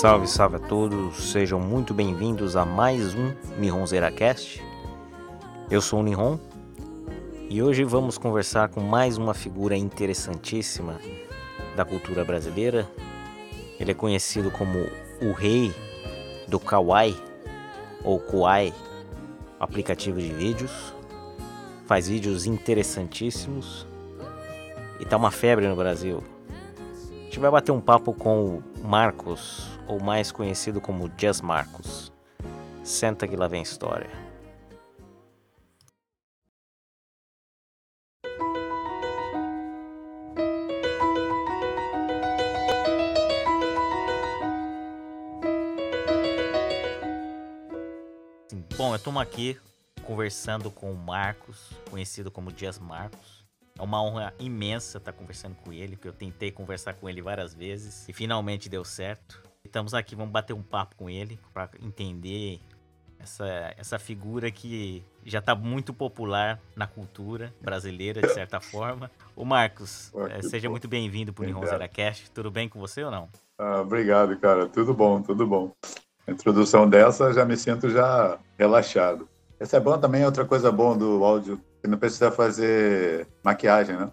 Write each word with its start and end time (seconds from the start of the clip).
Salve, 0.00 0.28
salve 0.28 0.54
a 0.54 0.60
todos, 0.60 1.32
sejam 1.32 1.58
muito 1.58 1.92
bem-vindos 1.92 2.54
a 2.54 2.64
mais 2.64 3.16
um 3.16 3.34
Nihon 3.58 3.84
Zeracast. 3.84 4.64
Eu 5.68 5.80
sou 5.80 5.98
o 5.98 6.02
Nihon 6.04 6.38
e 7.50 7.60
hoje 7.60 7.82
vamos 7.82 8.16
conversar 8.16 8.68
com 8.68 8.80
mais 8.80 9.18
uma 9.18 9.34
figura 9.34 9.76
interessantíssima 9.76 11.00
da 11.74 11.84
cultura 11.84 12.24
brasileira. 12.24 12.88
Ele 13.80 13.90
é 13.90 13.94
conhecido 13.94 14.52
como 14.52 14.86
o 15.20 15.32
rei 15.32 15.74
do 16.46 16.60
Kawaii 16.60 17.20
ou 18.04 18.20
Kuai, 18.20 18.72
aplicativo 19.58 20.20
de 20.20 20.32
vídeos. 20.32 20.94
Faz 21.86 22.06
vídeos 22.06 22.46
interessantíssimos 22.46 23.84
e 25.00 25.04
tá 25.04 25.16
uma 25.16 25.32
febre 25.32 25.66
no 25.66 25.74
Brasil. 25.74 26.22
A 26.48 27.24
gente 27.24 27.40
vai 27.40 27.50
bater 27.50 27.72
um 27.72 27.80
papo 27.80 28.12
com 28.12 28.44
o 28.44 28.62
Marcos, 28.80 29.76
ou 29.88 29.98
mais 29.98 30.30
conhecido 30.30 30.80
como 30.80 31.10
Just 31.18 31.40
Marcos. 31.40 32.12
Senta 32.84 33.26
que 33.26 33.34
lá 33.34 33.48
vem 33.48 33.62
história. 33.62 34.10
Bom, 48.76 48.92
eu 48.92 48.96
estamos 48.96 49.20
aqui 49.20 49.58
conversando 50.04 50.70
com 50.70 50.92
o 50.92 50.96
Marcos, 50.96 51.72
conhecido 51.90 52.30
como 52.30 52.52
Dias 52.52 52.78
Marcos. 52.78 53.44
É 53.76 53.82
uma 53.82 54.02
honra 54.02 54.32
imensa 54.38 54.98
estar 54.98 55.12
conversando 55.12 55.56
com 55.56 55.72
ele, 55.72 55.96
porque 55.96 56.08
eu 56.08 56.12
tentei 56.12 56.52
conversar 56.52 56.94
com 56.94 57.08
ele 57.08 57.20
várias 57.20 57.52
vezes 57.54 58.08
e 58.08 58.12
finalmente 58.12 58.68
deu 58.68 58.84
certo. 58.84 59.47
Estamos 59.68 59.92
aqui, 59.92 60.16
vamos 60.16 60.32
bater 60.32 60.54
um 60.54 60.62
papo 60.62 60.96
com 60.96 61.10
ele 61.10 61.38
para 61.52 61.68
entender 61.84 62.58
essa, 63.18 63.74
essa 63.76 63.98
figura 63.98 64.50
que 64.50 65.04
já 65.26 65.40
está 65.40 65.54
muito 65.54 65.92
popular 65.92 66.58
na 66.74 66.86
cultura 66.86 67.52
brasileira, 67.60 68.22
de 68.22 68.32
certa 68.32 68.60
forma. 68.60 69.10
O 69.36 69.44
Marcos, 69.44 70.10
é, 70.30 70.40
seja 70.40 70.70
muito 70.70 70.88
bem-vindo 70.88 71.34
para 71.34 71.42
o 71.42 71.46
Nihon 71.46 71.66
Zeracast. 71.66 72.30
Tudo 72.30 72.50
bem 72.50 72.66
com 72.66 72.80
você 72.80 73.04
ou 73.04 73.10
não? 73.10 73.28
Ah, 73.58 73.82
obrigado, 73.82 74.38
cara. 74.38 74.66
Tudo 74.66 74.94
bom, 74.94 75.20
tudo 75.20 75.46
bom. 75.46 75.70
A 76.26 76.30
introdução 76.30 76.88
dessa, 76.88 77.30
já 77.34 77.44
me 77.44 77.56
sinto 77.56 77.90
já 77.90 78.38
relaxado. 78.58 79.28
Esse 79.60 79.76
é 79.76 79.80
bom 79.80 79.98
também, 79.98 80.24
outra 80.24 80.46
coisa 80.46 80.72
boa 80.72 80.96
do 80.96 81.22
áudio, 81.22 81.60
que 81.82 81.88
não 81.88 81.98
precisa 81.98 82.32
fazer 82.32 83.26
maquiagem, 83.44 83.98
né? 83.98 84.10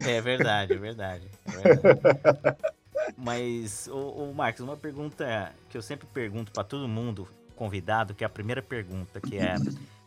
É 0.00 0.18
verdade, 0.22 0.72
é 0.72 0.78
verdade. 0.78 1.28
É 1.46 1.74
verdade. 1.76 2.56
Mas, 3.16 3.88
o, 3.88 4.32
Marcos, 4.34 4.60
uma 4.60 4.76
pergunta 4.76 5.52
que 5.68 5.76
eu 5.76 5.82
sempre 5.82 6.06
pergunto 6.06 6.52
para 6.52 6.64
todo 6.64 6.88
mundo 6.88 7.28
convidado, 7.56 8.14
que 8.14 8.24
é 8.24 8.26
a 8.26 8.30
primeira 8.30 8.62
pergunta, 8.62 9.20
que 9.20 9.38
é 9.38 9.54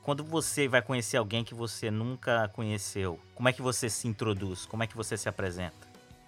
quando 0.04 0.24
você 0.24 0.68
vai 0.68 0.82
conhecer 0.82 1.18
alguém 1.18 1.44
que 1.44 1.54
você 1.54 1.92
nunca 1.92 2.48
conheceu, 2.50 3.20
como 3.36 3.50
é 3.50 3.54
que 3.54 3.62
você 3.62 3.90
se 3.90 4.08
introduz? 4.08 4.66
Como 4.66 4.82
é 4.82 4.88
que 4.88 4.96
você 4.96 5.18
se 5.18 5.28
apresenta? 5.28 5.76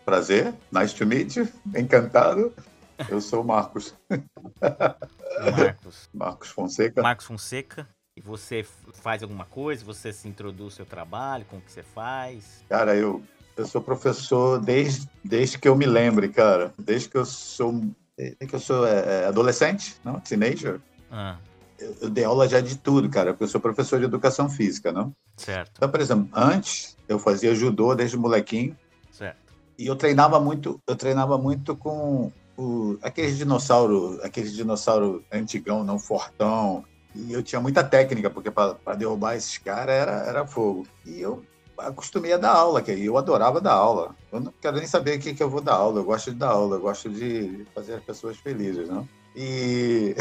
Prazer, 0.03 0.53
nice 0.71 0.93
to 0.93 1.05
meet 1.05 1.37
you, 1.37 1.47
encantado. 1.77 2.53
Eu 3.07 3.21
sou 3.21 3.41
o 3.41 3.45
Marcos. 3.45 3.95
Marcos. 5.55 6.09
Marcos 6.13 6.49
Fonseca. 6.49 7.01
Marcos 7.01 7.25
Fonseca. 7.25 7.87
E 8.17 8.21
você 8.21 8.65
faz 8.95 9.23
alguma 9.23 9.45
coisa? 9.45 9.85
Você 9.85 10.11
se 10.11 10.27
introduz 10.27 10.63
ao 10.63 10.71
seu 10.71 10.85
trabalho? 10.85 11.45
Como 11.45 11.61
que 11.61 11.71
você 11.71 11.83
faz? 11.83 12.65
Cara, 12.67 12.93
eu 12.97 13.23
eu 13.59 13.65
sou 13.65 13.81
professor 13.81 14.59
desde, 14.59 15.09
desde 15.23 15.59
que 15.59 15.67
eu 15.67 15.75
me 15.75 15.85
lembre, 15.85 16.29
cara. 16.29 16.73
Desde 16.77 17.09
que 17.09 17.17
eu 17.17 17.25
sou, 17.25 17.81
desde 18.17 18.47
que 18.47 18.55
eu 18.55 18.59
sou 18.59 18.87
é, 18.87 19.23
é, 19.23 19.25
adolescente, 19.25 19.97
não? 20.03 20.17
Teenager. 20.19 20.79
Ah. 21.11 21.37
Eu, 21.77 21.95
eu, 22.01 22.09
dei 22.09 22.23
aula 22.23 22.47
já 22.47 22.61
de 22.61 22.77
tudo, 22.77 23.09
cara, 23.09 23.33
porque 23.33 23.43
eu 23.43 23.47
sou 23.49 23.59
professor 23.59 23.99
de 23.99 24.05
educação 24.05 24.49
física, 24.49 24.93
não? 24.93 25.13
Certo. 25.35 25.73
Então, 25.75 25.89
por 25.89 25.99
exemplo, 25.99 26.29
antes 26.33 26.97
eu 27.07 27.19
fazia 27.19 27.53
judô 27.53 27.93
desde 27.93 28.17
molequinho. 28.17 28.77
Certo. 29.11 29.53
E 29.77 29.87
eu 29.87 29.95
treinava 29.95 30.39
muito, 30.39 30.81
eu 30.87 30.95
treinava 30.95 31.37
muito 31.37 31.75
com 31.75 32.31
o, 32.57 32.97
aqueles 33.01 33.37
dinossauro, 33.37 34.19
aqueles 34.23 34.53
dinossauro 34.53 35.23
antigão, 35.31 35.83
não 35.83 35.99
fortão. 35.99 36.85
E 37.13 37.33
eu 37.33 37.43
tinha 37.43 37.59
muita 37.59 37.83
técnica, 37.83 38.29
porque 38.29 38.51
para 38.51 38.95
derrubar 38.97 39.35
esses 39.35 39.57
caras 39.57 39.95
era, 39.95 40.11
era 40.25 40.47
fogo. 40.47 40.87
E 41.05 41.19
eu 41.19 41.43
acostumei 41.79 42.33
a 42.33 42.37
dar 42.37 42.53
aula, 42.53 42.81
que 42.81 42.91
eu 42.91 43.17
adorava 43.17 43.61
dar 43.61 43.73
aula. 43.73 44.15
Eu 44.31 44.39
não 44.39 44.53
quero 44.61 44.77
nem 44.77 44.87
saber 44.87 45.17
o 45.17 45.19
que, 45.19 45.33
que 45.33 45.43
eu 45.43 45.49
vou 45.49 45.61
dar 45.61 45.75
aula, 45.75 45.99
eu 45.99 46.03
gosto 46.03 46.31
de 46.31 46.37
dar 46.37 46.49
aula, 46.49 46.77
eu 46.77 46.81
gosto 46.81 47.09
de 47.09 47.65
fazer 47.73 47.95
as 47.95 48.03
pessoas 48.03 48.37
felizes, 48.37 48.87
não? 48.87 49.07
E, 49.35 50.15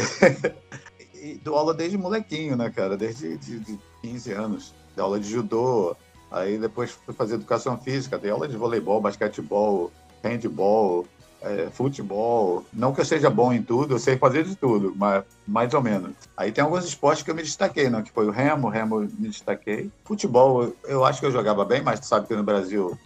e 1.13 1.35
dou 1.43 1.55
aula 1.55 1.73
desde 1.73 1.97
molequinho, 1.97 2.55
né, 2.55 2.69
cara? 2.69 2.95
Desde 2.95 3.37
de, 3.37 3.59
de 3.59 3.79
15 4.01 4.31
anos. 4.31 4.73
Dei 4.95 5.03
aula 5.03 5.19
de 5.19 5.29
judô, 5.29 5.95
aí 6.31 6.57
depois 6.57 6.91
fui 6.91 7.13
fazer 7.13 7.35
educação 7.35 7.77
física, 7.77 8.17
dei 8.17 8.31
aula 8.31 8.47
de 8.47 8.57
voleibol, 8.57 9.01
basquetebol, 9.01 9.91
handball, 10.23 11.05
é, 11.41 11.69
futebol. 11.71 12.65
Não 12.73 12.93
que 12.93 13.01
eu 13.01 13.05
seja 13.05 13.29
bom 13.29 13.53
em 13.53 13.61
tudo, 13.61 13.95
eu 13.95 13.99
sei 13.99 14.17
fazer 14.17 14.43
de 14.43 14.55
tudo, 14.55 14.93
mas 14.95 15.23
mais 15.47 15.73
ou 15.73 15.81
menos. 15.81 16.11
Aí 16.35 16.51
tem 16.51 16.63
alguns 16.63 16.85
esportes 16.85 17.23
que 17.23 17.31
eu 17.31 17.35
me 17.35 17.43
destaquei, 17.43 17.89
né? 17.89 18.01
Que 18.01 18.11
foi 18.11 18.27
o 18.27 18.31
remo, 18.31 18.67
o 18.67 18.69
remo 18.69 18.99
me 18.99 19.29
destaquei. 19.29 19.89
Futebol, 20.03 20.73
eu 20.85 21.05
acho 21.05 21.19
que 21.19 21.25
eu 21.25 21.31
jogava 21.31 21.63
bem, 21.65 21.81
mas 21.81 21.99
tu 21.99 22.05
sabe 22.05 22.27
que 22.27 22.35
no 22.35 22.43
Brasil 22.43 22.97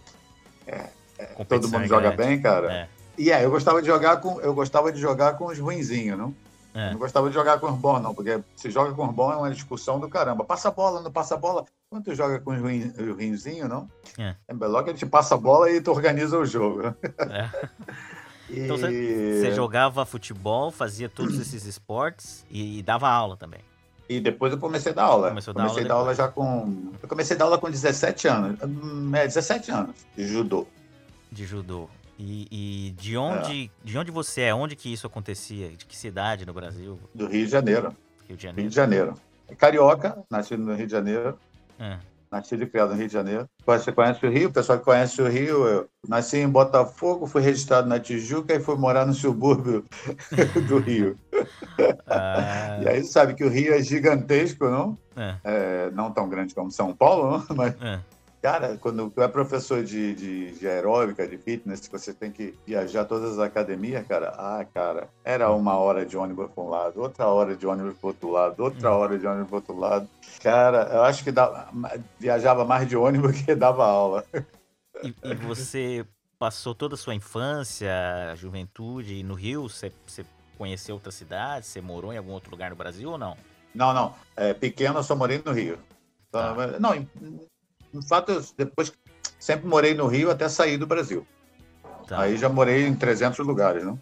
é, 0.67 0.89
é, 1.17 1.43
todo 1.43 1.69
mundo 1.69 1.85
joga 1.85 2.11
bem, 2.11 2.41
cara. 2.41 2.71
É. 2.71 2.87
E 3.17 3.31
é, 3.31 3.45
eu 3.45 3.51
gostava 3.51 3.81
de 3.81 3.87
jogar 3.87 4.17
com, 4.17 4.41
eu 4.41 4.53
gostava 4.53 4.91
de 4.91 4.99
jogar 4.99 5.37
com 5.37 5.45
os 5.45 5.59
ruinzinhos, 5.59 6.17
não? 6.17 6.33
É. 6.73 6.89
Não 6.91 6.97
gostava 6.97 7.27
de 7.27 7.35
jogar 7.35 7.59
com 7.59 7.67
os 7.67 7.77
bons, 7.77 8.01
não, 8.01 8.15
porque 8.15 8.41
se 8.55 8.71
joga 8.71 8.91
com 8.93 9.07
os 9.07 9.13
bons 9.13 9.33
é 9.33 9.35
uma 9.35 9.51
discussão 9.51 9.99
do 9.99 10.09
caramba. 10.09 10.43
Passa 10.43 10.69
a 10.69 10.71
bola, 10.71 11.01
não 11.01 11.11
passa 11.11 11.35
a 11.35 11.37
bola. 11.37 11.65
Quando 11.87 12.05
tu 12.05 12.15
joga 12.15 12.39
com 12.39 12.51
os 12.51 12.59
ruinzinhos, 12.59 13.69
não? 13.69 13.87
É. 14.17 14.35
é 14.47 14.53
melhor 14.55 14.83
que 14.83 14.89
a 14.89 14.93
gente 14.93 15.05
passa 15.05 15.35
a 15.35 15.37
bola 15.37 15.69
e 15.69 15.79
tu 15.79 15.91
organiza 15.91 16.35
o 16.35 16.45
jogo. 16.45 16.95
É. 17.29 17.49
Então 18.49 18.75
e... 18.75 19.39
você 19.39 19.51
jogava 19.51 20.05
futebol, 20.05 20.71
fazia 20.71 21.07
todos 21.07 21.39
esses 21.39 21.65
esportes 21.65 22.45
e, 22.49 22.81
dava 22.81 23.09
aula 23.09 23.37
também. 23.37 23.61
E 24.09 24.19
depois 24.19 24.51
eu 24.51 24.59
comecei 24.59 24.91
a 24.91 24.95
dar 24.95 25.03
aula. 25.03 25.29
Começou 25.29 25.53
comecei 25.53 25.83
a 25.83 25.87
dar 25.87 25.93
aula 25.95 26.13
já 26.13 26.27
com. 26.27 26.91
Eu 27.01 27.07
comecei 27.07 27.35
a 27.35 27.39
dar 27.39 27.45
aula 27.45 27.57
com 27.57 27.69
17 27.69 28.27
anos. 28.27 28.59
Hum, 28.61 29.15
é, 29.15 29.25
17 29.25 29.71
anos 29.71 29.95
de 30.15 30.27
judô. 30.27 30.67
De 31.31 31.45
judô. 31.45 31.89
E, 32.19 32.47
e 32.51 32.91
de 32.91 33.17
onde 33.17 33.71
é. 33.83 33.87
de 33.87 33.97
onde 33.97 34.11
você 34.11 34.41
é? 34.41 34.53
Onde 34.53 34.75
que 34.75 34.91
isso 34.91 35.07
acontecia? 35.07 35.69
De 35.69 35.85
que 35.85 35.95
cidade 35.95 36.45
no 36.45 36.53
Brasil? 36.53 36.99
Do 37.15 37.27
Rio 37.27 37.45
de 37.45 37.51
Janeiro. 37.51 37.95
Rio 38.27 38.37
de 38.37 38.43
Janeiro. 38.43 38.61
Rio 38.61 38.69
de 38.69 38.75
Janeiro. 38.75 39.13
Carioca, 39.57 40.17
nascido 40.29 40.63
no 40.63 40.75
Rio 40.75 40.85
de 40.85 40.91
Janeiro. 40.91 41.39
É 41.79 41.97
nascido 42.33 42.63
e 42.63 42.67
criado 42.67 42.89
no 42.89 42.95
Rio 42.95 43.07
de 43.07 43.13
Janeiro. 43.13 43.47
Você 43.65 43.91
conhece 43.91 44.25
o 44.25 44.29
Rio? 44.29 44.49
O 44.49 44.51
pessoal 44.53 44.79
que 44.79 44.85
conhece 44.85 45.21
o 45.21 45.27
Rio, 45.27 45.67
eu 45.67 45.89
nasci 46.07 46.37
em 46.37 46.49
Botafogo, 46.49 47.27
fui 47.27 47.43
registrado 47.43 47.87
na 47.87 47.99
Tijuca 47.99 48.55
e 48.55 48.59
fui 48.59 48.75
morar 48.75 49.05
no 49.05 49.13
subúrbio 49.13 49.85
do 50.67 50.79
Rio. 50.79 51.15
Ah. 52.07 52.79
E 52.81 52.89
aí 52.89 53.03
sabe 53.03 53.35
que 53.35 53.43
o 53.43 53.49
Rio 53.49 53.73
é 53.73 53.81
gigantesco, 53.81 54.65
não? 54.65 54.97
É. 55.15 55.35
É, 55.43 55.91
não 55.91 56.11
tão 56.11 56.27
grande 56.27 56.55
como 56.55 56.71
São 56.71 56.95
Paulo, 56.95 57.43
não? 57.47 57.55
mas 57.55 57.75
é. 57.79 57.99
Cara, 58.43 58.77
quando 58.77 59.09
tu 59.09 59.21
é 59.21 59.27
professor 59.29 59.81
de, 59.81 60.13
de, 60.13 60.51
de, 60.51 60.67
aeróbica, 60.67 61.25
de 61.25 61.37
fitness, 61.37 61.87
você 61.87 62.13
tem 62.13 62.29
que 62.29 62.53
viajar 62.67 63.05
todas 63.05 63.31
as 63.31 63.39
academias, 63.39 64.05
cara. 64.05 64.33
Ah, 64.37 64.65
cara, 64.73 65.07
era 65.23 65.49
uma 65.49 65.77
hora 65.77 66.05
de 66.05 66.17
ônibus 66.17 66.51
para 66.51 66.61
um 66.61 66.67
lado, 66.67 66.99
outra 66.99 67.25
hora 67.25 67.55
de 67.55 67.65
ônibus 67.65 67.93
para 67.97 68.07
outro 68.07 68.29
lado, 68.29 68.61
outra 68.61 68.91
hum. 68.91 68.99
hora 68.99 69.17
de 69.17 69.25
ônibus 69.25 69.47
para 69.47 69.55
outro 69.55 69.79
lado. 69.79 70.09
Cara, 70.41 70.89
eu 70.91 71.03
acho 71.03 71.23
que 71.23 71.31
dava, 71.31 71.69
viajava 72.19 72.65
mais 72.65 72.85
de 72.85 72.97
ônibus 72.97 73.31
que 73.43 73.55
dava 73.55 73.85
aula. 73.85 74.25
E, 75.01 75.15
e 75.23 75.35
você 75.35 76.05
passou 76.37 76.75
toda 76.75 76.95
a 76.95 76.97
sua 76.97 77.15
infância, 77.15 77.89
juventude 78.35 79.23
no 79.23 79.35
Rio? 79.35 79.69
Você, 79.69 79.89
você 80.05 80.25
conheceu 80.57 80.95
outras 80.95 81.15
cidades? 81.15 81.69
Você 81.69 81.79
morou 81.79 82.11
em 82.11 82.17
algum 82.17 82.33
outro 82.33 82.51
lugar 82.51 82.71
no 82.71 82.75
Brasil 82.75 83.09
ou 83.09 83.17
não? 83.17 83.37
Não, 83.73 83.93
não. 83.93 84.13
É, 84.35 84.53
pequeno 84.53 84.99
eu 84.99 85.03
só 85.03 85.15
morei 85.15 85.41
no 85.45 85.53
Rio. 85.53 85.79
Tá. 86.29 86.53
Não, 86.77 87.07
no 87.93 88.01
fato, 88.01 88.31
eu 88.31 88.43
depois 88.57 88.91
sempre 89.39 89.67
morei 89.67 89.93
no 89.93 90.07
Rio 90.07 90.31
até 90.31 90.49
sair 90.49 90.77
do 90.77 90.87
Brasil. 90.87 91.25
Tá. 92.07 92.21
Aí 92.21 92.37
já 92.37 92.49
morei 92.49 92.87
em 92.87 92.95
300 92.95 93.45
lugares, 93.45 93.83
não? 93.83 94.01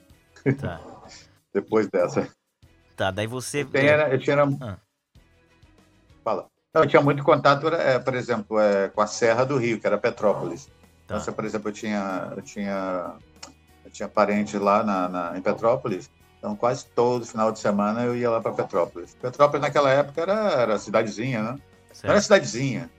Tá. 0.60 0.80
depois 1.54 1.88
dessa. 1.88 2.28
Tá, 2.96 3.12
daí 3.12 3.28
você. 3.28 3.62
Eu 3.62 3.70
tinha. 3.70 4.08
Eu 4.08 4.20
tinha... 4.20 4.44
Ah. 4.62 4.78
Fala. 6.24 6.48
Eu 6.74 6.88
tinha 6.88 7.02
muito 7.02 7.22
contato, 7.22 7.68
é, 7.68 8.00
por 8.00 8.16
exemplo, 8.16 8.58
é, 8.58 8.88
com 8.88 9.02
a 9.02 9.08
Serra 9.08 9.44
do 9.44 9.58
Rio, 9.58 9.80
que 9.80 9.86
era 9.86 9.98
Petrópolis. 9.98 10.70
Tá. 11.06 11.18
Então, 11.18 11.34
por 11.34 11.44
exemplo, 11.44 11.68
eu 11.68 11.74
tinha, 11.74 12.32
eu 12.34 12.42
tinha, 12.42 13.16
eu 13.84 13.92
tinha 13.92 14.08
parentes 14.08 14.60
lá 14.60 14.82
na, 14.82 15.10
na, 15.10 15.38
em 15.38 15.42
Petrópolis. 15.42 16.10
Então, 16.40 16.56
quase 16.56 16.86
todo 16.86 17.26
final 17.26 17.52
de 17.52 17.60
semana 17.60 18.04
eu 18.04 18.16
ia 18.16 18.30
lá 18.30 18.40
para 18.40 18.54
Petrópolis. 18.54 19.14
Petrópolis, 19.16 19.62
naquela 19.62 19.92
época, 19.92 20.22
era, 20.22 20.34
era 20.34 20.80
cidadezinha, 20.80 21.44
né? 21.44 21.60
Certo. 21.92 22.06
Não 22.06 22.12
era 22.12 22.22
cidadezinha 22.22 22.90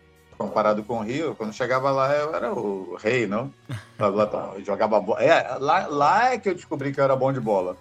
comparado 0.43 0.83
com 0.83 0.99
o 0.99 1.03
Rio, 1.03 1.35
quando 1.37 1.53
chegava 1.53 1.91
lá 1.91 2.13
eu 2.15 2.35
era 2.35 2.53
o 2.53 2.97
rei, 2.97 3.27
não? 3.27 3.53
Eu 3.99 4.65
jogava 4.65 5.01
bola. 5.01 5.23
É, 5.23 5.57
lá, 5.59 5.87
lá 5.87 6.33
é 6.33 6.39
que 6.39 6.49
eu 6.49 6.55
descobri 6.55 6.93
que 6.93 6.99
eu 6.99 7.05
era 7.05 7.15
bom 7.15 7.33
de 7.33 7.39
bola. 7.39 7.77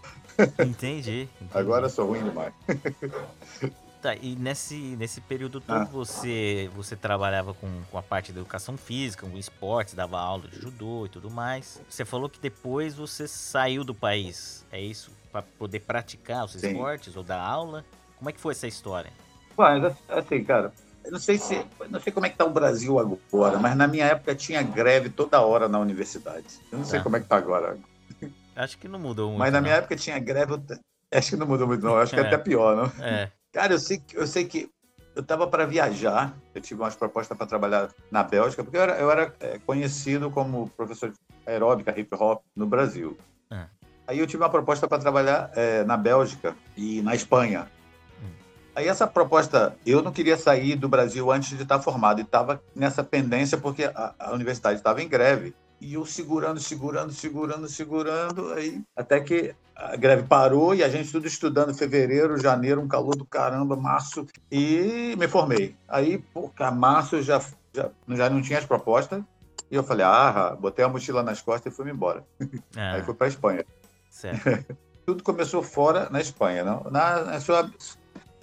Entendi. 0.59 1.27
entendi. 1.41 1.51
Agora 1.51 1.87
eu 1.87 1.89
sou 1.89 2.07
ruim 2.07 2.23
demais. 2.23 2.53
Tá, 4.01 4.15
e 4.15 4.35
nesse, 4.35 4.75
nesse 4.75 5.19
período 5.21 5.59
todo 5.61 5.81
Ah. 5.81 5.83
você, 5.85 6.69
você 6.75 6.95
trabalhava 6.95 7.53
com, 7.53 7.67
com 7.89 7.97
a 7.97 8.01
parte 8.03 8.31
da 8.31 8.39
educação 8.39 8.77
física, 8.77 9.27
com 9.27 9.37
esportes, 9.37 9.93
dava 9.93 10.19
aula 10.19 10.47
de 10.47 10.59
judô 10.59 11.05
e 11.05 11.09
tudo 11.09 11.29
mais. 11.29 11.81
Você 11.89 12.05
falou 12.05 12.29
que 12.29 12.39
depois 12.39 12.95
você 12.95 13.27
saiu 13.27 13.83
do 13.83 13.93
país, 13.93 14.65
é 14.71 14.79
isso? 14.79 15.11
Pra 15.31 15.41
poder 15.41 15.79
praticar 15.81 16.45
os 16.45 16.53
Sim. 16.53 16.67
esportes 16.71 17.15
ou 17.15 17.23
dar 17.23 17.39
aula? 17.41 17.83
Como 18.17 18.29
é 18.29 18.33
que 18.33 18.39
foi 18.39 18.53
essa 18.53 18.67
história? 18.67 19.11
Mas 19.57 19.83
assim, 20.09 20.43
cara, 20.43 20.71
não 21.09 21.19
sei 21.19 21.37
se. 21.37 21.65
Não 21.89 21.99
sei 21.99 22.11
como 22.11 22.25
é 22.25 22.29
que 22.29 22.37
tá 22.37 22.45
o 22.45 22.49
Brasil 22.51 22.99
agora, 22.99 23.57
mas 23.59 23.75
na 23.75 23.87
minha 23.87 24.05
época 24.05 24.35
tinha 24.35 24.61
greve 24.61 25.09
toda 25.09 25.41
hora 25.41 25.67
na 25.69 25.79
universidade. 25.79 26.45
Eu 26.71 26.79
não 26.79 26.85
sei 26.85 26.99
Tá. 26.99 27.03
como 27.03 27.17
é 27.17 27.19
que 27.19 27.27
tá 27.27 27.37
agora. 27.37 27.77
Acho 28.55 28.77
que 28.77 28.87
não 28.87 28.99
mudou 28.99 29.29
muito. 29.29 29.39
mas 29.39 29.51
na 29.51 29.59
não. 29.59 29.63
minha 29.63 29.75
época 29.77 29.95
tinha 29.95 30.19
greve. 30.19 30.53
Acho 31.13 31.29
que 31.31 31.35
não 31.35 31.47
mudou 31.47 31.67
muito, 31.67 31.83
não. 31.83 31.97
Acho 31.97 32.13
que 32.13 32.19
é 32.19 32.23
É. 32.23 32.27
até 32.27 32.37
pior, 32.37 32.75
não? 32.75 33.03
É, 33.05 33.31
Cara, 33.51 33.73
eu 33.73 33.79
sei 33.79 33.97
que 33.99 34.15
eu 34.17 34.27
sei 34.27 34.45
que 34.45 34.69
eu 35.15 35.21
estava 35.21 35.45
para 35.47 35.65
viajar. 35.65 36.33
Eu 36.55 36.61
tive 36.61 36.81
umas 36.81 36.95
propostas 36.95 37.37
para 37.37 37.47
trabalhar 37.47 37.89
na 38.11 38.23
Bélgica, 38.23 38.63
porque 38.63 38.77
eu 38.77 38.81
era, 38.81 38.97
eu 38.97 39.09
era, 39.11 39.33
é, 39.39 39.59
conhecido 39.65 40.29
como 40.31 40.69
professor 40.69 41.09
de 41.09 41.17
aeróbica, 41.45 41.97
hip 41.99 42.13
hop 42.15 42.41
no 42.55 42.65
Brasil. 42.65 43.17
Ah. 43.49 43.67
Aí 44.07 44.19
eu 44.19 44.27
tive 44.27 44.41
uma 44.43 44.49
proposta 44.49 44.87
para 44.87 44.99
trabalhar 44.99 45.51
é, 45.55 45.83
na 45.83 45.97
Bélgica 45.97 46.55
e 46.77 47.01
na 47.01 47.13
Espanha. 47.15 47.67
Aí 48.75 48.87
essa 48.87 49.05
proposta, 49.05 49.75
eu 49.85 50.01
não 50.01 50.11
queria 50.11 50.37
sair 50.37 50.75
do 50.75 50.87
Brasil 50.87 51.31
antes 51.31 51.55
de 51.55 51.63
estar 51.63 51.79
formado 51.79 52.19
e 52.19 52.23
estava 52.23 52.61
nessa 52.75 53.03
pendência 53.03 53.57
porque 53.57 53.83
a, 53.83 54.13
a 54.17 54.31
universidade 54.31 54.77
estava 54.77 55.01
em 55.01 55.09
greve. 55.09 55.53
E 55.79 55.95
eu 55.95 56.05
segurando, 56.05 56.59
segurando, 56.59 57.11
segurando, 57.11 57.67
segurando, 57.67 58.53
aí 58.53 58.81
até 58.95 59.19
que 59.19 59.55
a 59.75 59.95
greve 59.95 60.23
parou 60.23 60.75
e 60.75 60.83
a 60.83 60.89
gente 60.89 61.11
tudo 61.11 61.27
estudando 61.27 61.73
fevereiro, 61.73 62.39
janeiro, 62.39 62.79
um 62.79 62.87
calor 62.87 63.15
do 63.15 63.25
caramba, 63.25 63.75
março, 63.75 64.27
e 64.51 65.15
me 65.17 65.27
formei. 65.27 65.75
Aí, 65.87 66.19
pô, 66.19 66.51
março 66.71 67.15
eu 67.15 67.23
já, 67.23 67.41
já, 67.73 67.89
já 68.09 68.29
não 68.29 68.43
tinha 68.43 68.59
as 68.59 68.65
propostas, 68.65 69.23
e 69.71 69.75
eu 69.75 69.83
falei, 69.83 70.05
ah, 70.05 70.55
botei 70.59 70.85
a 70.85 70.89
mochila 70.89 71.23
nas 71.23 71.41
costas 71.41 71.73
e 71.73 71.75
fui 71.75 71.89
embora. 71.89 72.23
ah, 72.77 72.93
Aí 72.93 73.03
fui 73.03 73.15
para 73.15 73.27
Espanha. 73.27 73.65
certo. 74.09 74.75
Tudo 75.03 75.23
começou 75.23 75.63
fora 75.63 76.09
na 76.11 76.21
Espanha, 76.21 76.63
não? 76.63 76.83
Na, 76.91 77.23
na 77.23 77.39
Sul, 77.39 77.55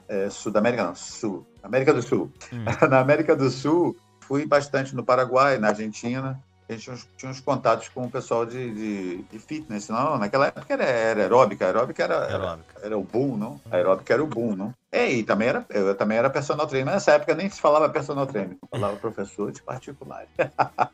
é, 0.08 0.30
Sul 0.30 0.50
da 0.52 0.58
América, 0.60 0.84
não, 0.84 0.94
Sul, 0.94 1.46
América 1.62 1.92
do 1.92 2.02
Sul. 2.02 2.32
Hum. 2.52 2.64
na 2.88 3.00
América 3.00 3.36
do 3.36 3.50
Sul, 3.50 3.96
fui 4.20 4.46
bastante 4.46 4.94
no 4.94 5.04
Paraguai, 5.04 5.58
na 5.58 5.68
Argentina. 5.68 6.42
A 6.68 6.72
gente 6.72 6.82
tinha 6.84 6.94
uns, 6.94 7.08
tinha 7.16 7.30
uns 7.30 7.40
contatos 7.40 7.88
com 7.88 8.04
o 8.04 8.10
pessoal 8.10 8.44
de, 8.44 8.74
de, 8.74 9.22
de 9.22 9.38
fitness, 9.38 9.88
não? 9.88 10.18
Naquela 10.18 10.48
época 10.48 10.70
era, 10.74 10.84
era 10.84 11.20
aeróbica, 11.22 11.64
aeróbica 11.64 12.04
era, 12.04 12.14
era, 12.16 12.34
Aeróbica. 12.34 12.80
era 12.82 12.98
o 12.98 13.02
boom, 13.04 13.38
não? 13.38 13.60
A 13.70 13.76
aeróbica 13.76 14.12
era 14.12 14.22
o 14.22 14.26
boom, 14.26 14.54
não? 14.54 14.74
É, 14.92 15.10
e 15.10 15.22
também 15.22 15.48
era, 15.48 15.64
eu 15.70 15.94
também 15.94 16.18
era 16.18 16.28
personal 16.28 16.66
trainer. 16.66 16.92
Nessa 16.92 17.12
época 17.12 17.34
nem 17.34 17.48
se 17.48 17.58
falava 17.58 17.88
personal 17.88 18.26
trainer, 18.26 18.58
falava 18.70 18.96
professor 18.98 19.50
de 19.50 19.62
particular. 19.62 20.26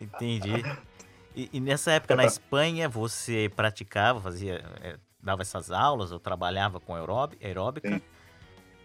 Entendi. 0.01 0.65
E, 1.37 1.51
e 1.53 1.59
nessa 1.59 1.91
época 1.91 2.15
na 2.15 2.25
Espanha 2.25 2.89
você 2.89 3.51
praticava, 3.57 4.21
fazia, 4.21 4.65
é, 4.81 4.97
dava 5.21 5.43
essas 5.43 5.69
aulas 5.73 6.13
ou 6.13 6.21
trabalhava 6.21 6.79
com 6.79 6.95
aeróbi- 6.95 7.37
aeróbica? 7.43 7.89
Sim. 7.89 8.01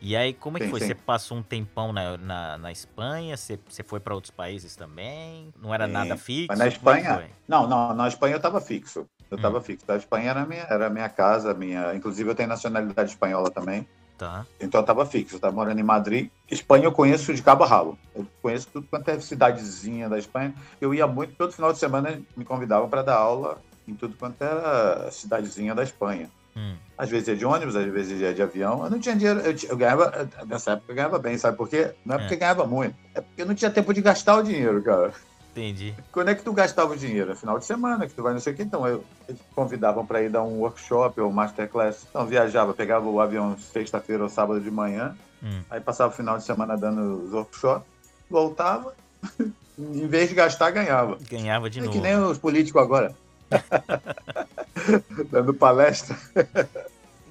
E 0.01 0.15
aí, 0.15 0.33
como 0.33 0.57
é 0.57 0.59
que 0.59 0.65
Sim, 0.65 0.71
foi? 0.71 0.79
sim. 0.79 0.87
Você 0.87 0.95
passou 0.95 1.37
um 1.37 1.43
tempão 1.43 1.91
na, 1.91 2.17
na, 2.17 2.57
na 2.57 2.71
Espanha? 2.71 3.35
Você, 3.35 3.59
você 3.67 3.83
foi 3.83 3.99
para 3.99 4.15
outros 4.15 4.31
países 4.31 4.75
também? 4.75 5.53
Não 5.61 5.73
era 5.73 5.85
Sim. 5.87 5.93
nada 5.93 6.17
fixo? 6.17 6.47
Mas 6.49 6.59
na 6.59 6.65
é 6.65 6.67
Espanha-? 6.69 7.29
Não, 7.47 7.67
não, 7.67 7.93
na 7.93 8.07
Espanha 8.07 8.33
eu 8.35 8.37
estava 8.37 8.61
fixo. 8.61 8.99
Eu 9.29 9.35
Hum. 9.35 9.35
estava 9.35 9.61
fixo. 9.61 9.85
A 9.89 9.95
Espanha 9.95 10.31
era 10.31 10.45
minha, 10.45 10.63
era 10.63 10.89
minha 10.89 11.09
casa, 11.09 11.53
minha. 11.53 11.93
Inclusive 11.93 12.29
eu 12.29 12.35
tenho 12.35 12.49
nacionalidade 12.49 13.11
espanhola 13.11 13.51
também. 13.51 13.87
Tá. 14.17 14.45
Então 14.59 14.79
eu 14.79 14.83
estava 14.83 15.05
fixo, 15.05 15.35
eu 15.35 15.37
estava 15.37 15.55
morando 15.55 15.79
em 15.79 15.83
Madrid. 15.83 16.29
Espanha 16.49 16.85
eu 16.85 16.91
conheço 16.91 17.33
de 17.33 17.41
cabo 17.41 17.63
a 17.63 17.67
rabo. 17.67 17.97
Eu 18.15 18.27
conheço 18.41 18.67
tudo 18.71 18.87
quanto 18.87 19.07
é 19.09 19.19
cidadezinha 19.19 20.09
da 20.09 20.17
Espanha. 20.17 20.53
Eu 20.81 20.93
ia 20.93 21.07
muito, 21.07 21.35
todo 21.35 21.53
final 21.53 21.71
de 21.71 21.79
semana 21.79 22.21
me 22.35 22.43
convidavam 22.43 22.89
para 22.89 23.01
dar 23.01 23.15
aula 23.15 23.61
em 23.87 23.95
tudo 23.95 24.15
quanto 24.17 24.41
era 24.41 25.09
cidadezinha 25.11 25.73
da 25.73 25.83
Espanha. 25.83 26.29
Hum, 26.55 26.75
Às 26.97 27.09
vezes 27.09 27.27
ia 27.29 27.35
de 27.35 27.45
ônibus, 27.45 27.75
às 27.75 27.85
vezes 27.85 28.19
ia 28.19 28.33
de 28.33 28.41
avião. 28.41 28.83
Eu 28.83 28.89
não 28.89 28.99
tinha 28.99 29.15
dinheiro, 29.15 29.39
eu, 29.41 29.55
eu 29.69 29.77
ganhava, 29.77 30.29
nessa 30.47 30.71
época 30.73 30.91
eu 30.91 30.95
ganhava 30.95 31.17
bem, 31.19 31.37
sabe 31.37 31.55
por 31.57 31.69
quê? 31.69 31.93
Não 32.05 32.15
é 32.15 32.19
porque 32.19 32.33
É. 32.33 32.37
ganhava 32.37 32.65
muito, 32.67 32.95
é 33.15 33.21
porque 33.21 33.41
eu 33.41 33.45
não 33.45 33.55
tinha 33.55 33.71
tempo 33.71 33.93
de 33.93 34.01
gastar 34.01 34.35
o 34.35 34.43
dinheiro, 34.43 34.81
cara. 34.83 35.13
entendi. 35.51 35.95
Quando 36.11 36.29
é 36.29 36.35
que 36.35 36.43
tu 36.43 36.51
gastava 36.53 36.91
o 36.93 36.97
dinheiro? 36.97 37.31
É 37.31 37.35
final 37.35 37.57
de 37.59 37.65
semana, 37.65 38.07
que 38.07 38.13
tu 38.13 38.21
vai 38.23 38.33
não 38.33 38.39
sei 38.39 38.53
o 38.53 38.55
que. 38.55 38.63
Então, 38.63 38.85
eu, 38.87 39.03
eles 39.27 39.41
convidavam 39.55 40.05
para 40.05 40.21
ir 40.21 40.29
dar 40.29 40.43
um 40.43 40.59
workshop 40.59 41.19
ou 41.21 41.31
masterclass. 41.31 42.05
Então, 42.09 42.25
viajava, 42.25 42.73
pegava 42.73 43.07
o 43.09 43.19
avião 43.21 43.57
sexta-feira 43.57 44.23
ou 44.23 44.29
sábado 44.29 44.59
de 44.59 44.71
manhã, 44.71 45.15
Hum, 45.41 45.61
aí 45.69 45.79
passava 45.79 46.11
o 46.11 46.15
final 46.15 46.37
de 46.37 46.43
semana 46.43 46.75
dando 46.75 47.23
os 47.23 47.31
workshops, 47.31 47.87
voltava, 48.29 48.93
em 49.79 50.07
vez 50.07 50.27
de 50.29 50.35
gastar, 50.35 50.71
ganhava. 50.71 51.17
ganhava 51.29 51.69
de 51.69 51.79
é 51.79 51.83
novo. 51.83 51.93
que 51.93 52.01
nem 52.01 52.17
os 52.17 52.37
políticos 52.37 52.81
agora. 52.81 53.15
dando 55.31 55.53
palestra. 55.53 56.17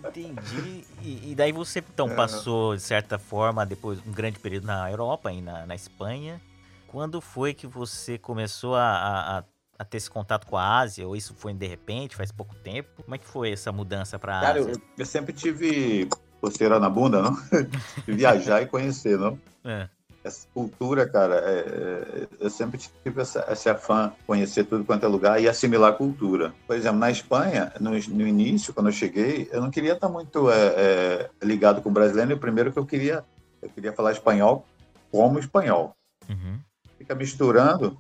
Entendi. 0.09 0.85
E, 1.03 1.31
e 1.33 1.35
daí 1.35 1.53
você 1.53 1.79
então 1.81 2.09
É. 2.09 2.15
passou, 2.15 2.75
de 2.77 2.83
certa 2.83 3.19
forma, 3.19 3.65
depois 3.67 3.99
um 4.07 4.13
grande 4.13 4.39
período 4.39 4.67
na 4.67 4.91
Europa 4.91 5.33
e 5.33 5.41
na, 5.41 5.67
na 5.67 5.75
Espanha. 5.75 6.41
Quando 6.87 7.21
foi 7.21 7.53
que 7.53 7.67
você 7.67 8.17
começou 8.19 8.75
a, 8.75 8.83
a, 8.83 9.39
a- 9.79 9.85
ter 9.85 9.99
esse 9.99 10.11
contato 10.11 10.47
com 10.47 10.57
a 10.57 10.79
Ásia? 10.79 11.07
Ou 11.07 11.15
isso 11.15 11.35
foi 11.35 11.53
de 11.53 11.67
repente, 11.67 12.17
faz 12.17 12.33
pouco 12.33 12.55
tempo? 12.57 13.03
Como 13.03 13.15
é 13.15 13.19
que 13.19 13.27
foi 13.27 13.53
essa 13.53 13.71
mudança 13.71 14.19
para 14.19 14.37
a 14.37 14.41
Cara, 14.41 14.59
Ásia? 14.59 14.73
eu, 14.73 14.81
eu 14.99 15.07
sempre 15.07 15.33
tive 15.33 16.09
coceira 16.41 16.81
na 16.81 16.89
bunda, 16.89 17.21
não? 17.23 17.37
viajar 18.07 18.63
e 18.63 18.67
conhecer, 18.67 19.19
não? 19.19 19.39
É, 19.65 19.89
essa 20.25 20.47
cultura, 20.53 21.09
cara, 21.09 21.37
é, 21.37 21.59
é, 21.59 22.29
eu 22.41 22.51
sempre 22.51 22.79
tive 22.79 23.21
essa, 23.21 23.45
essa 23.49 23.75
fã 23.75 24.13
conhecer 24.27 24.65
tudo 24.65 24.85
quanto 24.85 25.05
é 25.05 25.09
lugar 25.09 25.41
e 25.41 25.49
assimilar 25.49 25.93
a 25.93 25.97
cultura. 25.97 26.55
Por 26.67 26.77
exemplo, 26.77 26.99
na 26.99 27.11
Espanha, 27.11 27.73
no, 27.81 27.91
no 27.91 28.27
início, 28.27 28.75
quando 28.75 28.89
eu 28.89 28.93
cheguei, 28.93 29.49
eu 29.53 29.61
não 29.61 29.71
queria 29.71 29.93
estar 29.93 30.09
muito 30.09 30.51
é, 30.51 30.67
é, 30.77 31.31
ligado 31.43 31.81
com 31.81 31.89
o 31.89 31.93
brasileiro. 31.93 32.39
Primeiro 32.39 32.73
que 32.73 32.79
eu 32.79 32.87
queria, 32.87 33.25
eu 33.63 33.69
queria 33.71 33.93
falar 33.93 34.13
espanhol 34.13 34.67
como 35.11 35.39
espanhol. 35.39 35.95
uhum, 36.29 36.59
Fica 36.99 37.15
misturando, 37.15 37.99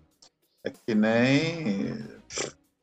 é 0.64 0.70
que 0.70 0.94
nem 0.94 1.96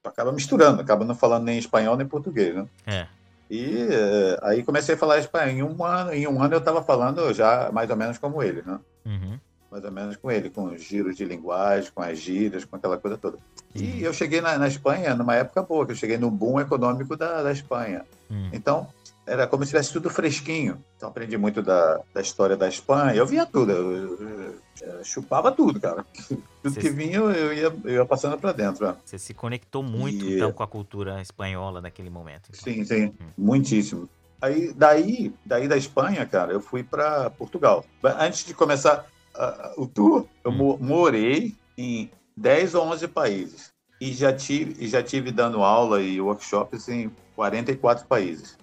acaba 0.04 0.32
misturando, 0.32 0.82
acaba 0.82 1.04
não 1.04 1.16
falando 1.16 1.46
nem 1.46 1.58
espanhol 1.58 1.98
nem 1.98 2.08
português, 2.08 2.56
né? 2.56 2.68
é, 2.86 3.08
E 3.50 3.88
eh, 3.90 4.40
aí 4.42 4.64
comecei 4.64 4.96
a 4.96 4.98
falar 4.98 5.20
espanhol. 5.20 5.50
Em 5.50 5.64
um 5.64 5.84
ano, 5.84 6.14
em 6.14 6.28
um 6.28 6.42
ano 6.42 6.56
eu 6.56 6.60
estava 6.60 6.84
falando 6.84 7.34
já 7.34 7.70
mais 7.72 7.90
ou 7.90 7.96
menos 7.96 8.18
como 8.18 8.42
ele, 8.42 8.64
né? 8.66 8.80
uhum, 9.06 9.40
mais 9.72 9.84
ou 9.84 9.92
menos 9.92 10.16
com 10.16 10.32
ele, 10.32 10.50
com 10.50 10.66
os 10.66 10.82
giros 10.82 11.16
de 11.16 11.26
linguagem, 11.26 11.92
com 11.94 12.02
as 12.02 12.18
gírias, 12.18 12.66
com 12.66 12.76
aquela 12.76 12.98
coisa 12.98 13.18
toda. 13.18 13.38
Uhum. 13.76 13.82
E 13.82 14.04
eu 14.04 14.14
cheguei 14.14 14.42
na, 14.42 14.58
na 14.58 14.68
Espanha 14.68 15.14
numa 15.16 15.36
época 15.36 15.62
boa, 15.62 15.86
que 15.86 15.92
eu 15.92 15.96
cheguei 15.96 16.18
no 16.18 16.32
boom 16.32 16.60
econômico 16.60 17.16
da, 17.16 17.44
da 17.44 17.52
Espanha. 17.52 18.04
hum, 18.32 18.50
Então, 18.52 18.88
era 19.26 19.48
como 19.48 19.64
se 19.64 19.70
tivesse 19.72 19.92
tudo 19.94 20.10
fresquinho. 20.10 20.84
Então, 20.96 21.10
aprendi 21.10 21.38
muito 21.38 21.62
da, 21.62 22.00
da 22.14 22.22
história 22.22 22.56
da 22.56 22.68
Espanha. 22.68 23.16
Eu 23.16 23.26
via 23.26 23.46
tudo, 23.46 23.72
eu, 23.72 23.92
eu- 24.22 24.56
eu 24.82 25.04
chupava 25.04 25.52
tudo, 25.52 25.80
cara. 25.80 26.06
Tudo 26.62 26.74
Cê- 26.74 26.80
que 26.82 26.90
vinha, 26.90 27.18
eu 27.18 27.54
ia, 27.54 27.74
eu 27.86 27.94
ia 27.94 28.06
passando 28.06 28.38
para 28.40 28.52
dentro. 28.52 28.86
né? 28.88 28.96
Você 29.06 29.18
se 29.20 29.34
conectou 29.36 29.82
muito 29.84 30.26
E- 30.26 30.36
então 30.36 30.52
com 30.52 30.64
a 30.64 30.68
cultura 30.68 31.22
espanhola 31.22 31.80
naquele 31.80 32.10
momento. 32.10 32.50
então. 32.50 32.62
Sim, 32.74 32.84
sim, 32.84 33.06
Hum. 33.22 33.28
muitíssimo. 33.38 34.10
Aí, 34.42 34.74
daí, 34.74 35.34
daí 35.46 35.68
da 35.68 35.78
Espanha, 35.78 36.26
cara, 36.26 36.52
eu 36.52 36.60
fui 36.60 36.84
para 36.84 37.30
Portugal. 37.30 37.86
Antes 38.04 38.44
de 38.46 38.54
começar 38.54 39.06
ah, 39.36 39.74
o 39.78 39.86
tour, 39.88 40.26
eu 40.44 40.52
Hum. 40.52 40.56
mo- 40.56 40.78
morei 40.80 41.56
em 41.78 42.10
10 42.36 42.74
ou 42.76 42.84
11 42.86 43.08
países. 43.08 43.72
E 44.02 44.12
já 44.12 44.34
tive, 44.34 44.88
já 44.88 45.02
tive 45.04 45.32
dando 45.32 45.64
aula 45.64 46.02
e 46.02 46.20
workshops 46.20 46.90
em 46.90 47.10
44 47.36 48.06
países. 48.08 48.58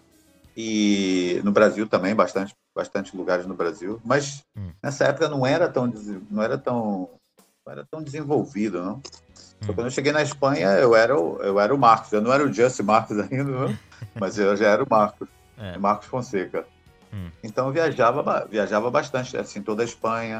E 0.56 1.40
no 1.44 1.52
Brasil 1.52 1.86
também, 1.88 2.14
bastante, 2.14 2.54
bastante 2.74 3.16
lugares 3.16 3.46
no 3.46 3.54
Brasil. 3.54 4.00
Mas 4.04 4.42
Hum. 4.56 4.70
nessa 4.82 5.04
época 5.06 5.28
não 5.28 5.46
era 5.46 5.68
tão, 5.68 5.86
não 6.30 6.42
era 6.42 6.58
tão, 6.58 7.08
não 7.64 7.72
era 7.72 7.86
tão 7.90 8.02
desenvolvido, 8.02 8.82
não. 8.82 8.94
Hum. 9.62 9.66
quando 9.74 9.86
eu 9.86 9.90
cheguei 9.90 10.12
na 10.12 10.22
Espanha, 10.22 10.68
eu 10.72 10.94
era 10.94 11.18
o, 11.18 11.40
eu 11.42 11.58
era 11.60 11.74
o 11.74 11.78
Marcos. 11.78 12.12
Eu 12.12 12.20
não 12.20 12.32
era 12.32 12.44
o 12.44 12.52
Just 12.52 12.80
Marcos 12.80 13.18
ainda, 13.30 13.44
não, 13.44 13.78
mas 14.20 14.38
eu 14.38 14.56
já 14.56 14.68
era 14.68 14.82
o 14.82 14.86
Marcos. 14.88 15.28
É, 15.56 15.78
Marcos 15.78 16.06
Fonseca. 16.08 16.66
Hum. 17.12 17.30
Então 17.42 17.66
eu 17.66 17.72
viajava, 17.72 18.46
viajava 18.50 18.90
bastante, 18.90 19.36
assim, 19.36 19.62
toda 19.62 19.82
a 19.82 19.84
Espanha. 19.84 20.38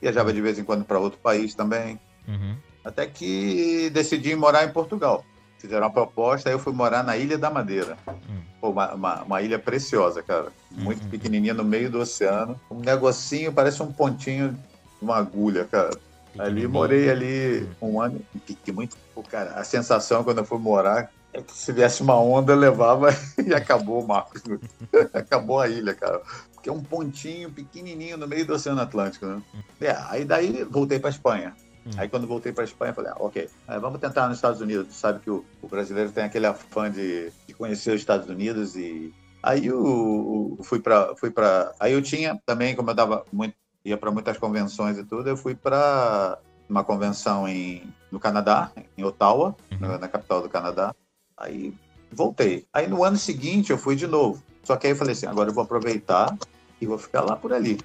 Viajava 0.00 0.32
de 0.32 0.40
vez 0.40 0.58
em 0.58 0.64
quando 0.64 0.84
para 0.84 0.98
outro 0.98 1.18
país 1.20 1.54
também. 1.54 1.98
uhum, 2.28 2.56
Até 2.84 3.06
que 3.06 3.88
decidi 3.90 4.34
morar 4.34 4.64
em 4.64 4.72
Portugal. 4.72 5.24
Fizeram 5.66 5.86
uma 5.88 5.92
proposta, 5.92 6.48
aí 6.48 6.54
eu 6.54 6.60
fui 6.60 6.72
morar 6.72 7.02
na 7.02 7.16
Ilha 7.16 7.36
da 7.36 7.50
Madeira. 7.50 7.96
hum, 8.08 8.40
Pô, 8.60 8.70
uma, 8.70 8.94
uma, 8.94 9.22
uma 9.24 9.42
ilha 9.42 9.58
preciosa, 9.58 10.22
cara. 10.22 10.52
Muito 10.70 11.02
Uhum. 11.02 11.10
pequenininha 11.10 11.52
no 11.52 11.64
meio 11.64 11.90
do 11.90 11.98
oceano. 11.98 12.58
Um 12.70 12.78
negocinho, 12.78 13.52
parece 13.52 13.82
um 13.82 13.92
pontinho 13.92 14.52
de 14.52 14.58
uma 15.02 15.16
agulha, 15.16 15.64
cara. 15.64 15.90
Ali 16.38 16.68
morei 16.68 17.10
ali 17.10 17.68
um 17.82 18.00
ano. 18.00 18.20
Que, 18.46 18.54
que 18.54 18.70
muito, 18.70 18.96
pô, 19.12 19.22
cara, 19.24 19.54
a 19.54 19.64
sensação 19.64 20.22
quando 20.22 20.38
eu 20.38 20.44
fui 20.44 20.58
morar 20.58 21.10
se 21.48 21.70
viesse 21.72 22.00
uma 22.00 22.18
onda, 22.18 22.54
levava 22.54 23.08
e 23.44 23.52
acabou, 23.52 24.06
Marcos. 24.06 24.40
acabou 25.12 25.60
a 25.60 25.68
ilha, 25.68 25.94
cara. 25.94 26.20
Porque 26.54 26.68
é 26.68 26.72
um 26.72 26.82
pontinho 26.82 27.50
pequenininho 27.50 28.16
no 28.16 28.26
meio 28.26 28.46
do 28.46 28.54
Oceano 28.54 28.80
Atlântico, 28.80 29.26
né? 29.26 29.42
É, 29.80 29.96
aí 30.08 30.24
daí 30.24 30.64
voltei 30.64 30.98
para 30.98 31.10
Espanha. 31.10 31.54
Hum. 31.86 31.90
Aí 31.96 32.08
quando 32.08 32.26
voltei 32.26 32.52
para 32.52 32.64
Espanha, 32.64 32.92
falei, 32.92 33.12
ah, 33.12 33.16
ok, 33.20 33.48
é, 33.68 33.78
vamos 33.78 34.00
tentar 34.00 34.28
nos 34.28 34.38
Estados 34.38 34.60
Unidos. 34.60 34.88
Tu 34.88 34.94
sabe 34.94 35.20
que 35.20 35.30
o, 35.30 35.44
o 35.62 35.68
brasileiro 35.68 36.10
tem 36.10 36.24
aquele 36.24 36.46
afã 36.46 36.90
de, 36.90 37.32
de, 37.46 37.54
conhecer 37.54 37.90
os 37.90 38.00
Estados 38.00 38.28
Unidos 38.28 38.76
e 38.76 39.14
aí 39.42 39.66
eu, 39.66 40.58
fui 40.62 40.80
para 40.80 41.14
fui 41.16 41.30
para 41.30 41.72
aí 41.78 41.92
eu 41.92 42.02
tinha 42.02 42.40
também 42.44 42.74
como 42.74 42.90
eu 42.90 42.94
dava 42.94 43.24
muito 43.32 43.54
ia 43.86 43.96
para 43.96 44.10
muitas 44.10 44.36
convenções 44.36 44.98
e 44.98 45.04
tudo, 45.04 45.28
eu 45.28 45.36
fui 45.36 45.54
para 45.54 46.38
uma 46.68 46.82
convenção 46.82 47.46
em, 47.46 47.94
no 48.10 48.18
Canadá, 48.18 48.72
em 48.98 49.04
Ottawa, 49.04 49.56
uhum. 49.70 49.78
na, 49.78 49.98
na, 49.98 50.08
capital 50.08 50.42
do 50.42 50.48
Canadá. 50.48 50.92
Aí 51.36 51.72
voltei. 52.10 52.66
Aí 52.72 52.88
no 52.88 53.04
ano 53.04 53.16
seguinte 53.16 53.70
eu 53.70 53.78
fui 53.78 53.94
de 53.94 54.08
novo. 54.08 54.42
Só 54.64 54.76
que 54.76 54.88
aí 54.88 54.92
eu 54.92 54.96
falei 54.96 55.12
assim, 55.12 55.26
agora 55.26 55.50
eu 55.50 55.54
vou 55.54 55.62
aproveitar 55.62 56.36
e 56.80 56.86
vou 56.86 56.98
ficar 56.98 57.20
lá 57.20 57.36
por 57.36 57.52
ali. 57.52 57.78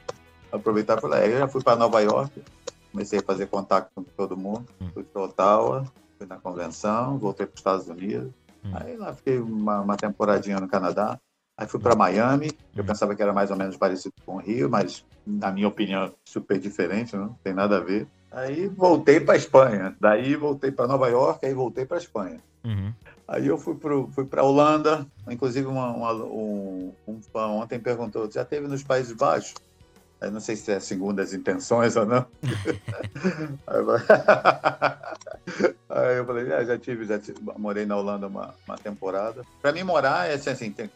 Aproveitar 0.51 1.00
por 1.00 1.10
lá. 1.10 1.17
Aí 1.17 1.31
eu 1.31 1.38
já 1.38 1.48
fui 1.48 1.62
para 1.62 1.75
Nova 1.77 2.00
York, 2.01 2.41
comecei 2.91 3.19
a 3.19 3.24
fazer 3.24 3.48
contato 3.48 3.89
com 3.95 4.03
todo 4.03 4.38
mundo. 4.38 4.65
Uhum. 4.79 4.91
Fui 4.93 5.03
para 5.03 5.21
Ottawa, 5.24 5.86
fui 6.17 6.27
na 6.27 6.38
convenção, 6.38 7.17
voltei 7.17 7.45
para 7.45 7.53
os 7.53 7.60
Estados 7.60 7.88
Unidos. 7.88 8.31
Uhum. 8.63 8.71
Aí 8.74 8.98
lá 8.98 9.13
fiquei 9.13 9.39
uma, 9.39 9.81
uma 9.81 9.98
temporadinha 9.98 10.60
no 10.60 10.67
Canadá. 10.67 11.19
Aí 11.57 11.67
fui 11.67 11.79
para 11.79 11.95
Miami, 11.95 12.51
eu 12.75 12.83
pensava 12.83 13.15
que 13.15 13.21
era 13.21 13.33
mais 13.33 13.51
ou 13.51 13.57
menos 13.57 13.77
parecido 13.77 14.15
com 14.25 14.38
o 14.38 14.39
Rio, 14.39 14.69
mas 14.69 15.05
na 15.27 15.51
minha 15.51 15.67
opinião 15.67 16.12
super 16.25 16.57
diferente, 16.57 17.15
não 17.15 17.36
tem 17.43 17.53
nada 17.53 17.77
a 17.77 17.79
ver. 17.79 18.07
Aí 18.31 18.67
voltei 18.67 19.19
para 19.19 19.36
Espanha, 19.36 19.95
daí 20.00 20.36
voltei 20.36 20.71
para 20.71 20.88
Nova 20.88 21.07
York, 21.10 21.45
aí 21.45 21.53
voltei 21.53 21.86
para 21.86 21.98
Espanha. 21.98 22.41
Uhum. 22.63 22.93
Aí 23.27 23.48
eu 23.48 23.57
fui 23.57 23.75
para 23.75 23.91
fui 24.07 24.25
para 24.25 24.43
Holanda, 24.43 25.05
inclusive 25.29 25.67
uma, 25.67 25.91
uma, 25.91 26.13
um, 26.13 26.93
um 27.07 27.21
fã 27.21 27.48
ontem 27.48 27.79
perguntou, 27.79 28.29
já 28.31 28.43
teve 28.43 28.67
nos 28.67 28.83
Países 28.83 29.13
Baixos? 29.13 29.53
Eu 30.22 30.32
não 30.32 30.40
sei 30.40 30.56
se 30.56 30.72
é 30.72 30.80
segundo 30.80 31.20
as 31.20 31.34
intenções 31.34 31.96
ou 31.96 32.06
não. 32.06 32.28
aí 35.90 36.18
eu 36.18 36.25
falei, 36.25 36.54
ah, 36.54 36.63
já 36.63 36.78
tive, 36.78 37.06
já 37.06 37.18
tive, 37.18 37.40
morei 37.58 37.88
na 37.88 37.98
Holanda 37.98 38.28
uma, 38.28 38.54
uma 38.68 38.78
temporada. 38.78 39.44
Para 39.60 39.72
mim 39.72 39.82
morar 39.82 40.30
é 40.30 40.36
assim, 40.36 40.51
assim 40.51 40.72
tem, 40.72 40.92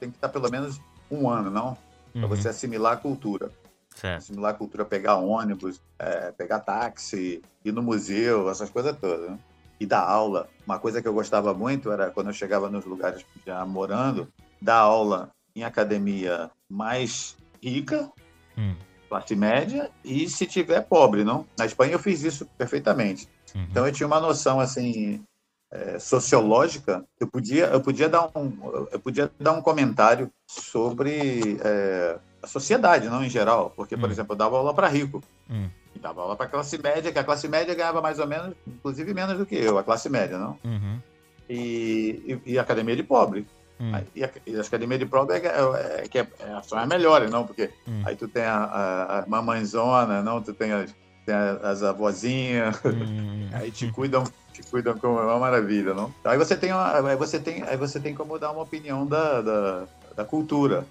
tem 0.00 0.10
que 0.10 0.16
estar 0.16 0.28
pelo 0.28 0.50
menos 0.50 0.80
um 1.08 1.30
ano, 1.30 1.50
não? 1.50 1.78
Para 2.12 2.22
uhum. 2.22 2.28
você 2.28 2.48
assimilar 2.48 2.94
a 2.94 2.96
cultura. 2.96 3.48
Certo. 3.94 4.18
Assimilar 4.18 4.52
a 4.52 4.58
cultura, 4.58 4.84
pegar 4.84 5.16
ônibus, 5.16 5.80
é, 5.96 6.32
pegar 6.32 6.58
táxi, 6.58 7.40
ir 7.64 7.72
no 7.72 7.82
museu, 7.82 8.50
essas 8.50 8.70
coisas 8.70 8.96
todas. 8.96 9.30
Né? 9.30 9.38
E 9.78 9.86
dar 9.86 10.02
aula. 10.02 10.48
Uma 10.66 10.80
coisa 10.80 11.00
que 11.00 11.06
eu 11.06 11.14
gostava 11.14 11.54
muito 11.54 11.92
era 11.92 12.10
quando 12.10 12.28
eu 12.28 12.32
chegava 12.32 12.68
nos 12.68 12.84
lugares 12.84 13.24
já 13.46 13.64
morando, 13.64 14.26
dar 14.60 14.78
aula 14.78 15.30
em 15.54 15.62
academia 15.62 16.50
mais 16.68 17.36
rica, 17.62 18.10
hum. 18.56 18.74
classe 19.08 19.36
média, 19.36 19.90
e 20.04 20.28
se 20.28 20.46
tiver 20.46 20.82
pobre, 20.82 21.24
não? 21.24 21.46
Na 21.58 21.66
Espanha 21.66 21.92
eu 21.92 21.98
fiz 21.98 22.22
isso 22.22 22.46
perfeitamente. 22.58 23.28
Uhum. 23.54 23.66
Então 23.70 23.86
eu 23.86 23.92
tinha 23.92 24.06
uma 24.06 24.20
noção 24.20 24.60
assim 24.60 25.22
é, 25.70 25.98
sociológica, 25.98 27.04
eu 27.18 27.26
podia, 27.26 27.66
eu 27.66 27.80
podia 27.80 28.08
dar 28.08 28.30
um, 28.36 28.86
eu 28.92 29.00
podia 29.00 29.30
dar 29.40 29.52
um 29.52 29.60
comentário 29.60 30.30
sobre 30.46 31.58
é, 31.64 32.18
a 32.42 32.46
sociedade, 32.46 33.08
não 33.08 33.24
em 33.24 33.30
geral, 33.30 33.72
porque, 33.74 33.96
por 33.96 34.08
hum. 34.08 34.12
exemplo, 34.12 34.34
eu 34.34 34.38
dava 34.38 34.56
aula 34.56 34.72
para 34.72 34.86
rico. 34.86 35.22
Hum. 35.50 35.68
E 35.94 35.98
dava 35.98 36.22
aula 36.22 36.36
para 36.36 36.46
classe 36.46 36.78
média, 36.78 37.10
que 37.10 37.18
a 37.18 37.24
classe 37.24 37.48
média 37.48 37.74
ganhava 37.74 38.00
mais 38.00 38.18
ou 38.18 38.26
menos, 38.26 38.54
inclusive 38.66 39.12
menos 39.12 39.38
do 39.38 39.46
que 39.46 39.56
eu, 39.56 39.78
a 39.78 39.82
classe 39.82 40.08
média, 40.08 40.38
não? 40.38 40.58
Uhum. 40.64 41.00
E, 41.48 42.40
e, 42.46 42.52
e, 42.52 42.58
academia 42.58 42.96
de 42.96 43.02
pobre. 43.02 43.46
Hum. 43.80 43.92
E, 44.14 44.24
a, 44.24 44.30
e 44.46 44.56
a 44.56 44.60
academia 44.60 44.98
de 44.98 45.06
pobre 45.06 45.36
é, 45.36 45.46
é, 45.46 46.04
é 46.04 46.08
que 46.08 46.18
é, 46.18 46.26
é, 46.40 46.62
são 46.62 46.78
as 46.78 46.88
melhores, 46.88 47.30
não? 47.30 47.46
Porque 47.46 47.70
hum. 47.86 48.02
aí 48.04 48.14
tu 48.14 48.28
tem 48.28 48.44
a, 48.44 48.56
a, 48.56 49.18
a 49.20 49.26
mamãezona, 49.26 50.22
não? 50.22 50.40
Tu 50.40 50.54
tem 50.54 50.72
as, 50.72 50.94
tem 51.26 51.34
as 51.34 51.82
avózinhas, 51.82 52.80
hum. 52.84 53.48
aí 53.54 53.70
te 53.70 53.90
cuidam 53.90 54.24
te 54.54 54.62
cuidam 54.62 54.96
como 54.96 55.18
é 55.18 55.24
uma 55.24 55.38
maravilha, 55.38 55.92
não? 55.92 56.14
Aí 56.24 56.38
você 56.38 56.56
tem, 56.56 56.72
uma, 56.72 57.08
aí 57.08 57.16
você 57.16 57.40
tem, 57.40 57.62
aí 57.64 57.76
você 57.76 57.98
tem 57.98 58.14
como 58.14 58.38
dar 58.38 58.52
uma 58.52 58.62
opinião 58.62 59.04
da, 59.04 59.42
da, 59.42 59.84
da 60.14 60.24
cultura. 60.24 60.86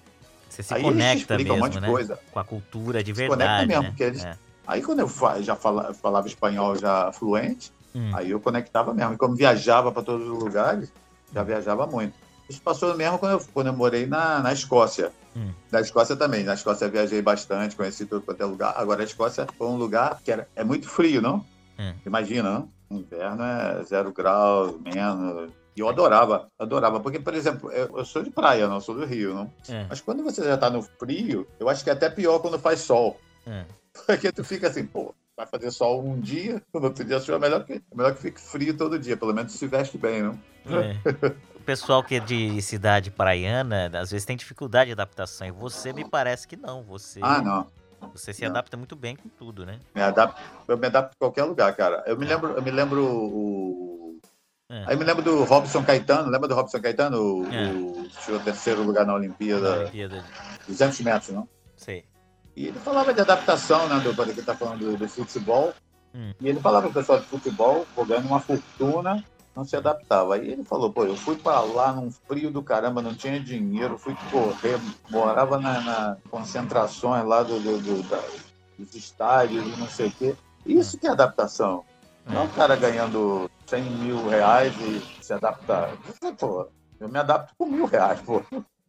Você 0.50 0.62
se 0.62 0.74
aí 0.74 0.82
conecta 0.82 1.38
mesmo, 1.38 1.54
um 1.54 1.58
monte 1.58 1.80
né? 1.80 1.86
De 1.86 1.92
coisa. 1.92 2.18
Com 2.30 2.38
a 2.38 2.44
cultura 2.44 3.02
de 3.02 3.12
verdade. 3.12 3.40
Se 3.40 3.48
conecta 3.48 3.66
mesmo, 3.66 3.98
né? 3.98 4.06
eles, 4.06 4.24
é. 4.24 4.36
aí 4.66 4.82
quando 4.82 5.00
eu 5.00 5.10
já 5.40 5.56
falava, 5.56 5.94
falava 5.94 6.28
espanhol 6.28 6.76
já 6.76 7.10
fluente, 7.12 7.72
hum. 7.94 8.10
aí 8.14 8.30
eu 8.30 8.38
conectava 8.38 8.92
mesmo. 8.92 9.14
E 9.14 9.16
como 9.16 9.34
viajava 9.34 9.90
para 9.90 10.02
todos 10.02 10.28
os 10.28 10.38
lugares, 10.38 10.92
já 11.32 11.42
viajava 11.42 11.86
muito. 11.86 12.14
Isso 12.48 12.60
passou 12.60 12.94
mesmo 12.96 13.18
quando 13.18 13.32
eu, 13.32 13.46
quando 13.52 13.66
eu 13.68 13.72
morei 13.72 14.06
na, 14.06 14.40
na 14.40 14.52
Escócia. 14.52 15.12
Hum. 15.36 15.52
Na 15.70 15.80
Escócia 15.80 16.14
também. 16.16 16.44
Na 16.44 16.54
Escócia 16.54 16.88
viajei 16.88 17.22
bastante, 17.22 17.76
conheci 17.76 18.06
tudo 18.06 18.22
quanto 18.22 18.40
é 18.40 18.44
lugar. 18.44 18.74
Agora 18.76 19.02
a 19.02 19.04
Escócia 19.04 19.46
foi 19.56 19.66
um 19.66 19.76
lugar 19.76 20.20
que 20.22 20.30
era, 20.30 20.48
é 20.54 20.62
muito 20.62 20.88
frio, 20.88 21.22
não? 21.22 21.44
Hum. 21.78 21.94
Imagina, 22.04 22.50
não? 22.50 22.68
Inverno 22.90 23.42
é 23.42 23.82
zero 23.84 24.12
grau, 24.12 24.78
menos. 24.78 25.50
E 25.76 25.80
eu 25.80 25.88
adorava, 25.88 26.48
adorava. 26.58 27.00
Porque, 27.00 27.18
por 27.18 27.34
exemplo, 27.34 27.70
eu, 27.72 28.04
sou 28.04 28.22
de 28.22 28.30
praia, 28.30 28.68
não 28.68 28.80
sou 28.80 28.94
do 28.94 29.04
Rio, 29.04 29.34
não? 29.34 29.52
É. 29.68 29.86
Mas 29.88 30.00
quando 30.00 30.22
você 30.22 30.44
já 30.44 30.56
tá 30.56 30.70
no 30.70 30.82
frio, 30.82 31.46
eu 31.58 31.68
acho 31.68 31.82
que 31.82 31.90
é 31.90 31.92
até 31.92 32.08
pior 32.08 32.38
quando 32.38 32.58
faz 32.58 32.80
sol. 32.80 33.18
É. 33.46 33.64
Porque 34.06 34.30
tu 34.30 34.44
fica 34.44 34.68
assim, 34.68 34.86
pô, 34.86 35.12
vai 35.36 35.46
fazer 35.46 35.70
sol 35.72 36.04
um 36.04 36.20
dia, 36.20 36.62
no 36.72 36.84
outro 36.84 37.04
dia 37.04 37.16
é 37.16 37.38
melhor 37.38 37.64
que, 37.64 37.74
é 37.74 37.80
melhor 37.94 38.14
que 38.14 38.22
fique 38.22 38.40
frio 38.40 38.76
todo 38.76 38.98
dia, 38.98 39.16
pelo 39.16 39.34
menos 39.34 39.52
se 39.52 39.66
veste 39.66 39.98
bem, 39.98 40.22
não? 40.22 40.38
É. 40.66 41.34
Pessoal 41.64 42.04
que 42.04 42.16
é 42.16 42.20
de 42.20 42.60
cidade 42.60 43.10
praiana, 43.10 43.90
às 43.94 44.10
vezes 44.10 44.26
tem 44.26 44.36
dificuldade 44.36 44.88
de 44.88 44.92
adaptação. 44.92 45.46
E 45.46 45.50
você 45.50 45.92
me 45.92 46.04
parece 46.04 46.46
que 46.46 46.56
não. 46.56 46.82
Você... 46.82 47.20
Ah, 47.22 47.40
não. 47.40 47.66
Você 48.12 48.32
se 48.34 48.44
adapta 48.44 48.76
muito 48.76 48.94
bem 48.94 49.16
com 49.16 49.28
tudo, 49.30 49.64
né? 49.64 49.78
Me 49.94 50.02
adapto, 50.02 50.40
eu 50.68 50.76
me 50.76 50.86
adapto 50.86 51.12
a 51.14 51.18
qualquer 51.18 51.44
lugar, 51.44 51.74
cara. 51.74 52.02
Eu 52.06 52.18
me 52.18 52.26
lembro, 52.26 52.52
eu 52.52 52.62
me 52.62 52.70
lembro 52.70 53.02
o. 53.02 54.18
É. 54.68 54.84
Aí 54.88 54.96
me 54.96 55.04
lembro 55.04 55.22
do 55.22 55.44
Robson 55.44 55.82
Caetano, 55.82 56.30
lembra 56.30 56.48
do 56.48 56.54
Robson 56.54 56.80
Caetano? 56.80 57.18
O, 57.18 57.46
é. 57.46 57.70
o 57.70 58.08
tirou 58.24 58.40
terceiro 58.40 58.82
lugar 58.82 59.06
na 59.06 59.14
Olimpíada. 59.14 59.70
Na 59.70 59.80
Olimpíada. 59.82 60.24
200 60.66 61.00
metros, 61.00 61.30
não? 61.30 61.48
Sei. 61.76 62.04
E 62.56 62.68
ele 62.68 62.78
falava 62.78 63.12
de 63.12 63.20
adaptação, 63.20 63.88
né? 63.88 64.00
Do, 64.00 64.22
ele 64.22 64.42
tá 64.42 64.54
falando 64.54 64.80
do, 64.80 64.96
do 64.96 65.08
futebol. 65.08 65.72
Hum. 66.14 66.32
E 66.40 66.48
ele 66.48 66.60
falava 66.60 66.88
pro 66.88 67.00
pessoal 67.00 67.20
de 67.20 67.26
futebol, 67.26 67.86
ganhando 68.06 68.26
uma 68.26 68.40
fortuna 68.40 69.24
não 69.54 69.64
se 69.64 69.76
adaptava. 69.76 70.34
Aí 70.34 70.50
ele 70.50 70.64
falou, 70.64 70.92
pô, 70.92 71.04
eu 71.04 71.16
fui 71.16 71.36
para 71.36 71.60
lá 71.60 71.92
num 71.92 72.10
frio 72.10 72.50
do 72.50 72.62
caramba, 72.62 73.00
não 73.02 73.14
tinha 73.14 73.38
dinheiro, 73.40 73.98
fui 73.98 74.16
correr, 74.30 74.80
morava 75.08 75.58
na, 75.58 75.80
na 75.80 76.16
concentrações 76.30 77.24
lá 77.24 77.42
do, 77.42 77.60
do, 77.60 77.80
do 77.80 78.02
da, 78.02 78.20
dos 78.78 78.94
estádios 78.94 79.66
e 79.66 79.76
não 79.76 79.88
sei 79.88 80.08
o 80.08 80.12
quê. 80.12 80.36
Isso 80.66 80.98
que 80.98 81.06
é 81.06 81.10
adaptação. 81.10 81.84
Não 82.26 82.42
é 82.42 82.44
o 82.44 82.48
cara 82.48 82.74
ganhando 82.74 83.48
100 83.66 83.82
mil 83.90 84.26
reais 84.26 84.78
e 84.80 85.06
se 85.20 85.32
adaptar. 85.32 85.90
Pô, 86.38 86.66
eu 86.98 87.08
me 87.08 87.18
adapto 87.18 87.54
com 87.56 87.66
mil 87.66 87.84
reais, 87.86 88.20
pô. 88.22 88.40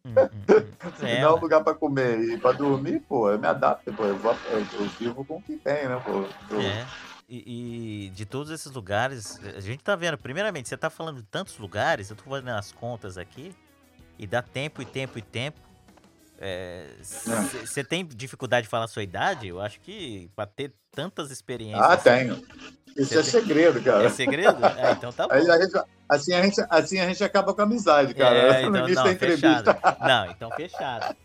Hum, 0.04 0.14
hum, 0.14 0.44
hum. 0.50 1.06
É, 1.06 1.20
não 1.20 1.28
é 1.28 1.34
um 1.34 1.40
lugar 1.40 1.62
para 1.62 1.74
comer 1.74 2.20
e 2.20 2.38
para 2.38 2.52
dormir, 2.56 3.00
pô, 3.00 3.28
eu 3.30 3.38
me 3.38 3.46
adapto, 3.46 3.92
pô, 3.92 4.06
eu, 4.06 4.16
vou, 4.16 4.40
eu, 4.46 4.66
eu 4.72 4.86
vivo 4.98 5.24
com 5.24 5.36
o 5.36 5.42
que 5.42 5.56
tem, 5.58 5.88
né, 5.88 6.00
pô. 6.02 6.30
Eu, 6.48 6.60
é. 6.60 6.86
E, 7.28 8.06
e, 8.06 8.10
de 8.10 8.24
todos 8.24 8.52
esses 8.52 8.70
lugares, 8.70 9.40
a 9.56 9.60
gente 9.60 9.82
tá 9.82 9.96
vendo, 9.96 10.16
primeiramente, 10.16 10.68
você 10.68 10.76
tá 10.76 10.88
falando 10.88 11.16
de 11.16 11.24
tantos 11.24 11.58
lugares, 11.58 12.08
eu 12.08 12.16
tô 12.16 12.22
fazendo 12.22 12.50
as 12.50 12.70
contas 12.70 13.18
aqui, 13.18 13.52
e 14.16 14.26
dá 14.26 14.40
tempo 14.40 14.80
e 14.80 14.84
tempo 14.84 15.18
e 15.18 15.22
tempo. 15.22 15.60
Você 17.02 17.80
é, 17.80 17.84
tem 17.84 18.06
dificuldade 18.06 18.64
de 18.64 18.70
falar 18.70 18.84
a 18.84 18.88
sua 18.88 19.02
idade? 19.02 19.48
Eu 19.48 19.60
acho 19.60 19.80
que 19.80 20.30
para 20.36 20.46
ter 20.46 20.72
tantas 20.92 21.30
experiências. 21.30 21.82
Ah, 21.82 21.96
tenho. 21.96 22.42
Isso 22.96 23.14
é 23.18 23.22
tem... 23.22 23.30
segredo, 23.30 23.82
cara. 23.82 24.04
É 24.04 24.08
segredo? 24.08 24.64
É, 24.64 24.92
então 24.96 25.12
tá 25.12 25.26
bom. 25.26 25.34
A 25.34 25.40
gente, 25.40 25.76
assim, 26.08 26.34
a 26.34 26.42
gente, 26.42 26.66
assim 26.70 27.00
a 27.00 27.06
gente 27.06 27.24
acaba 27.24 27.52
com 27.52 27.60
a 27.60 27.64
amizade, 27.64 28.14
cara. 28.14 28.36
É, 28.36 28.60
então, 28.62 28.70
não, 28.70 28.88
não, 28.88 29.16
fechado. 29.16 29.76
Não, 30.00 30.30
então 30.30 30.50
fechado. 30.52 31.16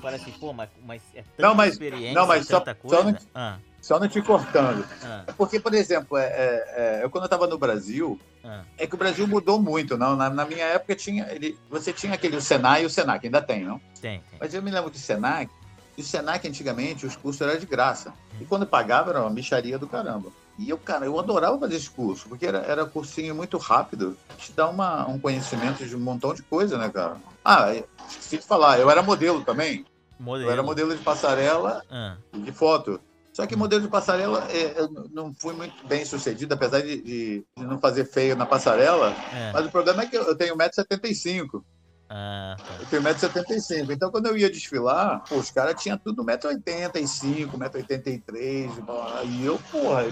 Falo 0.00 0.16
assim, 0.16 0.32
pô, 0.32 0.52
mas, 0.52 0.70
mas 0.84 1.02
é 1.14 1.22
tanta 1.22 1.42
não, 1.42 1.54
mas, 1.54 1.72
experiência, 1.72 2.14
não, 2.14 2.26
mas 2.26 2.46
tanta 2.46 2.74
só, 2.74 2.80
coisa. 2.80 2.96
Só 2.96 3.10
não, 3.10 3.18
ah. 3.34 3.58
Só 3.88 3.98
não 3.98 4.06
te 4.06 4.20
cortando. 4.20 4.84
Ah. 5.02 5.24
Porque, 5.34 5.58
por 5.58 5.72
exemplo, 5.72 6.18
é, 6.18 6.26
é, 6.26 6.64
é 6.76 7.00
eu 7.02 7.08
quando 7.08 7.24
eu 7.24 7.28
estava 7.28 7.46
no 7.46 7.56
Brasil, 7.56 8.20
ah. 8.44 8.62
é 8.76 8.86
que 8.86 8.94
o 8.94 8.98
Brasil 8.98 9.26
mudou 9.26 9.58
muito, 9.58 9.96
não? 9.96 10.14
Na, 10.14 10.28
na, 10.28 10.44
minha 10.44 10.66
época 10.66 10.94
tinha, 10.94 11.26
ele, 11.30 11.58
você 11.70 11.90
tinha 11.90 12.12
aquele 12.12 12.36
o 12.36 12.42
Senai 12.42 12.82
e 12.82 12.84
o 12.86 12.90
Senac, 12.90 13.24
ainda 13.24 13.40
tem, 13.40 13.64
não? 13.64 13.80
Tem, 13.98 14.22
tem. 14.28 14.38
Mas 14.38 14.52
eu 14.52 14.62
me 14.62 14.70
lembro 14.70 14.90
que 14.90 14.98
o 14.98 15.00
Senac, 15.00 15.50
o 15.96 16.02
Senac 16.02 16.46
antigamente 16.46 17.06
os 17.06 17.16
cursos 17.16 17.40
eram 17.40 17.58
de 17.58 17.64
graça. 17.64 18.12
E 18.38 18.44
quando 18.44 18.66
pagava 18.66 19.08
era 19.08 19.22
uma 19.22 19.30
micharia 19.30 19.78
do 19.78 19.88
caramba. 19.88 20.30
E 20.58 20.68
eu, 20.68 20.76
cara, 20.76 21.06
eu 21.06 21.18
adorava 21.18 21.58
fazer 21.58 21.76
esse 21.76 21.88
curso, 21.88 22.28
porque 22.28 22.44
era, 22.44 22.58
era 22.58 22.84
cursinho 22.84 23.34
muito 23.34 23.56
rápido, 23.56 24.18
te 24.36 24.52
dá 24.52 24.68
uma, 24.68 25.08
um 25.08 25.18
conhecimento 25.18 25.86
de 25.86 25.96
um 25.96 26.00
montão 26.00 26.34
de 26.34 26.42
coisa, 26.42 26.76
né, 26.76 26.90
cara? 26.90 27.16
Ah, 27.42 27.74
esqueci 28.06 28.36
de 28.36 28.44
falar, 28.44 28.78
eu 28.78 28.90
era 28.90 29.02
modelo 29.02 29.42
também. 29.42 29.86
Modelo. 30.20 30.50
Eu 30.50 30.52
era 30.52 30.62
modelo 30.62 30.94
de 30.94 31.02
passarela 31.02 31.82
ah. 31.90 32.16
e 32.34 32.38
de 32.40 32.52
foto. 32.52 33.00
Só 33.38 33.46
que 33.46 33.54
modelo 33.54 33.82
de 33.82 33.88
passarela, 33.88 34.48
é, 34.50 34.80
eu 34.80 34.90
não 35.12 35.32
fui 35.32 35.54
muito 35.54 35.86
bem 35.86 36.04
sucedido, 36.04 36.54
apesar 36.54 36.82
de, 36.82 37.00
de, 37.00 37.46
não 37.56 37.78
fazer 37.78 38.04
feio 38.04 38.34
na 38.34 38.44
passarela. 38.44 39.14
É. 39.32 39.52
Mas 39.52 39.64
o 39.64 39.70
problema 39.70 40.02
é 40.02 40.06
que 40.06 40.16
eu 40.16 40.34
tenho 40.34 40.56
1,75m. 40.56 41.62
Ah, 42.10 42.56
tá. 42.58 42.74
Eu 42.80 42.86
tenho 42.86 43.00
1,75m. 43.00 43.92
Então, 43.92 44.10
quando 44.10 44.26
eu 44.26 44.36
ia 44.36 44.50
desfilar, 44.50 45.22
pô, 45.28 45.36
os 45.36 45.52
caras 45.52 45.80
tinham 45.80 45.96
tudo 45.96 46.24
1,85m, 46.24 47.48
1,83m. 47.52 49.24
E 49.28 49.44
eu, 49.44 49.56
porra, 49.70 50.06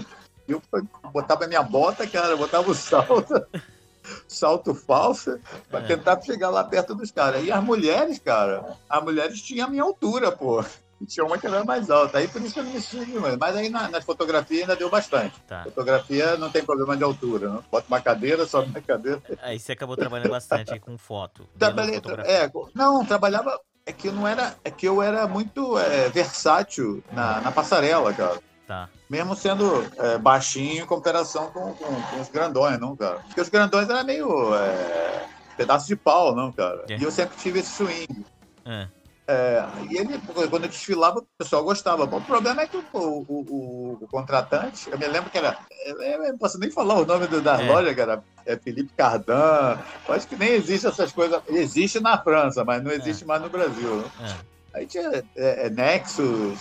eu 0.47 0.63
botava 1.11 1.47
minha 1.47 1.63
bota, 1.63 2.07
cara, 2.07 2.37
botava 2.37 2.71
o 2.71 2.73
salto, 2.73 3.45
salto 4.25 4.73
falso, 4.73 5.37
para 5.69 5.81
é. 5.81 5.83
tentar 5.83 6.21
chegar 6.21 6.49
lá 6.49 6.63
perto 6.63 6.95
dos 6.95 7.11
caras. 7.11 7.43
E 7.43 7.51
as 7.51 7.61
mulheres, 7.61 8.19
cara, 8.19 8.77
as 8.89 9.03
mulheres 9.03 9.41
tinham 9.41 9.67
a 9.67 9.69
minha 9.69 9.83
altura, 9.83 10.31
pô. 10.31 10.63
Tinha 11.05 11.25
uma 11.25 11.37
que 11.37 11.45
era 11.45 11.63
mais 11.63 11.89
alta. 11.89 12.17
Aí 12.17 12.27
por 12.27 12.41
isso 12.41 12.53
que 12.53 12.59
eu 12.59 12.63
não 12.63 12.71
me 12.71 12.81
subi, 12.81 13.13
mas 13.39 13.55
aí 13.55 13.69
na, 13.69 13.89
nas 13.89 14.03
fotografias 14.03 14.61
ainda 14.61 14.75
deu 14.75 14.89
bastante. 14.89 15.39
Tá. 15.47 15.63
Fotografia 15.63 16.37
não 16.37 16.49
tem 16.49 16.63
problema 16.63 16.97
de 16.97 17.03
altura, 17.03 17.49
não. 17.49 17.63
Bota 17.71 17.87
uma 17.87 18.01
cadeira, 18.01 18.45
sobe 18.45 18.69
uma 18.69 18.81
cadeira. 18.81 19.21
Aí 19.41 19.59
você 19.59 19.73
acabou 19.73 19.95
trabalhando 19.95 20.31
bastante 20.31 20.79
com 20.79 20.97
foto. 20.97 21.47
Trabalhei, 21.57 22.01
é, 22.25 22.49
não, 22.73 23.05
trabalhava. 23.05 23.59
É 23.85 23.93
que 23.93 24.07
eu 24.07 24.11
não 24.11 24.27
era. 24.27 24.55
É 24.65 24.71
que 24.71 24.85
eu 24.87 25.01
era 25.01 25.27
muito 25.27 25.77
é, 25.77 26.09
versátil 26.09 27.03
na, 27.11 27.39
na 27.41 27.51
passarela, 27.51 28.13
cara. 28.13 28.39
Tá. 28.67 28.89
Mesmo 29.09 29.33
sendo 29.33 29.85
é, 29.97 30.17
baixinho 30.17 30.83
em 30.83 30.85
comparação 30.85 31.49
com, 31.51 31.73
com, 31.73 32.01
com, 32.01 32.19
os 32.19 32.27
grandões, 32.27 32.77
não, 32.77 32.97
cara? 32.97 33.19
Porque 33.19 33.39
os 33.39 33.47
grandões 33.47 33.89
eram 33.89 34.03
meio 34.03 34.53
é, 34.53 35.25
pedaço 35.55 35.87
de 35.87 35.95
pau, 35.95 36.35
não, 36.35 36.51
cara? 36.51 36.83
É. 36.89 36.97
E 36.97 37.03
eu 37.03 37.09
sempre 37.09 37.37
tive 37.37 37.59
esse 37.59 37.71
swing. 37.71 38.25
É. 38.65 38.89
É, 39.27 39.61
e 39.89 39.97
ele, 39.97 40.19
quando 40.49 40.63
eu 40.63 40.69
desfilava, 40.69 41.19
o 41.19 41.27
pessoal 41.37 41.63
gostava. 41.63 42.05
Bom, 42.05 42.17
o 42.17 42.21
problema 42.21 42.61
é 42.61 42.67
que 42.67 42.77
o, 42.77 42.83
o, 42.93 43.97
o, 44.01 44.07
contratante, 44.09 44.89
eu 44.89 44.97
me 44.97 45.05
lembro 45.05 45.29
que 45.29 45.37
era. 45.37 45.57
Eu 45.85 46.19
não 46.31 46.37
posso 46.37 46.57
nem 46.57 46.71
falar 46.71 46.95
o 46.95 47.05
nome 47.05 47.27
do, 47.27 47.41
da 47.41 47.61
é. 47.61 47.67
loja, 47.67 47.93
cara. 47.93 48.23
É 48.45 48.55
Felipe 48.55 48.93
Cardan. 48.95 49.77
Eu 50.07 50.13
acho 50.13 50.27
que 50.27 50.37
nem 50.37 50.53
existe 50.53 50.87
essas 50.87 51.11
coisas. 51.11 51.41
Existe 51.49 51.99
na 51.99 52.17
França, 52.17 52.63
mas 52.63 52.81
não 52.81 52.91
existe 52.91 53.25
é. 53.25 53.27
mais 53.27 53.41
no 53.41 53.49
Brasil. 53.49 53.97
Né? 53.97 54.37
Aí 54.73 54.85
tinha 54.85 55.23
é, 55.35 55.65
é 55.65 55.69
Nexus, 55.69 56.59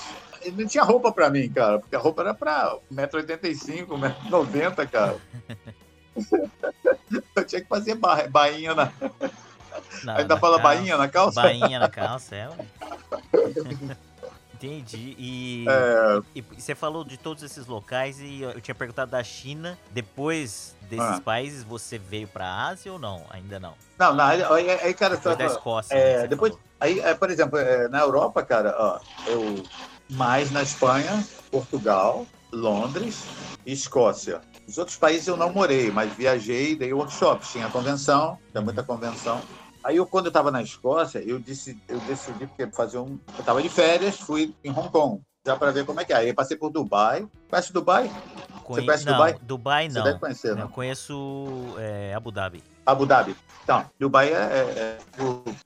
não 0.53 0.67
tinha 0.67 0.83
roupa 0.83 1.13
pra 1.13 1.31
mim, 1.31 1.49
cara, 1.49 1.79
porque 1.79 1.95
a 1.95 1.99
roupa 2.01 2.23
era 2.23 2.35
pra 2.35 2.77
1,85m, 2.93 3.87
1,90m, 3.87 4.91
cara. 4.91 5.17
eu 7.37 7.45
tinha 7.45 7.61
que 7.61 7.69
fazer 7.69 7.95
ba 7.95 8.27
bainha 8.29 8.75
na. 8.75 8.93
Não, 10.05 10.17
Ainda 10.17 10.35
na 10.35 10.41
fala 10.41 10.61
calça, 10.61 10.76
bainha 10.76 10.97
na 10.97 11.09
calça? 11.09 11.43
Bainha 11.43 11.79
na 11.79 11.88
calça, 11.88 12.35
é. 12.35 12.49
Entendi. 14.57 15.15
E, 15.19 15.65
é... 15.69 16.21
e, 16.35 16.43
você 16.43 16.75
falou 16.75 17.05
de 17.05 17.19
todos 17.19 17.43
esses 17.43 17.67
locais 17.67 18.19
e 18.21 18.41
eu 18.41 18.61
tinha 18.61 18.75
perguntado 18.75 19.11
da 19.11 19.23
China. 19.23 19.79
Depois 19.91 20.75
desses 20.88 21.19
ah. 21.19 21.21
países, 21.23 21.62
você 21.62 21.99
veio 21.99 22.26
para 22.26 22.47
a 22.47 22.69
Ásia 22.69 22.93
ou 22.93 22.99
não? 22.99 23.25
Ainda 23.31 23.61
não? 23.61 23.75
Não, 23.99 24.15
não 24.15 24.25
aí, 24.25 24.71
aí, 24.71 24.95
cara, 24.95 25.17
depois 25.17 25.37
da 25.37 25.45
Escócia. 25.45 25.95
É, 25.95 26.23
né, 26.23 26.26
depois, 26.26 26.55
aí, 26.81 27.00
é, 27.00 27.12
por 27.15 27.31
exemplo, 27.31 27.59
é, 27.59 27.87
na 27.88 28.00
Europa, 28.00 28.43
cara, 28.43 28.75
ó, 28.79 28.99
eu 29.26 29.62
mais 30.09 30.50
na 30.50 30.62
Espanha, 30.62 31.23
Portugal, 31.50 32.26
Londres 32.50 33.25
e 33.67 33.73
Escócia. 33.73 34.41
Os 34.67 34.79
outros 34.79 34.97
países 34.97 35.26
eu 35.26 35.37
não 35.37 35.53
morei, 35.53 35.91
mas 35.91 36.12
viajei, 36.15 36.75
dei 36.75 36.93
workshops, 36.93 37.53
tinha 37.53 37.69
convenção, 37.69 38.38
tinha 38.50 38.62
muita 38.62 38.83
convenção. 38.83 39.41
Aí 39.87 39.99
eu, 39.99 40.07
quando 40.07 40.26
eu 40.26 40.31
estava 40.31 40.50
na 40.50 40.61
Escócia, 40.61 41.21
eu, 41.21 41.39
disse, 41.39 41.80
eu 41.87 42.00
decidi 42.00 42.49
porque 42.49 42.67
fazer 42.73 42.99
um. 42.99 43.21
Eu 43.28 43.39
estava 43.39 43.63
de 43.63 43.69
férias, 43.69 44.19
fui 44.19 44.52
em 44.65 44.73
Hong 44.73 44.91
Kong, 44.91 45.23
já 45.47 45.56
para 45.56 45.71
ver 45.71 45.87
como 45.87 46.00
é 46.00 46.04
que 46.04 46.13
é. 46.13 46.17
Aí 46.17 46.32
passei 46.35 46.56
por 46.56 46.71
Dubai. 46.71 47.26
Conhece 47.49 47.73
Dubai? 47.73 48.11
Conhe... 48.65 48.80
Você 48.80 48.87
conhece 48.87 49.06
não, 49.06 49.13
Dubai? 49.13 49.37
Dubai 49.41 49.89
não. 49.89 49.95
Você 49.95 50.02
deve 50.02 50.19
conhecer, 50.19 50.54
não? 50.54 50.63
Eu 50.63 50.69
conheço 50.69 51.75
é, 51.78 52.13
Abu 52.15 52.32
Dhabi. 52.32 52.63
Abu 52.85 53.06
Dhabi. 53.06 53.37
Então, 53.63 53.85
Dubai 53.99 54.32
é, 54.32 54.37
é, 54.37 54.39
é 54.78 54.99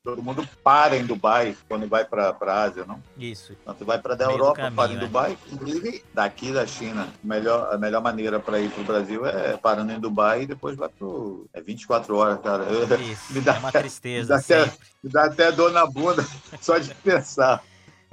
todo 0.03 0.23
mundo 0.23 0.47
para 0.64 0.97
em 0.97 1.05
Dubai 1.05 1.55
quando 1.69 1.87
vai 1.87 2.03
para 2.03 2.35
a 2.40 2.62
Ásia, 2.62 2.85
não? 2.87 3.03
Isso. 3.19 3.55
Então, 3.61 3.75
tu 3.75 3.85
vai 3.85 3.99
para 3.99 4.14
a 4.14 4.31
Europa, 4.31 4.57
caminho, 4.57 4.77
para 4.77 4.93
em 4.93 4.97
é. 4.97 4.99
Dubai, 4.99 5.38
inclusive 5.53 6.05
daqui 6.14 6.53
da 6.53 6.66
China. 6.66 7.09
Melhor, 7.23 7.73
a 7.73 7.77
melhor 7.77 8.03
maneira 8.03 8.40
para 8.40 8.59
ir 8.59 8.71
para 8.71 8.81
o 8.81 8.85
Brasil 8.85 9.27
é 9.27 9.57
parando 9.57 9.93
em 9.93 10.01
Dubai 10.01 10.43
e 10.43 10.47
depois 10.47 10.77
vai 10.77 10.88
para 10.88 11.07
é 11.53 11.61
24 11.61 12.16
horas, 12.16 12.40
cara. 12.40 12.64
Isso, 13.01 13.33
me 13.35 13.40
dá, 13.43 13.57
é 13.57 13.59
uma 13.59 13.73
tristeza. 13.73 14.37
Me 14.37 14.43
dá, 14.43 14.57
até, 14.57 14.73
me 15.05 15.11
dá 15.11 15.25
até 15.25 15.53
dor 15.53 15.73
na 15.73 15.87
bunda 15.87 16.27
só 16.61 16.79
de 16.79 16.95
pensar. 16.95 17.62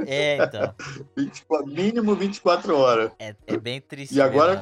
É, 0.05 0.37
então. 0.37 0.73
24, 1.15 1.67
mínimo 1.67 2.15
24 2.15 2.77
horas. 2.77 3.11
É, 3.19 3.35
é 3.47 3.57
bem 3.57 3.81
triste. 3.81 4.15
E 4.15 4.21
agora, 4.21 4.61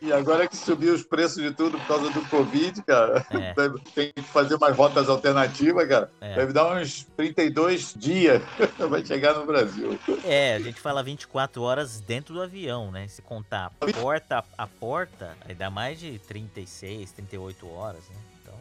e 0.00 0.12
agora 0.12 0.48
que 0.48 0.56
subiu 0.56 0.94
os 0.94 1.02
preços 1.02 1.42
de 1.42 1.52
tudo 1.52 1.78
por 1.78 1.86
causa 1.86 2.10
do 2.10 2.22
Covid, 2.28 2.82
cara, 2.82 3.24
é. 3.30 3.54
tem 3.94 4.12
que 4.12 4.22
fazer 4.22 4.56
umas 4.56 4.76
rotas 4.76 5.08
alternativas, 5.08 5.88
cara. 5.88 6.10
É. 6.20 6.34
Deve 6.34 6.52
dar 6.52 6.72
uns 6.74 7.04
32 7.16 7.94
dias 7.96 8.42
vai 8.90 9.04
chegar 9.04 9.34
no 9.34 9.46
Brasil. 9.46 9.98
É, 10.24 10.54
a 10.54 10.60
gente 10.60 10.80
fala 10.80 11.02
24 11.02 11.62
horas 11.62 12.00
dentro 12.00 12.34
do 12.34 12.42
avião, 12.42 12.90
né? 12.90 13.06
Se 13.08 13.22
contar 13.22 13.70
porta 14.00 14.44
a 14.56 14.66
porta, 14.66 15.36
aí 15.46 15.54
dá 15.54 15.70
mais 15.70 16.00
de 16.00 16.18
36, 16.18 17.12
38 17.12 17.70
horas, 17.70 18.00
né? 18.08 18.16
Então... 18.40 18.54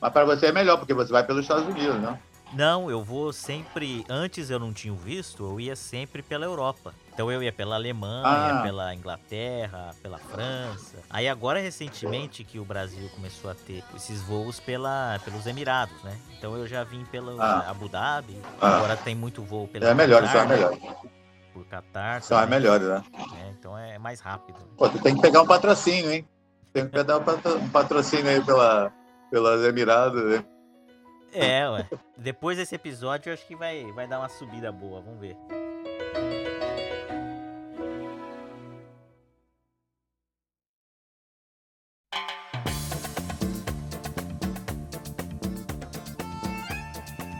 Mas 0.00 0.12
para 0.12 0.24
você 0.24 0.46
é 0.46 0.52
melhor, 0.52 0.76
porque 0.76 0.94
você 0.94 1.10
vai 1.10 1.24
pelos 1.24 1.42
Estados 1.42 1.66
Unidos, 1.66 2.00
né? 2.00 2.18
Não, 2.54 2.88
eu 2.88 3.02
vou 3.02 3.32
sempre. 3.32 4.04
Antes 4.08 4.48
eu 4.48 4.58
não 4.58 4.72
tinha 4.72 4.94
visto, 4.94 5.42
eu 5.44 5.60
ia 5.60 5.74
sempre 5.74 6.22
pela 6.22 6.44
Europa. 6.44 6.94
Então 7.12 7.30
eu 7.30 7.42
ia 7.42 7.52
pela 7.52 7.74
Alemanha, 7.74 8.24
ah. 8.24 8.62
pela 8.62 8.94
Inglaterra, 8.94 9.90
pela 10.02 10.18
França. 10.18 10.98
Aí 11.10 11.28
agora 11.28 11.60
recentemente 11.60 12.42
que 12.42 12.58
o 12.58 12.64
Brasil 12.64 13.08
começou 13.14 13.50
a 13.50 13.54
ter 13.54 13.84
esses 13.94 14.20
voos 14.22 14.58
pela, 14.58 15.20
pelos 15.24 15.46
Emirados, 15.46 16.00
né? 16.02 16.16
Então 16.36 16.56
eu 16.56 16.66
já 16.66 16.82
vim 16.82 17.04
pelo 17.04 17.40
ah. 17.40 17.66
Abu 17.68 17.88
Dhabi. 17.88 18.36
Ah. 18.60 18.76
Agora 18.76 18.96
tem 18.96 19.14
muito 19.14 19.42
voo 19.42 19.68
pela. 19.68 19.88
É 19.88 19.94
melhor, 19.94 20.24
isso 20.24 20.36
é 20.36 20.46
melhor. 20.46 20.76
Por 21.52 21.64
Qatar. 21.66 22.22
Só 22.22 22.40
é 22.40 22.46
melhor, 22.46 22.80
né? 22.80 23.02
É, 23.40 23.50
então 23.50 23.78
é 23.78 23.98
mais 23.98 24.20
rápido. 24.20 24.58
Pô, 24.76 24.88
tu 24.88 25.00
tem 25.00 25.14
que 25.14 25.22
pegar 25.22 25.42
um 25.42 25.46
patrocínio, 25.46 26.10
hein? 26.10 26.26
Tem 26.72 26.84
que 26.84 26.90
pegar 26.90 27.18
um 27.18 27.68
patrocínio 27.68 28.28
aí 28.28 28.40
pela, 28.42 28.92
pelas 29.30 29.64
Emirados. 29.64 30.42
É, 31.34 31.68
ué. 31.68 31.88
Depois 32.16 32.56
desse 32.56 32.76
episódio, 32.76 33.30
eu 33.30 33.34
acho 33.34 33.46
que 33.46 33.56
vai, 33.56 33.90
vai 33.92 34.06
dar 34.06 34.20
uma 34.20 34.28
subida 34.28 34.70
boa. 34.70 35.00
Vamos 35.00 35.20
ver. 35.20 35.36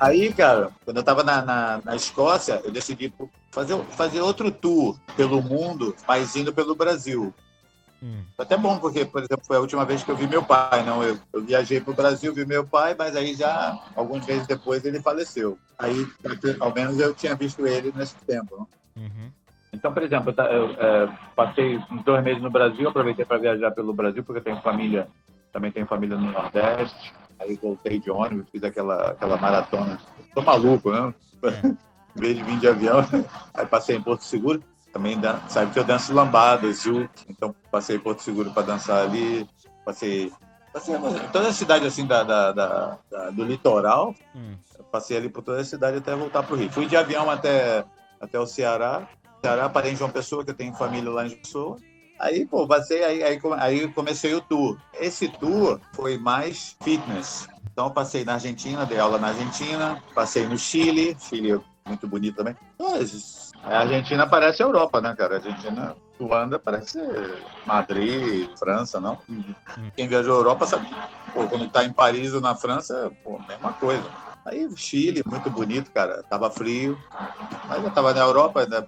Aí, 0.01 0.31
cara, 0.35 0.71
quando 0.85 0.99
eu 0.99 1.01
estava 1.01 1.23
na, 1.23 1.41
na, 1.41 1.81
na, 1.83 1.97
Escócia, 1.97 2.61
eu 2.65 2.71
decidi 2.71 3.11
fazer, 3.51 3.79
fazer 3.93 4.21
outro 4.21 4.51
tour 4.51 4.99
pelo 5.17 5.41
mundo, 5.41 5.95
mas 6.07 6.35
indo 6.37 6.53
pelo 6.53 6.75
Brasil. 6.75 7.33
Hum. 8.05 8.23
Até 8.37 8.55
bom, 8.55 8.79
porque, 8.79 9.07
por 9.07 9.23
exemplo, 9.23 9.47
foi 9.47 9.57
a 9.57 9.61
última 9.61 9.87
vez 9.87 10.05
que 10.05 10.11
eu 10.11 10.17
vi 10.17 10.27
meu 10.27 10.43
pai. 10.43 10.85
Não, 10.85 11.03
eu, 11.03 11.19
eu 11.33 11.43
viajei 11.43 11.81
para 11.81 11.91
o 11.91 11.97
Brasil, 11.97 12.35
vi 12.35 12.45
meu 12.45 12.67
pai, 12.67 12.95
mas 12.99 13.17
aí 13.17 13.35
já, 13.35 13.79
alguns 13.97 14.27
meses 14.27 14.47
depois, 14.47 14.85
ele 14.85 15.01
faleceu. 15.01 15.59
Aí, 15.79 16.07
ao 16.61 16.75
menos, 16.75 17.01
eu 17.01 17.15
tinha 17.15 17.35
visto 17.35 17.67
ele 17.67 17.95
nesse 17.97 18.15
tempo. 18.27 18.69
Uhum. 18.95 19.31
Então, 19.73 19.91
por 19.91 20.03
exemplo, 20.03 20.35
eu, 20.37 20.45
eu 20.45 20.71
é, 20.73 21.19
passei 21.35 21.79
uns 21.91 22.05
dois 22.05 22.23
meses 22.23 22.43
no 22.43 22.51
Brasil, 22.51 22.87
aproveitei 22.87 23.25
para 23.25 23.39
viajar 23.39 23.71
pelo 23.71 23.95
Brasil, 23.95 24.23
porque 24.23 24.41
eu 24.41 24.45
tenho 24.45 24.61
família, 24.61 25.09
também 25.51 25.73
tenho 25.73 25.87
família 25.87 26.19
no 26.19 26.31
Nordeste. 26.31 27.15
Aí 27.41 27.59
voltei 27.61 27.99
de 27.99 28.11
ônibus, 28.11 28.47
fiz 28.53 28.63
aquela, 28.63 29.13
aquela 29.13 29.39
maratona. 29.39 29.99
Tô 30.35 30.43
maluco, 30.43 30.91
né? 30.93 31.15
É. 31.43 31.69
em 32.17 32.21
vez 32.21 32.37
de 32.37 32.45
vir 32.45 32.59
de 32.59 32.69
avião, 32.69 33.01
aí 33.55 33.67
passei 33.67 33.97
em 33.97 34.03
Porto 34.03 34.23
Seguro 34.23 34.63
também 34.95 35.21
sabe 35.49 35.73
que 35.73 35.79
eu 35.79 35.83
danço 35.83 36.15
lambada, 36.15 36.73
zouk, 36.73 37.11
então 37.29 37.53
passei 37.69 37.99
Porto 37.99 38.23
Seguro 38.23 38.53
para 38.53 38.63
dançar 38.63 39.03
ali, 39.03 39.45
passei, 39.85 40.33
passei 40.73 40.95
toda 41.33 41.49
a 41.49 41.53
cidade 41.53 41.85
assim 41.85 42.07
da, 42.07 42.23
da, 42.23 42.53
da, 42.53 42.99
da 43.11 43.31
do 43.31 43.45
litoral, 43.45 44.15
hum. 44.35 44.55
passei 44.93 45.17
ali 45.17 45.29
por 45.29 45.43
toda 45.43 45.61
a 45.61 45.65
cidade 45.65 45.97
até 45.97 46.15
voltar 46.15 46.45
para 46.45 46.55
o 46.55 46.57
Rio. 46.57 46.71
Fui 46.71 46.87
de 46.87 46.97
avião 46.97 47.29
até, 47.29 47.85
até 48.21 48.39
o 48.39 48.47
Ceará, 48.47 49.09
Ceará, 49.43 49.69
parei 49.69 49.93
em 49.93 49.97
João 49.97 50.11
Pessoa, 50.11 50.45
que 50.45 50.53
eu 50.53 50.55
tenho 50.55 50.73
família 50.75 51.11
lá 51.11 51.27
em 51.27 51.31
João 51.31 51.41
Pessoa. 51.41 51.77
Aí, 52.21 52.47
pô, 52.47 52.65
passei, 52.65 53.03
aí, 53.03 53.21
aí, 53.25 53.41
aí 53.59 53.89
comecei 53.89 54.33
o 54.33 54.41
tour. 54.41 54.79
Esse 54.95 55.29
tour 55.29 55.81
foi 55.93 56.17
mais 56.17 56.77
fitness. 56.85 57.49
Então, 57.73 57.91
passei 57.91 58.25
na 58.25 58.35
Argentina, 58.35 58.87
dei 58.87 59.01
aula 59.01 59.19
na 59.19 59.29
Argentina, 59.29 60.01
passei 60.15 60.47
no 60.47 60.57
Chile, 60.57 61.17
Chile 61.19 61.61
é 61.85 61.89
muito 61.89 62.07
bonito 62.07 62.37
também. 62.37 62.55
A 63.67 63.81
Argentina 63.81 64.27
parece 64.27 64.63
a 64.63 64.67
Europa, 64.67 65.01
né, 65.01 65.15
cara? 65.17 65.35
A 65.35 65.37
Argentina, 65.39 65.97
Luanda 66.19 66.59
parece 66.59 66.99
Madrid, 67.67 68.49
França, 68.59 69.01
não? 69.01 69.19
Uhum. 69.29 69.55
Quem 69.97 70.07
viajou 70.07 70.35
à 70.35 70.39
Europa 70.39 70.67
sabe, 70.67 70.87
pô, 71.33 71.47
quando 71.49 71.69
tá 71.69 71.85
em 71.85 71.93
Paris 71.93 72.33
ou 72.35 72.41
na 72.41 72.55
França, 72.55 73.11
pô, 73.23 73.39
mesma 73.49 73.73
coisa. 73.73 74.05
Aí 74.45 74.69
Chile, 74.77 75.23
muito 75.27 75.51
bonito, 75.51 75.91
cara. 75.91 76.23
Tava 76.25 76.51
frio, 76.51 76.99
mas 77.67 77.83
eu 77.83 77.91
tava 77.91 78.13
na 78.13 78.21
Europa, 78.21 78.67
né? 78.67 78.85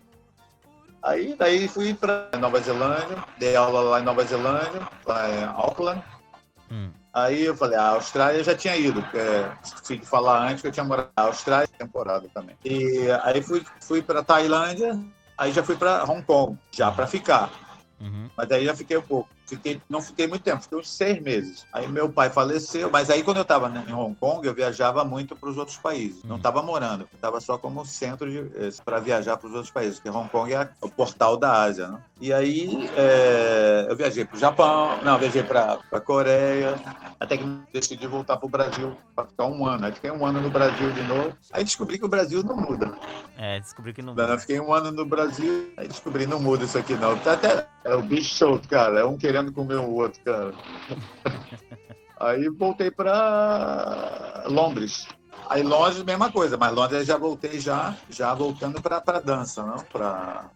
Aí 1.02 1.34
daí 1.36 1.68
fui 1.68 1.94
para 1.94 2.28
Nova 2.38 2.60
Zelândia, 2.60 3.16
dei 3.38 3.56
aula 3.56 3.80
lá 3.80 4.00
em 4.00 4.04
Nova 4.04 4.24
Zelândia, 4.24 4.86
lá 5.06 5.30
em 5.30 5.44
Auckland. 5.44 6.02
Hum. 6.70 6.90
Aí 7.16 7.46
eu 7.46 7.56
falei, 7.56 7.78
a 7.78 7.92
Austrália 7.92 8.44
já 8.44 8.54
tinha 8.54 8.76
ido, 8.76 9.00
porque 9.00 9.18
esqueci 9.64 9.96
de 9.96 10.04
falar 10.04 10.50
antes 10.50 10.60
que 10.60 10.68
eu 10.68 10.72
tinha 10.72 10.84
morado 10.84 11.08
na 11.16 11.24
Austrália 11.24 11.66
temporada 11.66 12.28
também. 12.34 12.54
E 12.62 13.08
aí 13.22 13.40
fui, 13.42 13.64
fui 13.80 14.02
para 14.02 14.22
Tailândia, 14.22 15.02
aí 15.38 15.50
já 15.50 15.62
fui 15.62 15.76
para 15.76 16.04
Hong 16.04 16.22
Kong, 16.22 16.58
já 16.70 16.92
para 16.92 17.06
ficar. 17.06 17.50
Uhum. 17.98 18.28
Mas 18.36 18.50
aí 18.50 18.66
já 18.66 18.76
fiquei 18.76 18.98
um 18.98 19.02
pouco. 19.02 19.30
Fiquei, 19.46 19.80
não 19.88 20.02
fiquei 20.02 20.26
muito 20.26 20.42
tempo, 20.42 20.62
fiquei 20.62 20.78
uns 20.78 20.90
seis 20.90 21.22
meses. 21.22 21.64
Aí 21.72 21.86
meu 21.86 22.08
pai 22.08 22.30
faleceu, 22.30 22.90
mas 22.90 23.10
aí 23.10 23.22
quando 23.22 23.36
eu 23.36 23.42
estava 23.42 23.68
em 23.88 23.92
Hong 23.92 24.14
Kong, 24.16 24.46
eu 24.46 24.54
viajava 24.54 25.04
muito 25.04 25.36
para 25.36 25.48
os 25.48 25.56
outros 25.56 25.76
países. 25.76 26.22
Não 26.24 26.36
estava 26.36 26.60
uhum. 26.60 26.66
morando, 26.66 27.08
estava 27.14 27.40
só 27.40 27.56
como 27.56 27.84
centro 27.86 28.28
eh, 28.28 28.70
para 28.84 28.98
viajar 28.98 29.36
para 29.36 29.48
os 29.48 29.54
outros 29.54 29.70
países, 29.70 30.00
porque 30.00 30.16
Hong 30.16 30.28
Kong 30.28 30.52
é 30.52 30.68
o 30.80 30.88
portal 30.88 31.36
da 31.36 31.62
Ásia. 31.62 31.88
Né? 31.88 31.98
E 32.20 32.32
aí 32.32 32.88
é, 32.96 33.86
eu 33.88 33.96
viajei 33.96 34.24
para 34.24 34.36
o 34.36 34.40
Japão, 34.40 35.02
não, 35.02 35.18
viajei 35.18 35.42
para 35.42 35.78
a 35.92 36.00
Coreia, 36.00 36.74
até 37.20 37.36
que 37.36 37.44
decidi 37.72 38.06
voltar 38.06 38.36
para 38.38 38.46
o 38.46 38.50
Brasil 38.50 38.96
para 39.14 39.26
ficar 39.26 39.46
um 39.46 39.66
ano. 39.66 39.86
Aí 39.86 39.92
fiquei 39.92 40.10
um 40.10 40.24
ano 40.24 40.40
no 40.40 40.50
Brasil 40.50 40.90
de 40.92 41.02
novo. 41.02 41.36
Aí 41.52 41.62
descobri 41.62 41.98
que 41.98 42.04
o 42.04 42.08
Brasil 42.08 42.42
não 42.42 42.56
muda. 42.56 42.92
É, 43.36 43.60
descobri 43.60 43.92
que 43.92 44.02
não 44.02 44.14
muda. 44.14 44.24
Eu 44.28 44.38
fiquei 44.38 44.58
um 44.58 44.72
ano 44.72 44.90
no 44.90 45.04
Brasil, 45.04 45.72
aí 45.76 45.86
descobri 45.86 46.24
que 46.24 46.30
não 46.30 46.40
muda 46.40 46.64
isso 46.64 46.78
aqui 46.78 46.94
não. 46.94 47.12
Até 47.12 47.66
é 47.84 47.94
o 47.94 48.02
bicho 48.02 48.34
solto, 48.34 48.68
cara. 48.68 49.00
É 49.00 49.04
um 49.04 49.16
querendo 49.16 49.35
querendo 49.36 49.52
comer 49.52 49.76
o 49.76 49.90
outro, 49.92 50.20
cara. 50.24 50.54
Aí 52.18 52.48
voltei 52.48 52.90
para 52.90 54.44
Londres. 54.46 55.06
Aí 55.48 55.62
Londres, 55.62 56.02
mesma 56.02 56.32
coisa, 56.32 56.56
mas 56.56 56.74
Londres 56.74 57.06
já 57.06 57.18
voltei 57.18 57.60
já, 57.60 57.94
já 58.08 58.32
voltando 58.34 58.80
para 58.80 59.20
dança, 59.20 59.62
não? 59.62 59.76
Pra... 59.92 60.50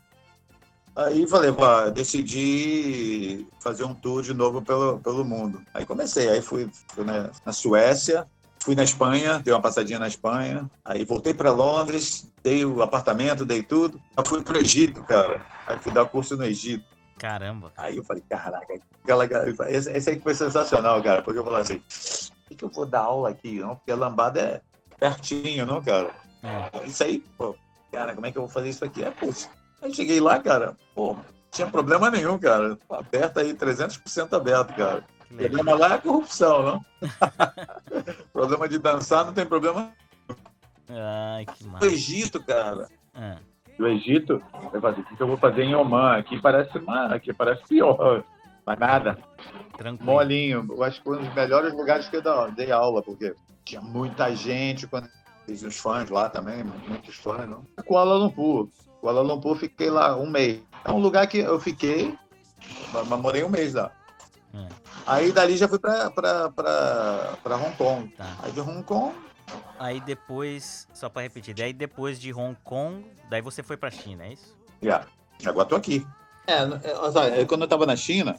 Aí 0.97 1.27
falei, 1.27 1.53
pá, 1.53 1.91
decidi 1.91 3.47
fazer 3.61 3.85
um 3.85 3.95
tour 3.95 4.23
de 4.23 4.33
novo 4.33 4.63
pelo, 4.63 4.99
pelo 4.99 5.25
mundo. 5.25 5.63
Aí 5.75 5.85
comecei, 5.85 6.29
aí 6.29 6.41
fui, 6.41 6.69
fui 6.89 7.05
na, 7.05 7.31
na 7.45 7.53
Suécia, 7.53 8.27
fui 8.59 8.75
na 8.75 8.83
Espanha, 8.83 9.39
dei 9.39 9.53
uma 9.53 9.61
passadinha 9.61 9.99
na 9.99 10.09
Espanha, 10.09 10.69
aí 10.85 11.05
voltei 11.05 11.35
para 11.35 11.53
Londres, 11.53 12.27
dei 12.43 12.65
o 12.65 12.83
apartamento, 12.83 13.45
dei 13.45 13.63
tudo. 13.63 14.01
Aí 14.17 14.25
fui 14.27 14.43
para 14.43 14.57
o 14.57 14.61
Egito, 14.61 15.03
cara. 15.05 15.45
Aí 15.67 15.79
fui 15.79 15.93
dar 15.93 16.07
curso 16.07 16.37
no 16.37 16.45
Egito. 16.45 16.85
Caramba. 17.21 17.71
Aí 17.77 17.99
eu 17.99 18.05
falei, 18.05 18.23
caraca, 18.27 18.81
aquela, 19.05 19.27
esse, 19.69 19.93
esse 19.93 20.11
aí 20.11 20.19
foi 20.19 20.35
sensacional, 20.35 21.03
cara, 21.03 21.21
porque 21.21 21.39
eu 21.39 21.45
falei 21.45 21.61
assim, 21.61 21.83
o 22.51 22.57
que, 22.57 22.65
eu 22.65 22.71
vou 22.71 22.87
dar 22.87 23.01
aula 23.01 23.29
aqui? 23.29 23.61
Não? 23.61 23.77
Porque 23.77 23.93
a 23.93 23.97
lambada 23.97 24.41
é 24.41 24.61
pertinho, 24.99 25.67
não, 25.67 25.83
cara? 25.83 26.11
É. 26.43 26.87
Isso 26.87 27.05
aí, 27.05 27.23
pô, 27.37 27.55
cara, 27.93 28.15
como 28.15 28.27
é 28.27 28.33
que 28.33 28.39
eu 28.39 28.43
vou 28.43 28.51
fazer 28.51 28.71
isso 28.71 28.83
aqui? 28.87 29.05
É, 29.05 29.11
pô, 29.11 29.29
aí 29.83 29.95
cheguei 29.95 30.19
lá, 30.19 30.41
cara, 30.41 30.75
pô, 30.95 31.13
não 31.13 31.25
tinha 31.51 31.69
problema 31.69 32.11
nenhum, 32.11 32.39
cara. 32.39 32.79
Aberto 32.89 33.39
aí, 33.39 33.53
300% 33.53 34.33
aberto, 34.33 34.75
cara. 34.75 35.05
O 35.31 35.37
problema 35.37 35.75
lá 35.75 35.89
é 35.91 35.95
a 35.97 35.99
corrupção, 35.99 36.63
não? 36.63 36.85
problema 38.33 38.67
de 38.67 38.79
dançar 38.79 39.27
não 39.27 39.35
tem 39.35 39.45
problema. 39.45 39.93
Ai, 40.89 41.45
que 41.45 41.65
massa. 41.67 41.85
O 41.85 41.89
Egito, 41.89 42.43
cara. 42.43 42.89
É 43.15 43.51
do 43.81 43.89
Egito, 43.89 44.43
eu 44.81 44.93
falei, 44.93 45.05
o 45.13 45.17
que 45.17 45.23
eu 45.23 45.27
vou 45.27 45.37
fazer 45.37 45.63
em 45.63 45.75
Oman? 45.75 46.17
Aqui 46.17 46.41
parece, 46.41 46.79
uma, 46.79 47.07
aqui 47.07 47.33
parece 47.33 47.63
pior, 47.69 48.25
mas 48.67 48.79
nada. 48.79 49.19
Tranquilo. 49.77 50.11
Molinho. 50.11 50.67
Eu 50.69 50.83
acho 50.83 50.99
que 50.99 51.05
foi 51.05 51.19
um 51.19 51.25
dos 51.25 51.35
melhores 51.35 51.73
lugares 51.73 52.09
que 52.09 52.17
eu 52.17 52.23
dei 52.53 52.73
aula, 52.73 53.03
porque 53.03 53.35
tinha 53.65 53.81
muita 53.81 54.35
gente, 54.35 54.87
quando 54.87 55.09
fiz 55.47 55.63
os 55.63 55.77
fãs 55.77 56.09
lá 56.09 56.29
também, 56.29 56.65
muitos 56.65 57.17
fãs, 57.17 57.49
não? 57.49 57.65
Kuala 57.85 58.17
Lumpur. 58.17 58.69
Kuala 59.01 59.21
Lumpur, 59.21 59.57
fiquei 59.57 59.91
lá 59.91 60.17
um 60.17 60.29
mês. 60.29 60.63
É 60.85 60.91
um 60.91 60.99
lugar 60.99 61.27
que 61.27 61.39
eu 61.39 61.61
fiquei, 61.61 62.17
mas 62.93 63.07
morei 63.09 63.45
um 63.45 63.49
mês 63.49 63.75
lá. 63.75 63.91
É. 64.55 64.69
Aí 65.07 65.33
dali 65.33 65.57
já 65.57 65.69
fui 65.69 65.79
para 65.79 66.11
Hong 67.47 67.77
Kong. 67.77 68.09
Tá. 68.17 68.37
Aí 68.43 68.53
de 68.53 68.61
Hong 68.61 68.83
Kong 68.83 69.15
Aí 69.79 70.01
depois, 70.01 70.87
só 70.93 71.09
para 71.09 71.23
repetir, 71.23 71.61
aí 71.63 71.73
depois 71.73 72.21
de 72.21 72.33
Hong 72.33 72.57
Kong, 72.63 73.05
daí 73.29 73.41
você 73.41 73.63
foi 73.63 73.77
para 73.77 73.91
China, 73.91 74.27
é 74.27 74.35
isso? 74.35 74.55
Já. 74.83 74.89
Yeah. 74.89 75.07
Agora 75.47 75.69
tô 75.69 75.77
aqui. 75.77 76.07
É, 76.47 77.41
é, 77.41 77.45
quando 77.45 77.63
eu 77.63 77.65
estava 77.65 77.87
na 77.87 77.97
China, 77.97 78.37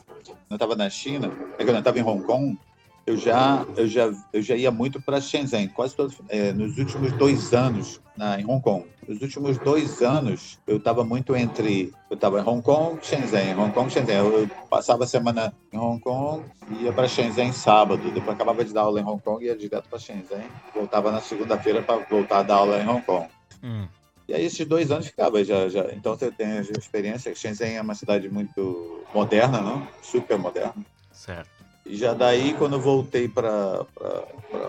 eu 0.49 0.56
estava 0.56 0.75
na 0.75 0.89
China, 0.89 1.32
é 1.58 1.63
quando 1.63 1.75
eu 1.75 1.80
estava 1.80 1.97
em 1.97 2.04
Hong 2.04 2.23
Kong, 2.23 2.58
eu 3.06 3.17
já, 3.17 3.65
eu 3.75 3.88
já, 3.88 4.12
eu 4.32 4.41
já 4.41 4.56
ia 4.56 4.69
muito 4.69 5.01
para 5.01 5.19
Shenzhen, 5.19 5.67
quase 5.69 5.95
todos, 5.95 6.15
é, 6.30 6.51
nos 6.51 6.77
últimos 6.77 7.12
dois 7.13 7.54
anos 7.54 7.99
na, 8.15 8.39
em 8.39 8.45
Hong 8.45 8.62
Kong. 8.62 8.86
Nos 9.08 9.21
últimos 9.21 9.58
dois 9.58 10.01
anos, 10.01 10.60
eu 10.67 10.77
estava 10.77 11.04
muito 11.04 11.36
entre, 11.36 11.91
eu 12.10 12.15
estava 12.15 12.39
em 12.39 12.43
Hong 12.47 12.62
Kong, 12.62 12.99
Shenzhen, 13.01 13.56
Hong 13.56 13.73
Kong, 13.73 13.91
Shenzhen. 13.91 14.15
Eu, 14.15 14.39
eu 14.39 14.49
passava 14.69 15.06
a 15.06 15.08
semana 15.08 15.54
em 15.73 15.77
Hong 15.77 15.99
Kong, 15.99 16.43
ia 16.80 16.93
para 16.93 17.08
Shenzhen 17.08 17.51
sábado, 17.51 18.12
depois 18.12 18.36
acabava 18.36 18.63
de 18.63 18.73
dar 18.73 18.82
aula 18.82 18.99
em 18.99 19.04
Hong 19.04 19.21
Kong, 19.21 19.43
ia 19.43 19.56
direto 19.56 19.89
para 19.89 19.99
Shenzhen, 19.99 20.49
voltava 20.75 21.12
na 21.12 21.21
segunda-feira 21.21 21.82
para 21.82 22.06
voltar 22.06 22.39
a 22.39 22.43
dar 22.43 22.56
aula 22.56 22.77
em 22.80 22.88
Hong 22.88 23.01
Kong. 23.01 23.27
Hum. 23.63 23.88
E 24.31 24.33
aí 24.33 24.45
esses 24.45 24.65
dois 24.65 24.89
anos 24.91 25.07
ficava 25.07 25.43
já, 25.43 25.67
já. 25.67 25.91
Então 25.91 26.17
eu 26.21 26.31
tenho 26.31 26.59
a 26.59 26.61
experiência. 26.61 27.35
Shenzhen 27.35 27.75
é 27.75 27.81
uma 27.81 27.93
cidade 27.93 28.29
muito 28.29 29.03
moderna, 29.13 29.59
não? 29.59 29.85
Super 30.01 30.37
moderna. 30.37 30.73
Certo. 31.11 31.49
E 31.85 31.97
já 31.97 32.13
daí, 32.13 32.53
quando 32.53 32.77
eu 32.77 32.79
voltei 32.79 33.27
para 33.27 33.85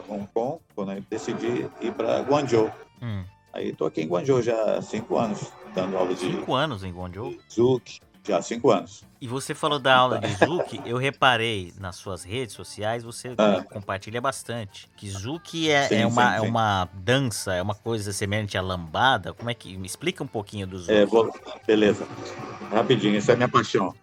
Hong 0.09 0.27
Kong, 0.35 0.59
quando 0.75 0.90
eu 0.90 1.05
decidi 1.09 1.70
ir 1.81 1.92
para 1.92 2.22
Guangzhou. 2.22 2.72
Hum. 3.01 3.22
Aí 3.53 3.68
estou 3.68 3.87
aqui 3.87 4.03
em 4.03 4.09
Guangzhou 4.09 4.42
já 4.42 4.79
há 4.79 4.83
cinco 4.83 5.16
anos, 5.16 5.53
dando 5.72 5.96
aula 5.96 6.12
de... 6.12 6.18
Cinco 6.18 6.55
anos 6.55 6.83
em 6.83 6.90
Guangzhou? 6.90 7.33
Zouk, 7.48 8.01
já 8.27 8.39
há 8.39 8.43
cinco 8.43 8.71
anos. 8.71 9.05
E 9.21 9.27
você 9.29 9.55
falou 9.55 9.79
da 9.79 9.95
aula 9.95 10.19
de 10.19 10.35
Zouk, 10.35 10.81
eu 10.85 10.97
reparei 10.97 11.73
nas 11.79 11.95
suas 11.97 12.25
redes 12.25 12.55
sociais, 12.55 13.05
você 13.05 13.35
ah. 13.39 13.65
compartilha 13.73 14.21
bastante. 14.21 14.89
Que 14.97 15.09
Zouk 15.09 15.71
é, 15.71 15.89
sim, 15.89 15.95
é, 15.95 16.07
uma, 16.07 16.33
sim, 16.33 16.41
sim. 16.41 16.47
é 16.47 16.49
uma 16.49 16.89
dança, 16.93 17.55
é 17.55 17.63
uma 17.63 17.75
coisa 17.75 18.13
semelhante 18.13 18.59
à 18.59 18.61
lambada. 18.61 19.33
Como 19.33 19.49
é 19.49 19.55
que. 19.55 19.77
Me 19.77 19.87
explica 19.87 20.25
um 20.25 20.27
pouquinho 20.27 20.67
do 20.67 20.79
Zouk. 20.79 20.93
É, 20.93 21.07
vou... 21.07 21.33
Beleza. 21.67 22.07
Rapidinho, 22.73 23.17
essa 23.17 23.33
é 23.33 23.35
a 23.35 23.37
minha 23.37 23.49
paixão. 23.49 23.95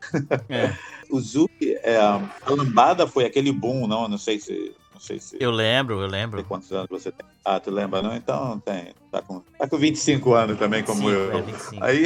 É. 0.47 0.73
o 1.11 1.19
Zouk, 1.19 1.77
é, 1.83 1.97
a 1.97 2.21
lambada 2.47 3.05
foi 3.05 3.25
aquele 3.25 3.51
boom, 3.51 3.87
não? 3.87 4.07
Não 4.07 4.17
sei 4.17 4.39
se. 4.39 4.73
Não 4.93 5.01
sei 5.01 5.19
se. 5.19 5.37
Eu 5.39 5.51
lembro, 5.51 5.99
eu 6.01 6.07
lembro. 6.07 6.41
Quantos 6.45 6.71
anos 6.71 6.87
você 6.89 7.11
tem? 7.11 7.27
Ah, 7.43 7.59
tu 7.59 7.71
lembra, 7.71 8.01
não? 8.01 8.15
Então 8.15 8.59
tem. 8.59 8.93
Tá 9.11 9.21
com, 9.21 9.41
tá 9.57 9.67
com 9.67 9.77
25 9.77 10.33
anos 10.33 10.57
também, 10.57 10.83
como 10.83 11.09
eu. 11.09 11.37
É 11.37 11.41
25. 11.41 11.83
Aí. 11.83 12.03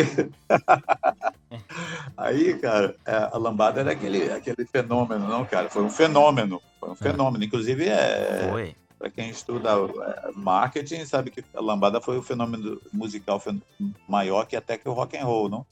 Aí, 2.15 2.57
cara, 2.59 2.95
é, 3.05 3.29
a 3.31 3.37
lambada 3.37 3.81
era 3.81 3.91
aquele, 3.91 4.31
aquele 4.31 4.65
fenômeno, 4.65 5.27
não, 5.27 5.45
cara? 5.45 5.69
Foi 5.69 5.83
um 5.83 5.89
fenômeno. 5.89 6.61
Foi 6.79 6.89
um 6.89 6.95
fenômeno. 6.95 7.43
Inclusive, 7.43 7.87
é. 7.87 8.49
Foi 8.49 8.75
para 9.03 9.09
quem 9.09 9.29
estuda 9.29 9.69
é, 9.71 10.31
marketing 10.33 11.03
sabe 11.03 11.29
que 11.29 11.43
a 11.53 11.59
lambada 11.59 11.99
foi 11.99 12.17
o 12.17 12.23
fenômeno 12.23 12.79
musical 12.93 13.41
maior 14.07 14.45
que 14.45 14.55
até 14.55 14.77
que 14.77 14.87
o 14.87 14.93
rock 14.93 15.17
and 15.17 15.25
roll, 15.25 15.49
não? 15.49 15.65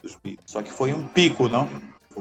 Só 0.45 0.61
que 0.61 0.69
foi 0.69 0.91
um 0.91 1.07
pico, 1.07 1.47
não? 1.47 1.69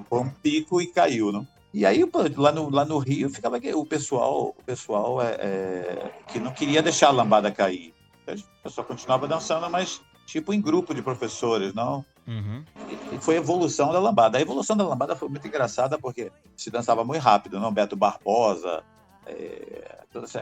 Foi 0.09 0.20
um 0.20 0.30
pico 0.30 0.80
e 0.80 0.87
caiu, 0.87 1.33
não? 1.33 1.44
E 1.74 1.85
aí, 1.85 2.09
lá 2.37 2.52
no, 2.52 2.70
lá 2.70 2.85
no 2.85 2.98
Rio, 2.98 3.28
ficava 3.28 3.59
o 3.74 3.85
pessoal, 3.85 4.54
o 4.56 4.62
pessoal 4.64 5.20
é, 5.20 5.33
é, 5.40 6.12
que 6.28 6.38
não 6.38 6.52
queria 6.52 6.80
deixar 6.80 7.09
a 7.09 7.12
lambada 7.12 7.50
cair. 7.50 7.92
O 8.28 8.62
pessoal 8.62 8.87
continuava 8.87 9.26
dançando, 9.26 9.68
mas 9.68 10.00
tipo 10.26 10.54
em 10.54 10.61
grupo 10.61 10.94
de 10.94 11.02
professores, 11.02 11.74
não? 11.74 12.04
Uhum. 12.26 12.64
E 13.12 13.18
foi 13.18 13.37
a 13.37 13.38
evolução 13.38 13.92
da 13.92 13.98
lambada. 13.98 14.38
A 14.38 14.40
evolução 14.40 14.76
da 14.76 14.87
lambada 14.87 15.16
foi 15.16 15.28
muito 15.28 15.46
engraçada 15.46 15.98
porque 15.98 16.30
se 16.56 16.70
dançava 16.70 17.04
muito 17.04 17.22
rápido, 17.22 17.59
não? 17.59 17.72
Beto 17.72 17.96
Barbosa, 17.96 18.83
é, 19.26 19.98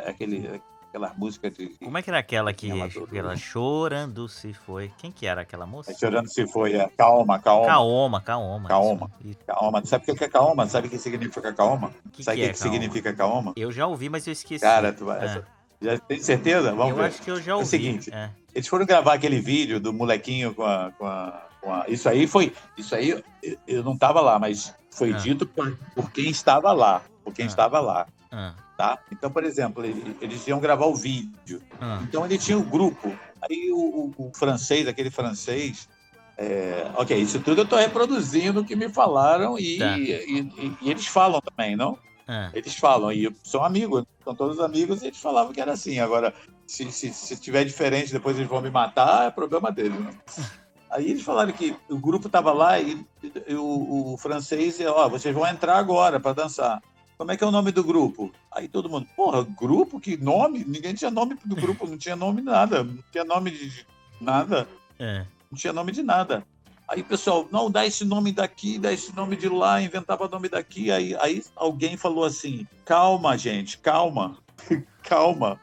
aquele, 0.07 0.61
aquela 0.89 1.13
música 1.17 1.51
de. 1.51 1.69
Como 1.83 1.97
é 1.97 2.03
que 2.03 2.11
era 2.11 2.19
aquela 2.19 2.53
que 2.53 2.71
ela 3.13 3.37
chorando 3.37 4.29
se 4.29 4.53
foi? 4.53 4.91
Quem 4.99 5.11
que 5.11 5.27
era 5.27 5.43
aquela 5.43 5.67
moça? 5.67 5.93
É, 5.93 5.95
chorando 5.95 6.29
se 6.29 6.47
foi, 6.47 6.75
é 6.75 6.89
Calma, 6.97 7.39
Calma. 7.39 7.67
Calma, 7.67 8.21
Calma. 8.21 8.69
Calma. 8.69 9.11
Calma. 9.47 9.83
Sabe 9.85 10.11
o 10.11 10.17
que 10.17 10.25
é 10.25 10.29
Calma? 10.29 10.67
Sabe 10.67 10.89
o 10.89 10.91
que 10.91 10.99
significa 10.99 11.53
Calma? 11.53 11.93
Que 12.13 12.23
Sabe 12.23 12.39
o 12.39 12.41
que, 12.41 12.47
que, 12.49 12.53
que 12.53 12.59
significa 12.59 13.13
Calma? 13.15 13.53
Eu 13.57 13.71
já 13.71 13.87
ouvi, 13.87 14.09
mas 14.09 14.27
eu 14.27 14.33
esqueci. 14.33 14.63
Cara, 14.63 14.93
tu 14.93 15.05
vai. 15.05 15.25
É. 15.25 15.43
Já 15.81 15.99
tem 15.99 16.21
certeza? 16.21 16.73
Vamos 16.75 16.91
eu 16.91 16.97
ver. 16.97 17.05
acho 17.05 17.23
que 17.23 17.31
eu 17.31 17.41
já 17.41 17.55
ouvi. 17.55 17.65
É 17.65 17.67
o 17.67 17.69
seguinte, 17.69 18.11
é. 18.13 18.31
eles 18.55 18.67
foram 18.67 18.85
gravar 18.85 19.15
aquele 19.15 19.41
vídeo 19.41 19.79
do 19.79 19.93
molequinho 19.93 20.55
com 20.55 20.65
a, 20.65 20.91
com 20.99 21.07
a... 21.07 21.48
Isso 21.89 22.09
aí 22.09 22.27
foi... 22.27 22.53
Isso 22.77 22.95
aí 22.95 23.23
eu 23.67 23.83
não 23.83 23.95
estava 23.95 24.21
lá, 24.21 24.39
mas 24.39 24.75
foi 24.91 25.13
ah. 25.13 25.17
dito 25.17 25.47
por, 25.47 25.77
por, 25.95 26.11
quem 26.11 26.31
estava 26.31 26.73
lá. 26.73 27.03
Por 27.25 27.33
quem 27.33 27.45
ah. 27.45 27.49
estava 27.49 27.81
lá. 27.81 28.07
Ah. 28.31 28.55
Tá? 28.77 28.99
Então, 29.11 29.31
por 29.31 29.45
exemplo, 29.45 29.85
eles 30.21 30.47
iam 30.47 30.61
gravar 30.61 30.87
o 30.87 30.95
vídeo. 30.95 31.61
Então 32.03 32.25
ele 32.25 32.39
tinha 32.39 32.57
o 32.57 32.61
um 32.61 32.69
grupo. 32.69 33.13
Aí 33.43 33.71
o, 33.73 33.77
o, 33.77 34.15
o, 34.29 34.33
francês, 34.35 34.87
aquele 34.87 35.11
francês, 35.11 35.89
é, 36.37 36.89
ok, 36.95 37.17
isso 37.17 37.41
tudo 37.41 37.61
eu 37.61 37.65
estou 37.65 37.79
reproduzindo 37.79 38.61
o 38.61 38.65
que 38.65 38.77
me 38.77 38.89
falaram 38.89 39.59
e, 39.59 39.79
tá. 39.79 39.99
e, 39.99 40.13
e, 40.13 40.77
e, 40.83 40.91
eles 40.91 41.07
falam 41.07 41.41
também, 41.41 41.77
não? 41.77 41.99
Ah. 42.29 42.51
Eles 42.53 42.77
falam, 42.77 43.11
e 43.11 43.35
são 43.43 43.65
amigos, 43.65 44.05
são 44.23 44.35
todos 44.35 44.61
amigos, 44.61 45.03
e 45.03 45.07
eles 45.07 45.19
falavam 45.19 45.53
que 45.53 45.61
era 45.61 45.73
assim. 45.73 45.99
Agora, 45.99 46.33
se, 46.67 46.93
se, 46.93 47.13
se 47.13 47.41
tiver 47.41 47.65
diferente, 47.65 48.13
depois 48.13 48.37
eles 48.37 48.49
vão 48.49 48.61
me 48.61 48.71
matar, 48.71 49.27
é 49.27 49.31
problema 49.31 49.73
deles. 49.73 49.99
Né? 49.99 50.11
Aí 50.91 51.11
eles 51.11 51.23
falaram 51.23 51.53
que 51.53 51.77
o 51.89 51.99
grupo 51.99 52.27
estava 52.27 52.53
lá 52.53 52.81
e, 52.81 53.05
e 53.47 53.55
o, 53.55 54.15
o, 54.15 54.17
francês, 54.17 54.81
ó, 54.81 55.09
vocês 55.09 55.35
vão 55.35 55.47
entrar 55.47 55.77
agora 55.77 56.19
para 56.19 56.33
dançar. 56.33 56.83
Como 57.17 57.33
é 57.33 57.37
que 57.37 57.45
é 57.45 57.47
o 57.47 57.51
nome 57.51 57.73
do 57.73 57.85
grupo? 57.85 58.33
Aí 58.51 58.69
todo 58.69 58.89
mundo, 58.89 59.07
porra, 59.17 59.43
grupo? 59.43 60.01
Que 60.01 60.17
nome? 60.17 60.65
Ninguém 60.65 60.95
tinha 60.95 61.11
nome 61.11 61.37
do 61.45 61.57
grupo, 61.57 61.87
não 61.87 61.99
tinha 61.99 62.17
nome 62.17 62.41
de 62.41 62.47
nada, 62.47 62.85
não 62.85 63.03
tinha 63.11 63.25
nome 63.25 63.51
de 63.51 63.87
nada. 64.21 64.69
É. 64.99 65.27
Não 65.51 65.59
tinha 65.59 65.73
nome 65.73 65.93
de 65.93 66.03
nada. 66.03 66.45
Aí 66.89 67.03
pessoal, 67.03 67.47
não, 67.53 67.71
dá 67.71 67.85
esse 67.85 68.03
nome 68.03 68.33
daqui, 68.33 68.79
dá 68.79 68.91
esse 68.91 69.15
nome 69.15 69.37
de 69.37 69.49
lá, 69.49 69.83
inventava 69.83 70.27
nome 70.27 70.49
daqui. 70.49 70.91
Aí, 70.91 71.15
aí 71.17 71.45
alguém 71.55 71.99
falou 71.99 72.25
assim: 72.25 72.67
calma, 72.85 73.37
gente, 73.37 73.77
calma, 73.79 74.39
calma, 75.03 75.61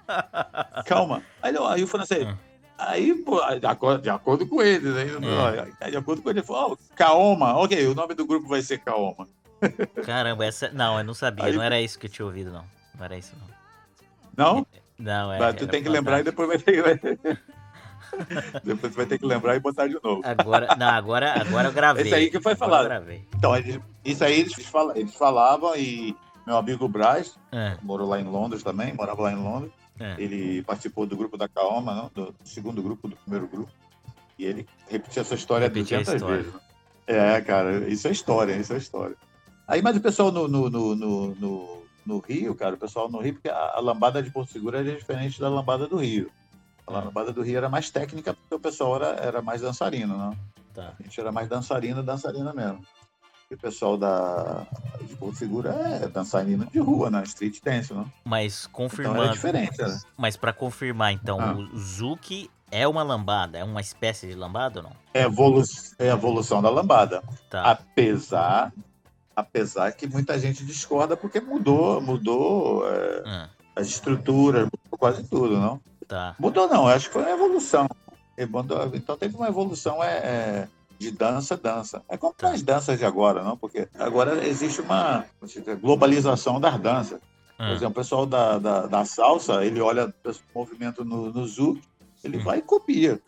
calma. 0.86 1.24
Aí, 1.42 1.56
aí 1.58 1.84
o 1.84 1.88
francês, 1.88 2.28
hum. 2.28 2.36
Aí, 2.78 3.14
pô, 3.16 3.42
de 3.56 3.66
acordo, 3.66 4.02
de 4.02 4.10
acordo 4.10 4.48
com 4.48 4.62
eles, 4.62 4.96
aí, 4.96 5.10
é. 5.80 5.90
de 5.92 5.98
acordo 5.98 6.22
com 6.22 6.30
ele, 6.30 6.40
ele 6.40 6.46
falou, 6.46 6.74
oh, 6.74 6.96
Kaoma, 6.96 7.56
ok, 7.58 7.88
o 7.88 7.96
nome 7.96 8.14
do 8.14 8.26
grupo 8.26 8.48
vai 8.48 8.62
ser 8.62 8.80
Kaoma. 8.80 9.28
Caramba, 10.06 10.46
essa. 10.46 10.70
Não, 10.72 10.98
eu 10.98 11.04
não 11.04 11.14
sabia, 11.14 11.46
aí, 11.46 11.54
não 11.54 11.64
era 11.64 11.80
isso 11.80 11.98
que 11.98 12.08
eu 12.08 12.12
tinha 12.12 12.26
ouvido, 12.26 12.52
não. 12.52 12.66
Não 12.98 13.06
era 13.06 13.18
isso, 13.18 13.34
não. 13.40 14.56
Não? 14.58 14.68
Não, 15.00 15.32
é. 15.32 15.40
Mas 15.40 15.56
tu 15.56 15.68
tem 15.68 15.82
que 15.82 15.90
lembrar 15.90 16.20
e 16.20 16.24
depois 16.24 16.48
vai 16.48 16.58
ter. 16.58 16.82
Vai... 16.82 17.00
depois 18.64 18.94
tu 18.94 18.98
vai 18.98 19.06
ter 19.06 19.18
que 19.18 19.26
lembrar 19.26 19.56
e 19.56 19.60
botar 19.60 19.88
de 19.88 19.98
novo. 20.04 20.22
Agora, 20.24 20.76
não, 20.78 20.90
agora, 20.90 21.42
agora 21.42 21.68
eu 21.70 21.74
gravei. 21.74 22.06
Isso 22.06 22.16
aí 22.16 22.30
que 22.30 22.42
foi 22.42 22.56
falado. 22.56 23.10
Então, 23.36 23.54
isso 24.04 24.24
aí 24.24 24.42
eles, 24.42 24.54
eles 24.96 25.16
falavam 25.16 25.76
e 25.76 26.16
meu 26.46 26.58
amigo 26.58 26.88
Braz, 26.88 27.38
é. 27.52 27.78
morou 27.82 28.08
lá 28.08 28.20
em 28.20 28.26
Londres 28.26 28.62
também, 28.62 28.94
morava 28.94 29.24
lá 29.24 29.32
em 29.32 29.38
Londres. 29.38 29.72
É. 30.00 30.16
Ele 30.18 30.62
participou 30.64 31.06
do 31.06 31.16
grupo 31.16 31.38
da 31.38 31.48
Kaoma, 31.48 31.96
não? 31.96 32.12
Do 32.14 32.36
segundo 32.44 32.82
grupo, 32.82 33.08
do 33.08 33.16
primeiro 33.16 33.48
grupo. 33.48 33.72
E 34.38 34.46
ele 34.46 34.68
repetia 34.90 35.22
essa 35.22 35.36
história 35.36 35.68
Repetia 35.68 36.00
200 36.00 36.14
história. 36.14 36.38
vezes. 36.38 36.54
Né? 36.54 36.60
É, 37.08 37.42
cara, 37.42 37.88
isso 37.88 38.08
é 38.08 38.12
história, 38.12 38.56
isso 38.56 38.74
é 38.74 38.78
história. 38.78 39.16
Aí, 39.68 39.82
mas 39.82 39.96
o 39.96 40.02
pessoal 40.02 40.32
no, 40.32 40.48
no, 40.48 40.70
no, 40.70 40.96
no, 40.96 41.84
no 42.06 42.20
Rio, 42.20 42.54
cara, 42.56 42.76
o 42.76 42.80
pessoal 42.80 43.10
no 43.10 43.20
Rio, 43.20 43.34
porque 43.34 43.50
a, 43.50 43.74
a 43.76 43.80
lambada 43.80 44.22
de 44.22 44.30
Porto 44.30 44.52
Seguro 44.52 44.78
era 44.78 44.96
diferente 44.96 45.40
da 45.40 45.50
lambada 45.50 45.88
do 45.88 45.98
Rio. 45.98 46.30
A 46.86 46.92
é. 46.92 46.96
lambada 46.96 47.32
do 47.32 47.42
Rio 47.42 47.58
era 47.58 47.70
mais 47.70 47.90
técnica, 47.90 48.34
porque 48.34 48.56
o 48.56 48.60
pessoal 48.60 48.98
era, 48.98 49.08
era 49.22 49.42
mais 49.42 49.62
dançarino, 49.62 50.18
não? 50.18 50.38
Tá. 50.74 50.94
A 51.00 51.04
gente 51.04 51.20
era 51.20 51.32
mais 51.32 51.48
dançarino, 51.48 52.04
dançarina 52.04 52.54
mesmo. 52.54 52.86
O 53.52 53.58
pessoal 53.58 53.96
da, 53.96 54.66
de 55.02 55.16
Porto 55.16 55.38
Seguro 55.38 55.70
é 55.70 56.08
dançarino 56.08 56.66
de 56.66 56.80
rua, 56.80 57.12
né? 57.12 57.22
Street 57.24 57.60
dance, 57.64 57.94
não? 57.94 58.12
Mas 58.24 58.66
confirmando. 58.66 59.20
Então 59.20 59.30
é 59.30 59.34
diferente, 59.34 59.82
né? 59.82 60.02
Mas 60.18 60.36
para 60.36 60.52
confirmar, 60.52 61.14
então, 61.14 61.40
ah. 61.40 61.54
o 61.54 61.78
Zuki 61.78 62.50
é 62.72 62.88
uma 62.88 63.04
lambada? 63.04 63.60
É 63.60 63.64
uma 63.64 63.82
espécie 63.82 64.28
de 64.28 64.34
lambada 64.34 64.80
ou 64.80 64.84
não? 64.84 64.92
É, 65.14 65.24
evolu 65.24 65.62
é 66.00 66.08
evolução 66.08 66.60
da 66.60 66.70
lambada. 66.72 67.24
Tá. 67.50 67.72
Apesar, 67.72 68.74
apesar 69.36 69.92
que 69.92 70.08
muita 70.08 70.40
gente 70.40 70.66
discorda 70.66 71.16
porque 71.16 71.40
mudou, 71.40 72.02
mudou 72.02 72.90
é, 72.90 73.24
ah. 73.26 73.50
as 73.76 73.88
estruturas, 73.88 74.64
mudou 74.64 74.98
quase 74.98 75.24
tudo, 75.24 75.60
não? 75.60 75.80
Tá. 76.08 76.36
Mudou 76.40 76.68
não, 76.68 76.88
acho 76.88 77.08
que 77.08 77.14
foi 77.14 77.22
uma 77.22 77.32
evolução. 77.32 77.88
Então 78.94 79.16
teve 79.16 79.36
uma 79.36 79.48
evolução 79.48 80.04
é, 80.04 80.18
é 80.18 80.68
de 80.98 81.12
dança, 81.12 81.58
dança. 81.58 82.04
É 82.08 82.18
como 82.18 82.34
tá. 82.34 82.52
as 82.52 82.62
danças 82.62 82.98
de 82.98 83.06
agora, 83.06 83.44
não? 83.44 83.58
Porque 83.58 83.88
agora 83.98 84.46
existe 84.48 84.82
uma 84.82 85.26
globalização 85.82 86.60
das 86.60 86.80
danças. 86.80 87.20
Por 87.58 87.66
hum. 87.66 87.72
exemplo, 87.72 87.92
o 87.92 87.96
pessoal 87.96 88.26
da, 88.26 88.58
da, 88.58 88.86
da, 88.86 89.06
salsa, 89.06 89.66
ele 89.66 89.80
olha 89.80 90.14
o 90.26 90.34
movimento 90.54 91.06
no, 91.06 91.32
no 91.32 91.48
Zouk, 91.48 91.82
ele 92.24 92.38
hum. 92.38 92.44
vai 92.44 92.60
e 92.60 92.62
copia. 92.62 93.22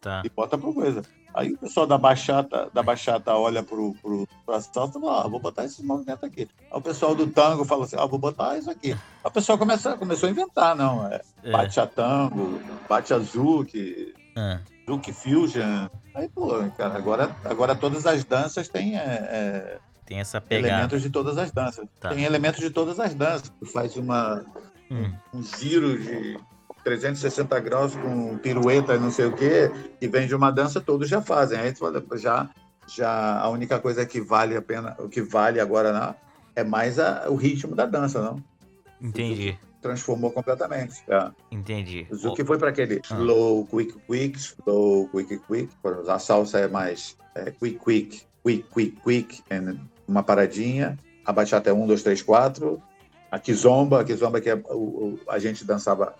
Tá. 0.00 0.22
E 0.24 0.28
bota 0.28 0.56
para 0.56 0.72
coisa. 0.72 1.02
Aí 1.32 1.52
o 1.52 1.58
pessoal 1.58 1.86
da 1.86 1.96
bachata, 1.96 2.68
da 2.72 2.82
bachata 2.82 3.34
olha 3.34 3.62
pro, 3.62 3.94
pro, 4.02 4.26
pra 4.44 4.60
salsa 4.60 4.98
e 4.98 5.00
fala, 5.00 5.24
ah, 5.24 5.28
vou 5.28 5.38
botar 5.38 5.64
esse 5.64 5.82
movimento 5.84 6.26
aqui. 6.26 6.48
Aí 6.70 6.78
o 6.78 6.80
pessoal 6.80 7.14
do 7.14 7.26
tango 7.26 7.64
fala 7.64 7.84
assim, 7.84 7.96
ah, 7.98 8.06
vou 8.06 8.18
botar 8.18 8.58
isso 8.58 8.70
aqui. 8.70 8.92
Aí 8.92 8.98
o 9.24 9.30
pessoal 9.30 9.56
começa, 9.56 9.96
começou 9.96 10.28
a 10.28 10.32
inventar, 10.32 10.74
não. 10.74 11.06
É, 11.06 11.20
é. 11.44 11.52
Bate 11.52 11.78
a 11.78 11.86
tango, 11.86 12.60
bate 12.88 13.14
a 13.14 13.18
zouk, 13.18 14.14
é. 14.36 14.60
zouk 14.88 15.12
fusion. 15.12 15.88
Aí, 16.14 16.28
pô, 16.28 16.48
cara, 16.76 16.96
agora, 16.96 17.36
agora 17.44 17.74
todas 17.74 18.06
as 18.06 18.24
danças 18.24 18.68
têm... 18.68 18.98
É, 18.98 19.00
é, 19.02 19.78
tem 20.06 20.18
essa 20.18 20.40
pegada. 20.40 20.74
Elementos 20.74 21.02
de 21.02 21.10
todas 21.10 21.38
as 21.38 21.50
danças. 21.52 21.86
Tá. 22.00 22.08
Tem 22.08 22.24
elementos 22.24 22.60
de 22.60 22.70
todas 22.70 22.98
as 22.98 23.14
danças. 23.14 23.52
Tu 23.60 23.66
faz 23.66 23.96
uma, 23.96 24.44
hum. 24.90 25.12
um 25.32 25.42
giro 25.42 25.96
de 25.96 26.36
360 26.82 27.60
graus 27.60 27.94
com 27.94 28.38
pirueta 28.38 28.94
e 28.94 28.98
não 28.98 29.10
sei 29.10 29.26
o 29.26 29.32
quê, 29.32 29.70
e 30.00 30.08
vem 30.08 30.26
de 30.26 30.34
uma 30.34 30.50
dança, 30.50 30.80
todos 30.80 31.08
já 31.08 31.20
fazem. 31.20 31.58
Aí 31.58 31.72
já, 32.16 32.48
já 32.86 33.38
a 33.38 33.48
única 33.48 33.78
coisa 33.78 34.04
que 34.06 34.20
vale 34.20 34.56
a 34.56 34.62
pena, 34.62 34.96
o 34.98 35.08
que 35.08 35.22
vale 35.22 35.60
agora 35.60 35.92
não, 35.92 36.14
é 36.56 36.64
mais 36.64 36.98
a, 36.98 37.28
o 37.28 37.36
ritmo 37.36 37.74
da 37.74 37.86
dança, 37.86 38.20
não? 38.20 38.42
Entendi. 39.00 39.58
Transformou 39.80 40.30
completamente. 40.30 41.02
É. 41.08 41.30
Entendi. 41.50 42.06
O 42.10 42.34
que 42.34 42.44
foi 42.44 42.58
para 42.58 42.70
aquele 42.70 43.00
ah. 43.10 43.14
slow, 43.14 43.66
quick, 43.66 43.94
quick, 44.06 44.38
slow, 44.38 45.08
quick, 45.08 45.38
quick. 45.38 45.70
A 46.08 46.18
salsa 46.18 46.58
é 46.58 46.68
mais 46.68 47.16
é, 47.34 47.50
quick, 47.50 47.78
quick, 47.78 48.22
quick, 48.44 48.68
quick, 48.72 49.00
quick, 49.02 49.42
uma 50.06 50.22
paradinha. 50.22 50.98
A 51.24 51.32
bachata 51.32 51.70
é 51.70 51.72
um, 51.72 51.86
dois, 51.86 52.02
três, 52.02 52.22
quatro. 52.22 52.82
A 53.30 53.38
kizomba, 53.38 54.00
a 54.00 54.04
kizomba 54.04 54.40
que 54.40 54.50
é, 54.50 54.54
o, 54.54 54.74
o, 54.74 55.20
a 55.28 55.38
gente 55.38 55.64
dançava 55.64 56.14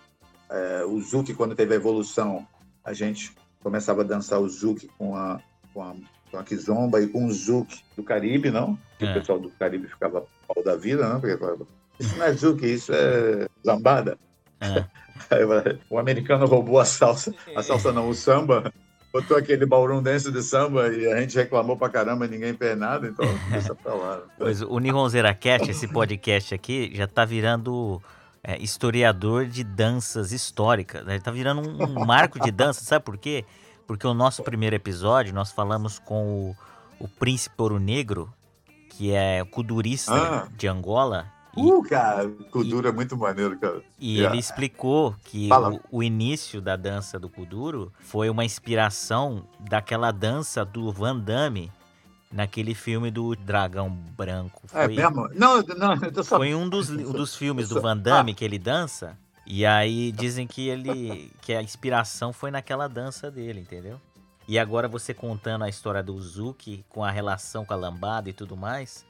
é, 0.49 0.83
o 0.85 0.99
zouk, 0.99 1.33
quando 1.33 1.55
teve 1.55 1.73
a 1.73 1.77
evolução, 1.77 2.45
a 2.83 2.93
gente 2.93 3.33
começava 3.63 4.01
a 4.01 4.05
dançar 4.05 4.39
o 4.39 4.49
zouk 4.49 4.89
com 4.97 5.15
a, 5.15 5.39
com 5.73 5.81
a, 5.81 5.95
com 6.29 6.37
a 6.37 6.43
kizomba 6.43 7.01
e 7.01 7.07
com 7.07 7.25
o 7.25 7.31
zouk 7.31 7.81
do 7.95 8.03
Caribe, 8.03 8.51
não? 8.51 8.77
É. 8.99 9.11
O 9.11 9.13
pessoal 9.13 9.39
do 9.39 9.49
Caribe 9.51 9.87
ficava 9.87 10.25
pau 10.47 10.63
da 10.63 10.75
vida, 10.75 11.07
não? 11.07 11.19
Porque 11.21 11.37
isso 12.01 12.17
não 12.17 12.25
é 12.25 12.33
zouk, 12.33 12.65
isso 12.65 12.91
é 12.93 13.47
lambada. 13.63 14.17
É. 14.59 14.85
o 15.89 15.97
americano 15.97 16.45
roubou 16.45 16.79
a 16.79 16.85
salsa, 16.85 17.33
a 17.55 17.63
salsa 17.63 17.91
não, 17.91 18.09
o 18.09 18.13
samba, 18.13 18.73
botou 19.13 19.37
aquele 19.37 19.65
ballroom 19.65 20.01
dance 20.01 20.31
de 20.31 20.41
samba 20.41 20.89
e 20.89 21.11
a 21.11 21.19
gente 21.19 21.35
reclamou 21.35 21.77
pra 21.77 21.89
caramba 21.89 22.25
e 22.25 22.29
ninguém 22.29 22.53
fez 22.53 22.77
nada, 22.77 23.07
então 23.07 23.25
deixa 23.49 23.75
pra 23.75 23.93
lá. 23.93 24.21
Pois 24.37 24.61
o 24.61 24.79
Nihonzera 24.79 25.33
Cast, 25.33 25.69
esse 25.69 25.87
podcast 25.87 26.53
aqui, 26.53 26.91
já 26.93 27.07
tá 27.07 27.25
virando 27.25 28.01
é, 28.43 28.57
historiador 28.61 29.45
de 29.45 29.63
danças 29.63 30.31
históricas. 30.31 31.07
Ele 31.07 31.19
tá 31.19 31.31
virando 31.31 31.61
um, 31.61 31.83
um 31.83 32.05
marco 32.05 32.39
de 32.39 32.51
dança, 32.51 32.81
sabe 32.83 33.05
por 33.05 33.17
quê? 33.17 33.45
Porque 33.85 34.07
o 34.07 34.13
nosso 34.13 34.43
primeiro 34.43 34.75
episódio, 34.75 35.33
nós 35.33 35.51
falamos 35.51 35.99
com 35.99 36.55
o, 36.99 37.03
o 37.03 37.07
príncipe 37.07 37.55
ouro 37.57 37.79
negro, 37.79 38.31
que 38.89 39.13
é 39.13 39.43
kudurista 39.45 40.13
ah. 40.13 40.47
de 40.55 40.67
Angola. 40.67 41.25
Uh, 41.55 41.83
cara, 41.83 42.29
Kuduro 42.49 42.87
é 42.87 42.91
muito 42.91 43.17
maneiro, 43.17 43.57
cara. 43.59 43.81
E 43.99 44.15
yeah. 44.15 44.33
ele 44.33 44.39
explicou 44.39 45.15
que 45.23 45.49
o, 45.51 45.97
o, 45.97 46.03
início 46.03 46.61
da 46.61 46.75
dança 46.75 47.19
do 47.19 47.29
Kuduro 47.29 47.91
foi 47.99 48.29
uma 48.29 48.45
inspiração 48.45 49.45
daquela 49.59 50.11
dança 50.11 50.63
do 50.63 50.91
Van 50.91 51.17
Damme, 51.17 51.71
naquele 52.31 52.73
filme 52.73 53.11
do 53.11 53.35
Dragão 53.35 53.89
Branco. 53.89 54.61
É 54.73 54.85
foi, 54.85 54.95
é 54.95 55.09
mesmo? 55.09 55.29
Não, 55.33 55.61
não, 55.61 55.95
eu 56.15 56.23
só... 56.23 56.37
Foi 56.37 56.55
um 56.55 56.69
dos, 56.69 56.89
um 56.89 57.11
dos 57.11 57.35
filmes 57.35 57.67
do 57.69 57.81
Van 57.81 57.97
Damme 57.97 58.31
ah. 58.31 58.35
que 58.35 58.45
ele 58.45 58.57
dança. 58.57 59.17
E 59.45 59.65
aí 59.65 60.11
dizem 60.13 60.47
que 60.47 60.69
ele 60.69 61.31
que 61.41 61.53
a 61.53 61.61
inspiração 61.61 62.31
foi 62.31 62.51
naquela 62.51 62.87
dança 62.87 63.29
dele, 63.29 63.59
entendeu? 63.59 63.99
E 64.47 64.57
agora 64.57 64.87
você 64.87 65.13
contando 65.13 65.63
a 65.63 65.69
história 65.69 66.01
do 66.01 66.19
Zuki 66.21 66.85
com 66.87 67.03
a 67.03 67.11
relação 67.11 67.65
com 67.65 67.73
a 67.73 67.75
lambada 67.75 68.29
e 68.29 68.33
tudo 68.33 68.55
mais, 68.55 69.05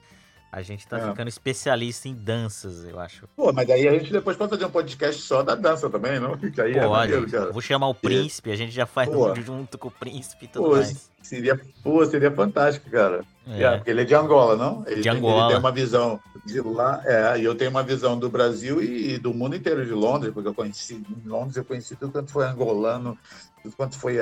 a 0.52 0.62
gente 0.62 0.86
tá 0.86 0.98
é. 1.00 1.10
ficando 1.10 1.30
especialista 1.30 2.10
em 2.10 2.14
danças, 2.14 2.84
eu 2.84 3.00
acho. 3.00 3.26
Pô, 3.38 3.54
mas 3.54 3.70
aí 3.70 3.88
a 3.88 3.94
gente 3.94 4.12
depois 4.12 4.36
pode 4.36 4.50
fazer 4.50 4.66
um 4.66 4.70
podcast 4.70 5.22
só 5.22 5.42
da 5.42 5.56
dança 5.56 5.90
também, 5.90 6.20
não? 6.20 6.38
Que 6.38 6.60
aí 6.60 6.74
é 6.74 6.86
pode. 6.86 7.14
É 7.14 7.18
maneiro, 7.20 7.54
Vou 7.54 7.62
chamar 7.62 7.88
o 7.88 7.96
príncipe, 7.96 8.50
e... 8.50 8.54
a 8.54 8.56
gente 8.58 8.72
já 8.74 8.86
faz 8.86 9.08
pô. 9.08 9.34
junto 9.40 9.78
com 9.78 9.88
o 9.88 9.92
príncipe 9.92 10.46
e 10.46 10.48
tudo 10.50 10.66
pô, 10.66 10.76
mais. 10.76 11.10
Seria, 11.22 11.60
pô, 11.82 12.06
seria 12.06 12.32
fantástico, 12.32 12.90
cara. 12.90 13.24
É. 13.48 13.64
é. 13.64 13.78
porque 13.78 13.92
ele 13.92 14.02
é 14.02 14.06
de 14.06 14.14
Angola, 14.14 14.58
não? 14.58 14.84
Ele, 14.86 15.02
de 15.02 15.10
Angola. 15.10 15.44
Ele 15.44 15.50
tem 15.52 15.60
uma 15.60 15.72
visão 15.72 16.20
de 16.46 16.60
lá, 16.60 17.02
é, 17.06 17.40
e 17.40 17.46
eu 17.46 17.56
tenho 17.56 17.72
uma 17.72 17.84
visão 17.84 18.20
do 18.20 18.30
Brasil 18.30 18.84
e 18.84 19.18
do 19.18 19.34
mundo 19.34 19.56
inteiro 19.56 19.86
de 19.86 19.94
Londres, 19.94 20.34
porque 20.34 20.50
eu 20.50 20.54
conheci, 20.54 20.96
em 20.96 21.30
Londres 21.30 21.56
eu 21.56 21.64
conheci 21.64 21.96
tudo 21.96 22.12
quanto 22.12 22.32
foi 22.32 22.46
angolano, 22.46 23.18
tudo 23.64 23.76
quanto 23.76 23.98
foi 23.98 24.20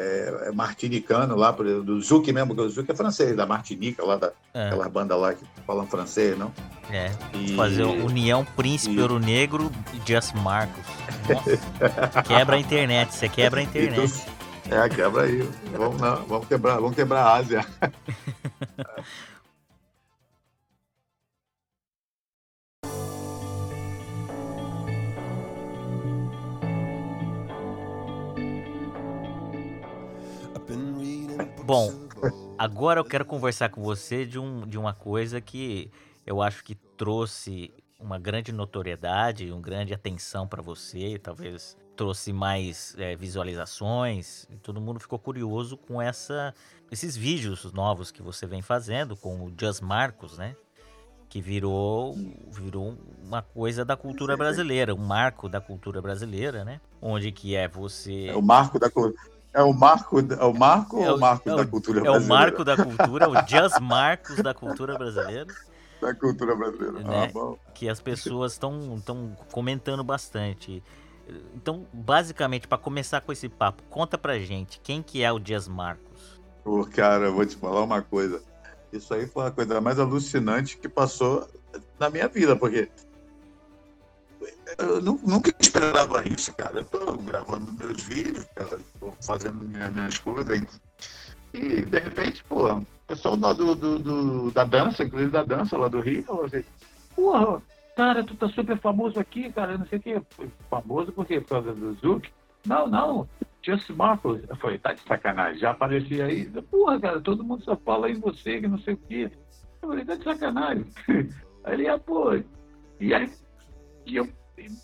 é, 0.00 0.48
é, 0.48 0.52
martinicano 0.52 1.36
lá, 1.36 1.50
do 1.50 2.00
Zuc 2.00 2.32
mesmo, 2.32 2.48
porque 2.48 2.62
o 2.62 2.70
Zuc 2.70 2.90
é 2.90 2.94
francês, 2.94 3.36
da 3.36 3.44
Martinica, 3.44 4.02
lá 4.04 4.16
da, 4.16 4.32
é. 4.54 4.68
aquela 4.68 4.88
banda 4.88 5.14
lá 5.14 5.34
que 5.34 5.44
falam 5.66 5.86
francês, 5.86 6.38
não? 6.38 6.50
É, 6.90 7.10
e... 7.34 7.54
fazer 7.54 7.84
União 7.84 8.44
Príncipe 8.56 8.96
e... 8.96 9.00
Ouro 9.00 9.18
Negro 9.18 9.70
e 9.92 10.10
Just 10.10 10.34
Marcos. 10.34 10.84
Nossa, 11.28 12.22
quebra 12.22 12.56
a 12.56 12.58
internet, 12.58 13.14
você 13.14 13.28
quebra 13.28 13.60
a 13.60 13.62
internet. 13.62 14.26
É, 14.70 14.88
quebra 14.88 15.24
aí. 15.24 15.46
Vamos, 15.76 16.00
não, 16.00 16.16
vamos 16.26 16.48
quebrar, 16.48 16.76
vamos 16.76 16.94
quebrar 16.94 17.22
a 17.22 17.34
Ásia. 17.34 17.66
Bom, 31.70 31.92
agora 32.58 32.98
eu 32.98 33.04
quero 33.04 33.24
conversar 33.24 33.68
com 33.68 33.80
você 33.80 34.26
de, 34.26 34.40
um, 34.40 34.66
de 34.66 34.76
uma 34.76 34.92
coisa 34.92 35.40
que 35.40 35.88
eu 36.26 36.42
acho 36.42 36.64
que 36.64 36.74
trouxe 36.74 37.72
uma 37.96 38.18
grande 38.18 38.50
notoriedade, 38.50 39.52
uma 39.52 39.60
grande 39.60 39.94
atenção 39.94 40.48
para 40.48 40.60
você, 40.60 41.16
talvez 41.22 41.76
trouxe 41.94 42.32
mais 42.32 42.96
é, 42.98 43.14
visualizações. 43.14 44.48
Todo 44.64 44.80
mundo 44.80 44.98
ficou 44.98 45.16
curioso 45.16 45.76
com 45.76 46.02
essa, 46.02 46.52
esses 46.90 47.16
vídeos 47.16 47.72
novos 47.72 48.10
que 48.10 48.20
você 48.20 48.48
vem 48.48 48.62
fazendo 48.62 49.16
com 49.16 49.36
o 49.44 49.52
Just 49.56 49.80
Marcos, 49.80 50.36
né? 50.36 50.56
Que 51.28 51.40
virou, 51.40 52.16
virou 52.50 52.98
uma 53.22 53.42
coisa 53.42 53.84
da 53.84 53.96
cultura 53.96 54.36
brasileira, 54.36 54.92
um 54.92 55.06
marco 55.06 55.48
da 55.48 55.60
cultura 55.60 56.02
brasileira, 56.02 56.64
né? 56.64 56.80
Onde 57.00 57.30
que 57.30 57.54
é 57.54 57.68
você. 57.68 58.26
É 58.26 58.34
o 58.34 58.42
marco 58.42 58.76
da 58.76 58.90
é 59.52 59.62
o 59.62 59.72
marco, 59.72 60.18
é 60.20 60.44
o 60.44 60.54
marco 60.54 61.02
é 61.02 61.08
o, 61.08 61.10
ou 61.10 61.16
o 61.16 61.20
marco 61.20 61.50
é 61.50 61.56
da 61.56 61.66
cultura 61.66 62.00
brasileira? 62.00 62.22
É 62.22 62.26
o 62.26 62.28
marco 62.28 62.64
da 62.64 62.76
cultura, 62.76 63.28
o 63.28 63.34
Just 63.46 63.80
Marcos 63.80 64.36
da 64.36 64.54
cultura 64.54 64.98
brasileira. 64.98 65.46
Da 66.00 66.14
cultura 66.14 66.56
brasileira. 66.56 66.92
Né? 67.00 67.26
Ah, 67.26 67.30
bom. 67.30 67.58
Que 67.74 67.86
as 67.86 68.00
pessoas 68.00 68.52
estão 68.52 69.36
comentando 69.52 70.02
bastante. 70.02 70.82
Então, 71.54 71.86
basicamente, 71.92 72.66
para 72.66 72.78
começar 72.78 73.20
com 73.20 73.30
esse 73.30 73.50
papo, 73.50 73.82
conta 73.90 74.16
pra 74.16 74.38
gente 74.38 74.80
quem 74.82 75.02
que 75.02 75.22
é 75.22 75.30
o 75.30 75.38
Dias 75.38 75.68
Marcos. 75.68 76.40
Pô, 76.64 76.86
cara, 76.86 77.26
eu 77.26 77.34
vou 77.34 77.44
te 77.44 77.54
falar 77.54 77.82
uma 77.82 78.00
coisa. 78.00 78.42
Isso 78.90 79.12
aí 79.12 79.26
foi 79.26 79.46
a 79.46 79.50
coisa 79.50 79.78
mais 79.78 79.98
alucinante 79.98 80.78
que 80.78 80.88
passou 80.88 81.46
na 81.98 82.08
minha 82.08 82.28
vida, 82.28 82.56
porque 82.56 82.88
eu 84.78 85.00
nunca 85.00 85.54
esperava 85.58 86.26
isso, 86.26 86.54
cara. 86.54 86.78
Eu 86.78 86.84
tô 86.84 87.12
gravando 87.18 87.72
meus 87.72 88.02
vídeos, 88.04 88.44
cara, 88.54 88.78
tô 88.98 89.12
fazendo 89.22 89.64
minhas, 89.64 89.92
minhas 89.92 90.18
coisas. 90.18 90.80
E, 91.52 91.82
de 91.82 91.98
repente, 91.98 92.44
pô, 92.44 92.72
o 92.72 92.86
pessoal 93.06 93.36
do, 93.36 93.74
do, 93.74 93.98
do, 93.98 94.50
da 94.50 94.64
dança, 94.64 95.04
inclusive 95.04 95.32
da 95.32 95.42
dança 95.42 95.76
lá 95.76 95.88
do 95.88 96.00
Rio, 96.00 96.22
falou 96.22 96.44
assim, 96.44 96.64
porra, 97.14 97.62
cara, 97.96 98.24
tu 98.24 98.34
tá 98.36 98.48
super 98.48 98.78
famoso 98.78 99.18
aqui, 99.18 99.50
cara, 99.52 99.76
não 99.76 99.86
sei 99.86 99.98
o 99.98 100.02
quê. 100.02 100.22
Famoso 100.70 101.12
por 101.12 101.26
quê? 101.26 101.40
Por 101.40 101.48
causa 101.48 101.72
do 101.72 101.94
Zuc? 101.94 102.28
Não, 102.66 102.86
não, 102.86 103.28
Just 103.62 103.90
Marcos. 103.90 104.40
Eu 104.48 104.56
falei, 104.56 104.78
tá 104.78 104.92
de 104.92 105.00
sacanagem, 105.00 105.60
já 105.60 105.70
apareci 105.70 106.20
aí. 106.22 106.46
Porra, 106.70 107.00
cara, 107.00 107.20
todo 107.20 107.44
mundo 107.44 107.64
só 107.64 107.76
fala 107.76 108.10
em 108.10 108.20
você, 108.20 108.60
que 108.60 108.68
não 108.68 108.78
sei 108.78 108.94
o 108.94 108.96
quê. 108.96 109.30
Eu 109.82 109.88
falei, 109.88 110.04
tá 110.04 110.14
de 110.14 110.24
sacanagem. 110.24 110.86
Aí 111.64 111.74
ele, 111.74 111.88
ah, 111.88 111.98
pô. 111.98 112.34
E 112.98 113.12
aí, 113.12 113.30
e 114.06 114.16
eu, 114.16 114.28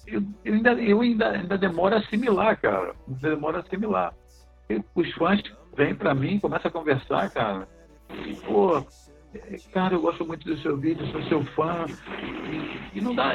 eu, 0.07 0.23
eu, 0.45 0.55
ainda, 0.55 0.73
eu 0.75 1.01
ainda, 1.01 1.31
ainda 1.31 1.59
demoro 1.59 1.95
a 1.95 1.99
assimilar, 1.99 2.61
cara. 2.61 2.95
Ainda 3.09 3.31
demoro 3.31 3.57
a 3.57 3.61
assimilar. 3.61 4.15
E 4.69 4.83
os 4.95 5.13
fãs 5.15 5.43
vêm 5.77 5.95
pra 5.95 6.15
mim, 6.15 6.41
começam 6.41 6.69
a 6.69 6.73
conversar, 6.73 7.31
cara. 7.31 7.69
E, 8.11 8.35
pô, 8.37 8.85
cara, 9.73 9.95
eu 9.95 10.01
gosto 10.01 10.27
muito 10.27 10.45
do 10.45 10.57
seu 10.59 10.77
vídeo, 10.77 11.07
sou 11.09 11.23
seu 11.25 11.45
fã. 11.55 11.87
E, 12.95 12.99
e 12.99 13.01
não 13.01 13.15
dá, 13.15 13.31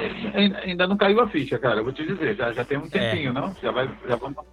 ainda 0.63 0.87
não 0.87 0.97
caiu 0.97 1.21
a 1.21 1.27
ficha, 1.27 1.57
cara, 1.59 1.79
eu 1.79 1.83
vou 1.83 1.93
te 1.93 2.05
dizer, 2.05 2.35
já, 2.35 2.51
já 2.51 2.65
tem 2.65 2.77
um 2.77 2.89
tempinho, 2.89 3.29
é. 3.29 3.33
não? 3.33 3.55
Já, 3.61 3.71
vai, 3.71 3.89
já 4.07 4.15
vamos, 4.15 4.45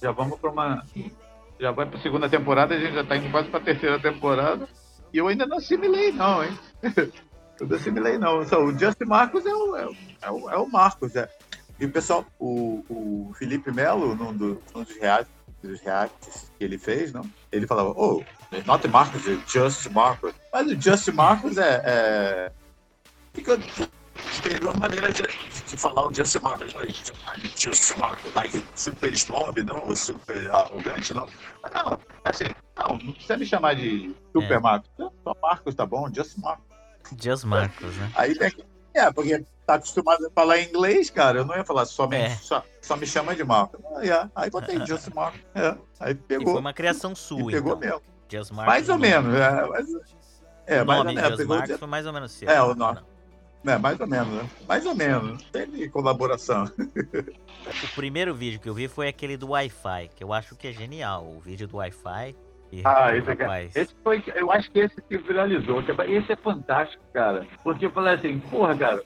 já 0.00 0.12
vamos 0.12 0.38
para 0.38 0.50
uma. 0.50 0.82
Já 1.58 1.70
vai 1.70 1.86
para 1.86 2.00
segunda 2.00 2.28
temporada, 2.28 2.74
a 2.74 2.78
gente 2.78 2.94
já 2.94 3.02
está 3.02 3.16
indo 3.16 3.30
quase 3.30 3.48
para 3.48 3.60
terceira 3.60 3.98
temporada. 3.98 4.68
E 5.12 5.18
eu 5.18 5.28
ainda 5.28 5.46
não 5.46 5.58
assimilei, 5.58 6.10
não, 6.12 6.42
hein? 6.42 6.58
eu 7.60 7.66
não 7.68 7.76
assimilei, 7.76 8.18
não. 8.18 8.38
o 8.38 8.78
Justin 8.78 9.04
Marcos 9.04 9.44
é 9.46 9.54
o, 9.54 9.76
é, 9.76 9.86
o, 9.86 9.94
é 10.28 10.56
o 10.56 10.66
Marcos, 10.66 11.16
é. 11.16 11.28
E 11.78 11.86
o 11.86 11.90
pessoal, 11.90 12.24
o, 12.38 12.84
o 12.88 13.34
Felipe 13.34 13.72
Melo, 13.72 14.14
num, 14.14 14.36
do, 14.36 14.62
num 14.74 14.84
dos 14.84 14.96
reais 14.96 15.26
dos 15.62 15.80
reacts 15.80 16.50
que 16.58 16.64
ele 16.64 16.76
fez, 16.76 17.12
não? 17.12 17.28
Ele 17.50 17.66
falava, 17.66 17.90
oh, 17.96 18.22
not 18.66 18.86
Marcos, 18.88 19.26
é 19.26 19.38
Just 19.46 19.86
Marcos. 19.90 20.34
Mas 20.52 20.66
o 20.66 20.80
Just 20.80 21.08
Marcos 21.08 21.56
é. 21.58 21.82
é... 21.84 22.52
Fica 23.32 23.58
tem 24.42 24.58
uma 24.60 24.74
maneira 24.74 25.10
de, 25.12 25.22
de 25.22 25.76
falar 25.76 26.06
o 26.06 26.14
Just 26.14 26.40
Marcos. 26.40 26.74
Just 27.56 27.96
Marcos, 27.96 28.34
like, 28.34 28.64
super 28.74 29.12
snob, 29.12 29.62
não, 29.62 29.94
super 29.96 30.50
arrogante, 30.50 31.14
não. 31.14 31.26
Não, 31.74 31.98
assim, 32.24 32.44
não, 32.76 32.98
não 32.98 33.12
precisa 33.12 33.36
me 33.36 33.46
chamar 33.46 33.74
de 33.74 34.14
Super 34.32 34.56
é. 34.56 34.60
Marcos. 34.60 34.90
Só 34.96 35.36
Marcos 35.40 35.74
tá 35.74 35.86
bom, 35.86 36.12
Just 36.12 36.38
Marcos. 36.38 36.64
Just 37.20 37.44
Marcos, 37.44 37.96
né? 37.96 38.12
Aí 38.14 38.34
tem 38.36 38.50
que. 38.50 38.64
É, 38.94 39.10
porque 39.10 39.44
tá 39.72 39.74
acostumado 39.76 40.26
a 40.26 40.30
falar 40.30 40.60
inglês, 40.60 41.10
cara, 41.10 41.38
eu 41.38 41.44
não 41.44 41.56
ia 41.56 41.64
falar 41.64 41.84
só 41.86 42.06
me, 42.06 42.16
é. 42.16 42.30
só, 42.30 42.62
só, 42.80 42.96
me 42.96 43.06
chama 43.06 43.34
de 43.34 43.44
Marco. 43.44 43.82
Ah, 43.96 44.00
yeah. 44.00 44.30
Aí 44.34 44.50
botei 44.50 44.78
Just 44.86 45.08
Marco. 45.14 45.38
É. 45.54 45.76
Aí 46.00 46.14
pegou. 46.14 46.48
E 46.48 46.50
foi 46.52 46.60
uma 46.60 46.72
criação 46.72 47.14
sua, 47.14 47.50
pegou 47.50 47.76
então. 47.76 47.78
mesmo. 47.78 48.02
Just 48.28 48.50
mais 48.52 48.88
ou 48.88 48.98
menos. 48.98 49.34
É, 49.34 49.66
mas, 49.66 49.88
é, 50.66 50.82
o 50.82 50.86
mais 50.86 50.98
ou 50.98 51.04
menos. 51.04 51.28
Just 51.30 51.46
Marcos 51.46 51.78
foi 51.78 51.88
mais 51.88 52.06
ou 52.06 52.12
menos 52.12 52.32
seu. 52.32 52.48
É, 52.48 52.62
o 52.62 52.74
nome. 52.74 53.00
É, 53.64 53.78
mais 53.78 54.00
ou 54.00 54.06
menos, 54.06 54.34
né? 54.34 54.50
Mais 54.66 54.86
ou 54.86 54.94
menos. 54.94 55.42
Teve 55.44 55.88
colaboração. 55.88 56.64
O 57.64 57.94
primeiro 57.94 58.34
vídeo 58.34 58.58
que 58.58 58.68
eu 58.68 58.74
vi 58.74 58.88
foi 58.88 59.06
aquele 59.06 59.36
do 59.36 59.50
Wi-Fi, 59.50 60.10
que 60.16 60.24
eu 60.24 60.32
acho 60.32 60.56
que 60.56 60.66
é 60.66 60.72
genial. 60.72 61.24
O 61.24 61.38
vídeo 61.38 61.68
do 61.68 61.76
Wi-Fi. 61.76 62.34
Ah, 62.84 63.14
esse, 63.14 63.30
é, 63.30 63.82
esse 63.82 63.94
foi, 64.02 64.24
eu 64.34 64.50
acho 64.50 64.68
que 64.70 64.80
esse 64.80 65.00
que 65.02 65.18
viralizou. 65.18 65.80
Esse 66.08 66.32
é 66.32 66.36
fantástico, 66.36 67.04
cara. 67.12 67.46
Porque 67.62 67.86
eu 67.86 67.92
falei 67.92 68.14
assim, 68.14 68.40
porra, 68.40 68.76
cara, 68.76 69.02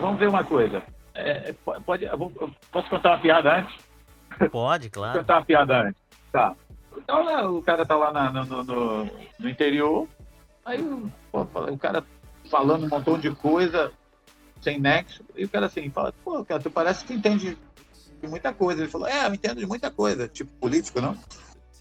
Vamos 0.00 0.18
ver 0.18 0.28
uma 0.28 0.44
coisa. 0.44 0.82
É, 1.14 1.52
pode, 1.84 2.06
posso 2.70 2.88
contar 2.88 3.10
uma 3.10 3.18
piada 3.18 3.58
antes? 3.58 3.74
Pode, 4.50 4.88
claro. 4.90 5.18
contar 5.18 5.38
uma 5.38 5.44
piada 5.44 5.82
antes. 5.82 6.02
Tá. 6.32 6.54
Então, 6.96 7.24
né, 7.24 7.42
o 7.42 7.62
cara 7.62 7.84
tá 7.84 7.96
lá 7.96 8.12
na, 8.12 8.30
no, 8.32 8.64
no, 8.64 9.04
no, 9.38 9.48
interior, 9.48 10.08
aí 10.64 10.82
pô, 11.30 11.42
o 11.42 11.78
cara 11.78 12.04
falando 12.50 12.84
um 12.84 12.88
montão 12.88 13.18
de 13.18 13.30
coisa 13.30 13.92
sem 14.60 14.78
nexo, 14.78 15.24
e 15.34 15.44
o 15.44 15.48
cara 15.48 15.66
assim, 15.66 15.88
fala, 15.90 16.12
pô, 16.24 16.44
cara, 16.44 16.60
tu 16.60 16.70
parece 16.70 17.04
que 17.04 17.14
entende 17.14 17.56
de 18.20 18.28
muita 18.28 18.52
coisa. 18.52 18.82
Ele 18.82 18.90
falou, 18.90 19.08
é, 19.08 19.26
eu 19.26 19.34
entendo 19.34 19.58
de 19.58 19.66
muita 19.66 19.90
coisa, 19.90 20.28
tipo 20.28 20.50
político, 20.60 21.00
não? 21.00 21.16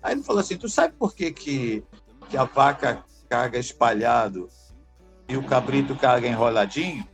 Aí 0.01 0.13
ele 0.13 0.23
falou 0.23 0.39
assim, 0.39 0.57
tu 0.57 0.69
sabe 0.69 0.93
por 0.97 1.13
que, 1.13 1.31
que, 1.31 1.83
que 2.29 2.37
a 2.37 2.45
vaca 2.45 3.03
caga 3.27 3.59
espalhado 3.59 4.47
e 5.27 5.35
o 5.35 5.43
cabrito 5.43 5.95
caga 5.95 6.27
enroladinho? 6.27 7.05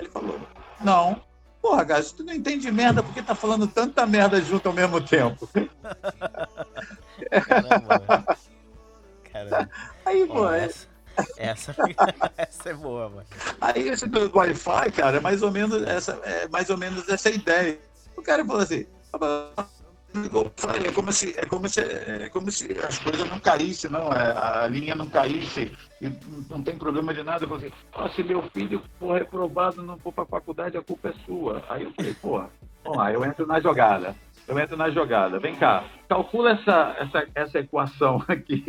Ele 0.00 0.08
falou, 0.08 0.40
não. 0.80 1.22
Porra, 1.60 1.84
cara, 1.84 2.02
tu 2.02 2.24
não 2.24 2.32
entende 2.32 2.70
merda 2.70 3.02
porque 3.02 3.22
tá 3.22 3.34
falando 3.34 3.66
tanta 3.66 4.06
merda 4.06 4.40
junto 4.40 4.68
ao 4.68 4.74
mesmo 4.74 5.00
tempo. 5.00 5.48
Caramba, 7.46 8.24
Caramba. 9.30 9.70
Aí, 10.04 10.26
pô, 10.26 10.50
é... 10.50 10.64
essa, 10.64 10.86
essa, 11.36 11.76
essa, 12.36 12.70
é 12.70 12.74
boa, 12.74 13.10
mano. 13.10 13.26
Aí 13.60 13.88
esse 13.88 14.06
do 14.06 14.30
Wi-Fi, 14.34 14.90
cara, 14.92 15.18
é 15.18 15.20
mais 15.20 15.42
ou 15.42 15.50
menos 15.50 15.82
essa, 15.82 16.12
é 16.24 16.48
mais 16.48 16.70
ou 16.70 16.78
menos 16.78 17.08
essa 17.08 17.28
ideia. 17.30 17.78
O 18.16 18.22
cara 18.22 18.44
falou 18.44 18.62
assim, 18.62 18.86
é 20.84 20.92
como 20.92 21.12
se, 21.12 21.34
é 21.38 21.46
como 21.46 21.68
se, 21.68 21.80
é 21.80 22.28
como 22.30 22.50
se 22.50 22.76
as 22.86 22.98
coisas 22.98 23.28
não 23.28 23.38
caíssem, 23.38 23.90
não, 23.90 24.12
é, 24.12 24.32
a 24.36 24.66
linha 24.66 24.94
não 24.94 25.06
caísse, 25.06 25.72
e 26.00 26.10
não 26.48 26.62
tem 26.62 26.76
problema 26.76 27.14
de 27.14 27.22
nada. 27.22 27.46
Você, 27.46 27.72
oh, 27.96 28.08
se 28.08 28.22
meu 28.22 28.42
filho 28.50 28.82
for 28.98 29.18
reprovado, 29.18 29.82
não 29.82 29.98
for 29.98 30.12
para 30.12 30.24
a 30.24 30.26
faculdade, 30.26 30.76
a 30.76 30.82
culpa 30.82 31.10
é 31.10 31.12
sua. 31.24 31.62
Aí 31.68 31.84
eu 31.84 31.92
falei, 31.92 32.14
porra, 32.14 32.50
vamos 32.82 32.98
lá, 32.98 33.12
eu 33.12 33.24
entro 33.24 33.46
na 33.46 33.60
jogada. 33.60 34.16
Eu 34.48 34.58
entro 34.58 34.76
na 34.76 34.90
jogada. 34.90 35.38
Vem 35.38 35.54
cá, 35.54 35.84
calcula 36.08 36.52
essa, 36.52 36.96
essa, 36.98 37.26
essa 37.36 37.58
equação 37.60 38.20
aqui. 38.26 38.64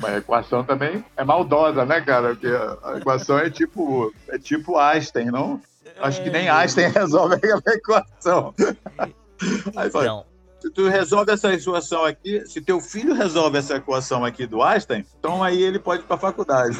Mas 0.00 0.14
a 0.14 0.18
equação 0.18 0.62
também 0.62 1.04
é 1.16 1.24
maldosa, 1.24 1.84
né, 1.84 2.00
cara? 2.00 2.28
Porque 2.28 2.46
a 2.46 2.98
equação 2.98 3.38
é 3.38 3.50
tipo, 3.50 4.14
é 4.28 4.38
tipo 4.38 4.78
Einstein, 4.78 5.32
não? 5.32 5.60
Acho 5.98 6.22
que 6.22 6.30
nem 6.30 6.46
é. 6.46 6.50
Einstein 6.50 6.90
resolve 6.94 7.34
aquela 7.34 7.62
equação. 7.66 8.54
Aí, 9.76 9.88
então, 9.88 10.24
se 10.66 10.70
tu 10.70 10.88
resolve 10.88 11.32
essa 11.32 11.52
equação 11.52 12.04
aqui, 12.04 12.44
se 12.46 12.60
teu 12.60 12.80
filho 12.80 13.14
resolve 13.14 13.58
essa 13.58 13.76
equação 13.76 14.24
aqui 14.24 14.46
do 14.46 14.62
Einstein, 14.62 15.06
então 15.18 15.42
aí 15.42 15.62
ele 15.62 15.78
pode 15.78 16.02
ir 16.02 16.06
para 16.06 16.16
a 16.16 16.18
faculdade. 16.18 16.76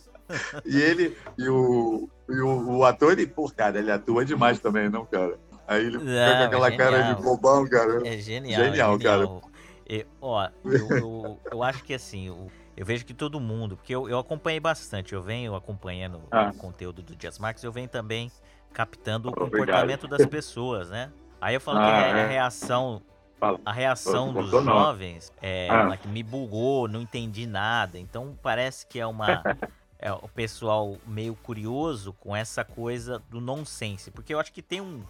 e 0.64 0.80
ele, 0.80 1.16
e 1.36 1.46
o, 1.48 2.08
e 2.26 2.40
o, 2.40 2.78
o, 2.78 2.84
ator, 2.84 3.12
ele, 3.12 3.26
pô, 3.26 3.50
cara, 3.50 3.78
ele 3.78 3.90
atua 3.90 4.24
demais 4.24 4.58
também, 4.60 4.88
não, 4.88 5.04
cara? 5.04 5.38
Aí 5.66 5.84
ele 5.84 5.98
fica 5.98 6.38
com 6.38 6.44
aquela 6.44 6.76
cara 6.76 7.02
de 7.02 7.22
bobão, 7.22 7.68
cara. 7.68 8.08
É 8.08 8.16
genial. 8.16 8.64
Genial, 8.64 8.94
é 8.94 8.98
genial. 8.98 8.98
cara. 8.98 10.06
Ó, 10.20 10.48
eu, 10.64 10.88
eu, 10.96 11.40
eu, 11.52 11.62
acho 11.62 11.84
que 11.84 11.92
assim, 11.92 12.28
eu, 12.28 12.50
eu, 12.76 12.86
vejo 12.86 13.04
que 13.04 13.12
todo 13.12 13.38
mundo, 13.38 13.76
porque 13.76 13.94
eu, 13.94 14.08
eu 14.08 14.18
acompanhei 14.18 14.60
bastante, 14.60 15.12
eu 15.12 15.22
venho 15.22 15.54
acompanhando 15.54 16.22
ah. 16.30 16.50
o 16.54 16.56
conteúdo 16.56 17.02
do 17.02 17.14
Jazz 17.14 17.38
Marks, 17.38 17.62
eu 17.62 17.72
venho 17.72 17.88
também 17.88 18.32
captando 18.72 19.28
o 19.28 19.32
comportamento 19.34 20.08
das 20.08 20.24
pessoas, 20.24 20.88
né? 20.88 21.10
Aí 21.40 21.54
eu 21.54 21.60
falo 21.60 21.78
ah, 21.78 21.82
que 21.82 21.90
a, 21.90 22.18
é. 22.18 22.24
a 22.24 22.26
reação 22.26 23.02
Fala. 23.38 23.60
A 23.64 23.72
reação 23.72 24.32
dos 24.32 24.50
jovens 24.50 25.32
é, 25.40 25.68
ah. 25.70 25.96
me 26.06 26.22
bugou, 26.22 26.88
não 26.88 27.02
entendi 27.02 27.46
nada. 27.46 27.98
Então 27.98 28.36
parece 28.42 28.86
que 28.86 28.98
é 28.98 29.06
uma. 29.06 29.42
é, 29.98 30.12
o 30.12 30.28
pessoal 30.28 30.96
meio 31.06 31.34
curioso 31.36 32.12
com 32.14 32.34
essa 32.34 32.64
coisa 32.64 33.22
do 33.30 33.40
nonsense. 33.40 34.10
Porque 34.10 34.34
eu 34.34 34.40
acho 34.40 34.52
que 34.52 34.60
tem 34.60 34.80
um, 34.80 35.02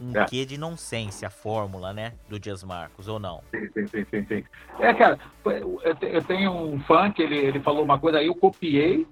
um 0.00 0.18
é. 0.18 0.24
quê 0.24 0.44
de 0.44 0.58
nonsense, 0.58 1.24
a 1.24 1.30
fórmula, 1.30 1.92
né? 1.92 2.14
Do 2.28 2.40
Dias 2.40 2.64
Marcos, 2.64 3.06
ou 3.06 3.20
não? 3.20 3.40
Sim, 3.52 3.68
sim, 3.72 3.86
sim, 3.86 4.06
sim. 4.10 4.26
sim. 4.26 4.44
É, 4.80 4.92
cara, 4.92 5.18
eu 5.44 6.24
tenho 6.24 6.52
um 6.52 6.80
fã 6.80 7.10
que 7.10 7.22
ele, 7.22 7.36
ele 7.36 7.60
falou 7.60 7.84
uma 7.84 7.98
coisa 7.98 8.18
aí, 8.18 8.26
eu 8.26 8.34
copiei 8.34 9.06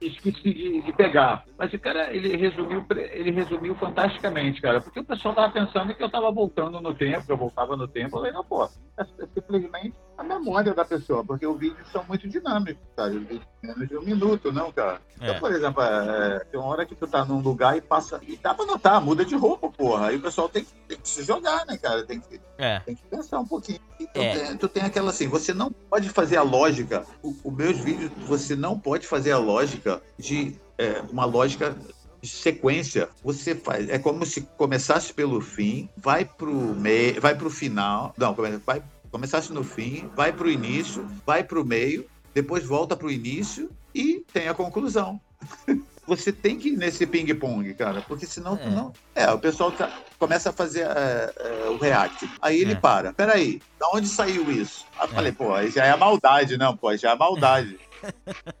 esqueci 0.00 0.54
de, 0.54 0.82
de, 0.82 0.92
pegar. 0.92 1.44
Mas, 1.58 1.70
cara, 1.80 2.14
ele 2.14 2.36
resumiu, 2.36 2.84
ele 3.12 3.30
resumiu 3.30 3.74
fantasticamente, 3.74 4.60
cara. 4.60 4.80
Porque 4.80 5.00
o 5.00 5.04
pessoal 5.04 5.34
tava 5.34 5.52
pensando 5.52 5.94
que 5.94 6.02
eu 6.02 6.10
tava 6.10 6.30
voltando 6.30 6.80
no 6.80 6.94
tempo, 6.94 7.24
eu 7.28 7.36
voltava 7.36 7.76
no 7.76 7.88
tempo. 7.88 8.16
Eu 8.16 8.20
falei, 8.20 8.32
não, 8.32 8.44
pô, 8.44 8.64
é, 8.64 8.68
é 9.02 9.26
simplesmente 9.34 9.94
a 10.18 10.24
memória 10.24 10.74
da 10.74 10.84
pessoa, 10.84 11.24
porque 11.24 11.46
os 11.46 11.56
vídeos 11.56 11.86
são 11.92 12.04
muito 12.08 12.28
dinâmicos, 12.28 12.82
cara. 12.96 13.12
Os 13.12 13.20
vídeos 13.20 13.46
menos 13.62 13.88
de 13.88 13.96
um 13.96 14.02
minuto, 14.02 14.52
não, 14.52 14.72
cara. 14.72 15.00
Então, 15.16 15.34
é. 15.36 15.38
por 15.38 15.52
exemplo, 15.52 15.80
é, 15.80 16.40
tem 16.50 16.58
uma 16.58 16.68
hora 16.68 16.84
que 16.84 16.96
tu 16.96 17.06
tá 17.06 17.24
num 17.24 17.40
lugar 17.40 17.76
e 17.76 17.80
passa. 17.80 18.20
E 18.26 18.36
dá 18.36 18.52
pra 18.52 18.66
notar, 18.66 19.00
muda 19.00 19.24
de 19.24 19.36
roupa, 19.36 19.70
porra. 19.70 20.08
Aí 20.08 20.16
o 20.16 20.20
pessoal 20.20 20.48
tem, 20.48 20.66
tem 20.88 20.98
que 20.98 21.08
se 21.08 21.22
jogar, 21.22 21.64
né, 21.66 21.78
cara? 21.78 22.04
Tem 22.04 22.18
que, 22.18 22.40
é. 22.58 22.80
tem 22.80 22.96
que 22.96 23.02
pensar 23.04 23.38
um 23.38 23.46
pouquinho. 23.46 23.78
Então, 24.00 24.20
é. 24.20 24.34
tem, 24.34 24.56
tu 24.56 24.68
tem 24.68 24.82
aquela 24.82 25.10
assim, 25.10 25.28
você 25.28 25.54
não 25.54 25.70
pode 25.70 26.08
fazer 26.08 26.36
a 26.36 26.42
lógica. 26.42 27.06
Os 27.22 27.52
meus 27.52 27.78
vídeos, 27.78 28.10
você 28.26 28.56
não 28.56 28.76
pode 28.76 29.06
fazer 29.06 29.30
a 29.30 29.38
lógica 29.38 30.02
de 30.18 30.56
é, 30.76 31.00
uma 31.12 31.26
lógica 31.26 31.76
de 32.20 32.28
sequência. 32.28 33.08
Você 33.22 33.54
faz. 33.54 33.88
É 33.88 34.00
como 34.00 34.26
se 34.26 34.40
começasse 34.56 35.14
pelo 35.14 35.40
fim, 35.40 35.88
vai 35.96 36.24
pro 36.24 36.52
meio, 36.52 37.20
vai 37.20 37.36
pro 37.36 37.48
final. 37.48 38.12
Não, 38.18 38.34
vai 38.34 38.82
começasse 39.10 39.52
no 39.52 39.64
fim, 39.64 40.10
vai 40.14 40.32
pro 40.32 40.50
início, 40.50 41.06
vai 41.26 41.42
pro 41.42 41.64
meio, 41.64 42.06
depois 42.34 42.64
volta 42.64 42.96
pro 42.96 43.10
início 43.10 43.70
e 43.94 44.24
tem 44.32 44.48
a 44.48 44.54
conclusão. 44.54 45.20
Você 46.08 46.32
tem 46.32 46.58
que 46.58 46.70
ir 46.70 46.76
nesse 46.78 47.06
ping-pong, 47.06 47.74
cara, 47.74 48.00
porque 48.00 48.24
senão 48.24 48.56
é. 48.56 48.70
não. 48.70 48.94
É, 49.14 49.30
o 49.30 49.38
pessoal 49.38 49.70
tá, 49.70 49.92
começa 50.18 50.48
a 50.48 50.52
fazer 50.54 50.86
é, 50.86 51.34
é, 51.36 51.68
o 51.68 51.76
react. 51.76 52.30
Aí 52.40 52.58
ele 52.58 52.72
é. 52.72 52.76
para. 52.76 53.12
Peraí, 53.12 53.60
da 53.78 53.90
onde 53.92 54.08
saiu 54.08 54.50
isso? 54.50 54.86
Aí 54.98 55.06
eu 55.06 55.14
falei, 55.14 55.32
pô, 55.32 55.54
aí 55.54 55.70
já 55.70 55.84
é 55.84 55.90
a 55.90 55.98
maldade, 55.98 56.56
não, 56.56 56.74
pô, 56.74 56.96
já 56.96 57.10
é 57.10 57.12
a 57.12 57.16
maldade. 57.16 57.78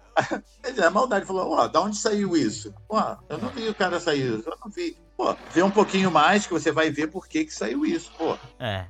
Ele 0.64 0.80
é 0.80 0.90
maldade. 0.90 1.26
Falou, 1.26 1.52
ó, 1.52 1.68
da 1.68 1.80
onde 1.80 1.96
saiu 1.96 2.36
isso? 2.36 2.74
Pô, 2.88 2.98
eu 3.28 3.38
não 3.38 3.48
vi 3.50 3.68
o 3.68 3.74
cara 3.74 4.00
sair 4.00 4.42
eu 4.44 4.58
não 4.62 4.70
vi. 4.70 4.96
Pô, 5.18 5.34
vê 5.52 5.64
um 5.64 5.70
pouquinho 5.70 6.12
mais 6.12 6.46
que 6.46 6.52
você 6.52 6.70
vai 6.70 6.92
ver 6.92 7.08
por 7.08 7.26
que, 7.26 7.44
que 7.44 7.52
saiu 7.52 7.84
isso, 7.84 8.12
pô. 8.16 8.38
É. 8.56 8.84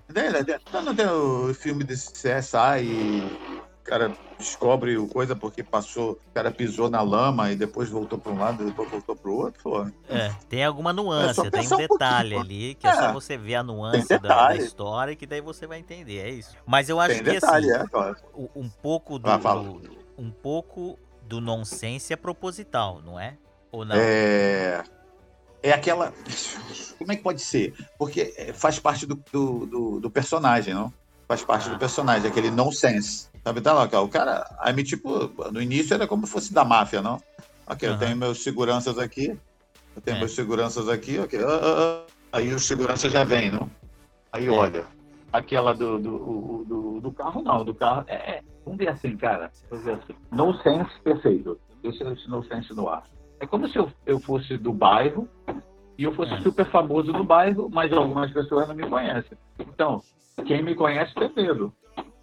Então 0.68 0.83
não 0.83 0.95
tem 0.95 1.07
o 1.07 1.55
filme 1.55 1.83
desse 1.83 2.12
CSI 2.12 2.83
e 2.83 3.22
o 3.57 3.83
cara 3.83 4.12
descobre 4.39 4.99
o 4.99 5.09
coisa 5.09 5.35
porque 5.35 5.62
passou, 5.62 6.20
o 6.29 6.35
cara 6.35 6.51
pisou 6.51 6.91
na 6.91 7.01
lama 7.01 7.51
e 7.51 7.57
depois 7.57 7.89
voltou 7.89 8.18
para 8.18 8.31
um 8.31 8.39
lado 8.39 8.62
e 8.62 8.66
depois 8.66 8.91
voltou 8.91 9.16
para 9.16 9.31
o 9.31 9.37
outro, 9.37 9.62
pô. 9.62 9.87
É, 10.07 10.31
tem 10.51 10.62
alguma 10.62 10.93
nuance, 10.93 11.41
é 11.41 11.51
tem 11.51 11.66
um 11.66 11.76
detalhe 11.79 12.37
um 12.37 12.41
ali, 12.41 12.74
que 12.74 12.87
é. 12.87 12.91
é. 12.91 12.95
só 12.95 13.11
você 13.11 13.39
ver 13.39 13.55
a 13.55 13.62
nuance 13.62 14.18
da, 14.18 14.49
da, 14.49 14.57
história 14.57 15.16
que 15.16 15.26
daí 15.26 15.41
você 15.41 15.66
vai 15.66 15.79
entender, 15.79 16.18
é 16.18 16.29
isso. 16.29 16.55
Mas 16.66 16.91
eu 16.91 17.01
acho 17.01 17.14
tem 17.14 17.24
que 17.24 17.31
detalhe, 17.31 17.72
assim, 17.72 17.85
é, 17.85 17.89
claro. 17.89 18.16
um 18.55 18.68
pouco 18.68 19.18
do, 19.18 19.31
ah, 19.31 19.64
um 20.18 20.31
pouco 20.31 20.99
do 21.22 21.41
nonsense 21.41 22.12
é 22.12 22.16
proposital, 22.16 23.01
não 23.03 23.18
é? 23.18 23.39
Ou 23.72 23.87
não? 23.87 23.97
É, 23.97 24.85
é 25.62 25.72
aquela. 25.72 26.12
Como 26.98 27.12
é 27.12 27.16
que 27.16 27.22
pode 27.22 27.40
ser? 27.40 27.74
Porque 27.98 28.34
é, 28.36 28.52
faz 28.52 28.78
parte 28.78 29.06
do, 29.06 29.22
do, 29.32 29.66
do, 29.66 30.00
do 30.00 30.11
personagem, 30.11 30.74
não? 30.74 30.92
Faz 31.26 31.42
parte 31.44 31.68
ah. 31.68 31.72
do 31.72 31.78
personagem, 31.78 32.28
aquele 32.28 32.50
nonsense. 32.50 33.28
Sabe, 33.44 33.61
tá 33.61 33.72
lá, 33.72 33.84
o 34.02 34.09
cara. 34.09 34.48
Aí, 34.61 34.82
tipo, 34.82 35.30
no 35.50 35.62
início 35.62 35.94
era 35.94 36.06
como 36.06 36.26
se 36.26 36.32
fosse 36.32 36.52
da 36.52 36.64
máfia, 36.64 37.00
não? 37.00 37.20
Ok, 37.66 37.88
uhum. 37.88 37.94
eu 37.94 37.98
tenho 37.98 38.16
meus 38.16 38.42
seguranças 38.42 38.98
aqui. 38.98 39.36
Eu 39.94 40.02
tenho 40.02 40.16
é. 40.16 40.20
meus 40.20 40.32
seguranças 40.34 40.88
aqui, 40.88 41.18
ok. 41.18 41.38
Uh, 41.38 41.46
uh. 41.46 42.06
Aí 42.32 42.52
o 42.52 42.59
segurança 42.59 43.09
já 43.09 43.24
vem, 43.24 43.50
não? 43.50 43.70
Aí 44.32 44.46
é. 44.46 44.50
olha. 44.50 44.84
Aquela 45.32 45.74
do, 45.74 45.98
do, 45.98 46.64
do, 46.64 47.00
do, 47.00 47.12
carro, 47.12 47.42
não. 47.42 47.64
Do 47.64 47.74
carro 47.74 48.04
é, 48.06 48.14
é 48.14 48.42
Vamos 48.64 48.78
ver 48.78 48.88
assim, 48.88 49.16
cara. 49.16 49.50
Vamos 49.70 49.84
ver 49.84 49.92
assim. 49.92 50.14
No 50.30 50.54
sense 50.62 51.00
perfeito. 51.02 51.59
Esse 51.82 52.02
é 52.02 52.06
no 52.28 52.44
sense 52.44 52.74
no 52.74 52.88
ar. 52.88 53.04
É 53.41 53.47
como 53.47 53.68
se 53.68 53.78
eu, 53.78 53.91
eu 54.07 54.18
fosse 54.20 54.57
do 54.57 54.72
bairro 54.72 55.28
e 55.97 56.05
eu 56.05 56.14
fosse 56.14 56.34
é. 56.34 56.41
super 56.41 56.66
famoso 56.66 57.12
no 57.12 57.24
bairro, 57.24 57.68
mas 57.72 57.93
algumas 57.93 58.30
pessoas 58.32 58.68
não 58.68 58.74
me 58.74 58.89
conhecem. 58.89 59.36
Então, 59.59 60.03
quem 60.47 60.62
me 60.62 60.74
conhece 60.74 61.14
tem 61.14 61.32
medo. 61.34 61.72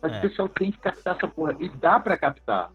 Mas 0.01 0.13
é. 0.13 0.17
o 0.17 0.21
pessoal 0.21 0.49
tem 0.49 0.71
que 0.71 0.77
captar 0.77 1.15
essa 1.15 1.27
porra. 1.27 1.55
E 1.59 1.69
dá 1.69 1.99
pra 1.99 2.17
captar. 2.17 2.71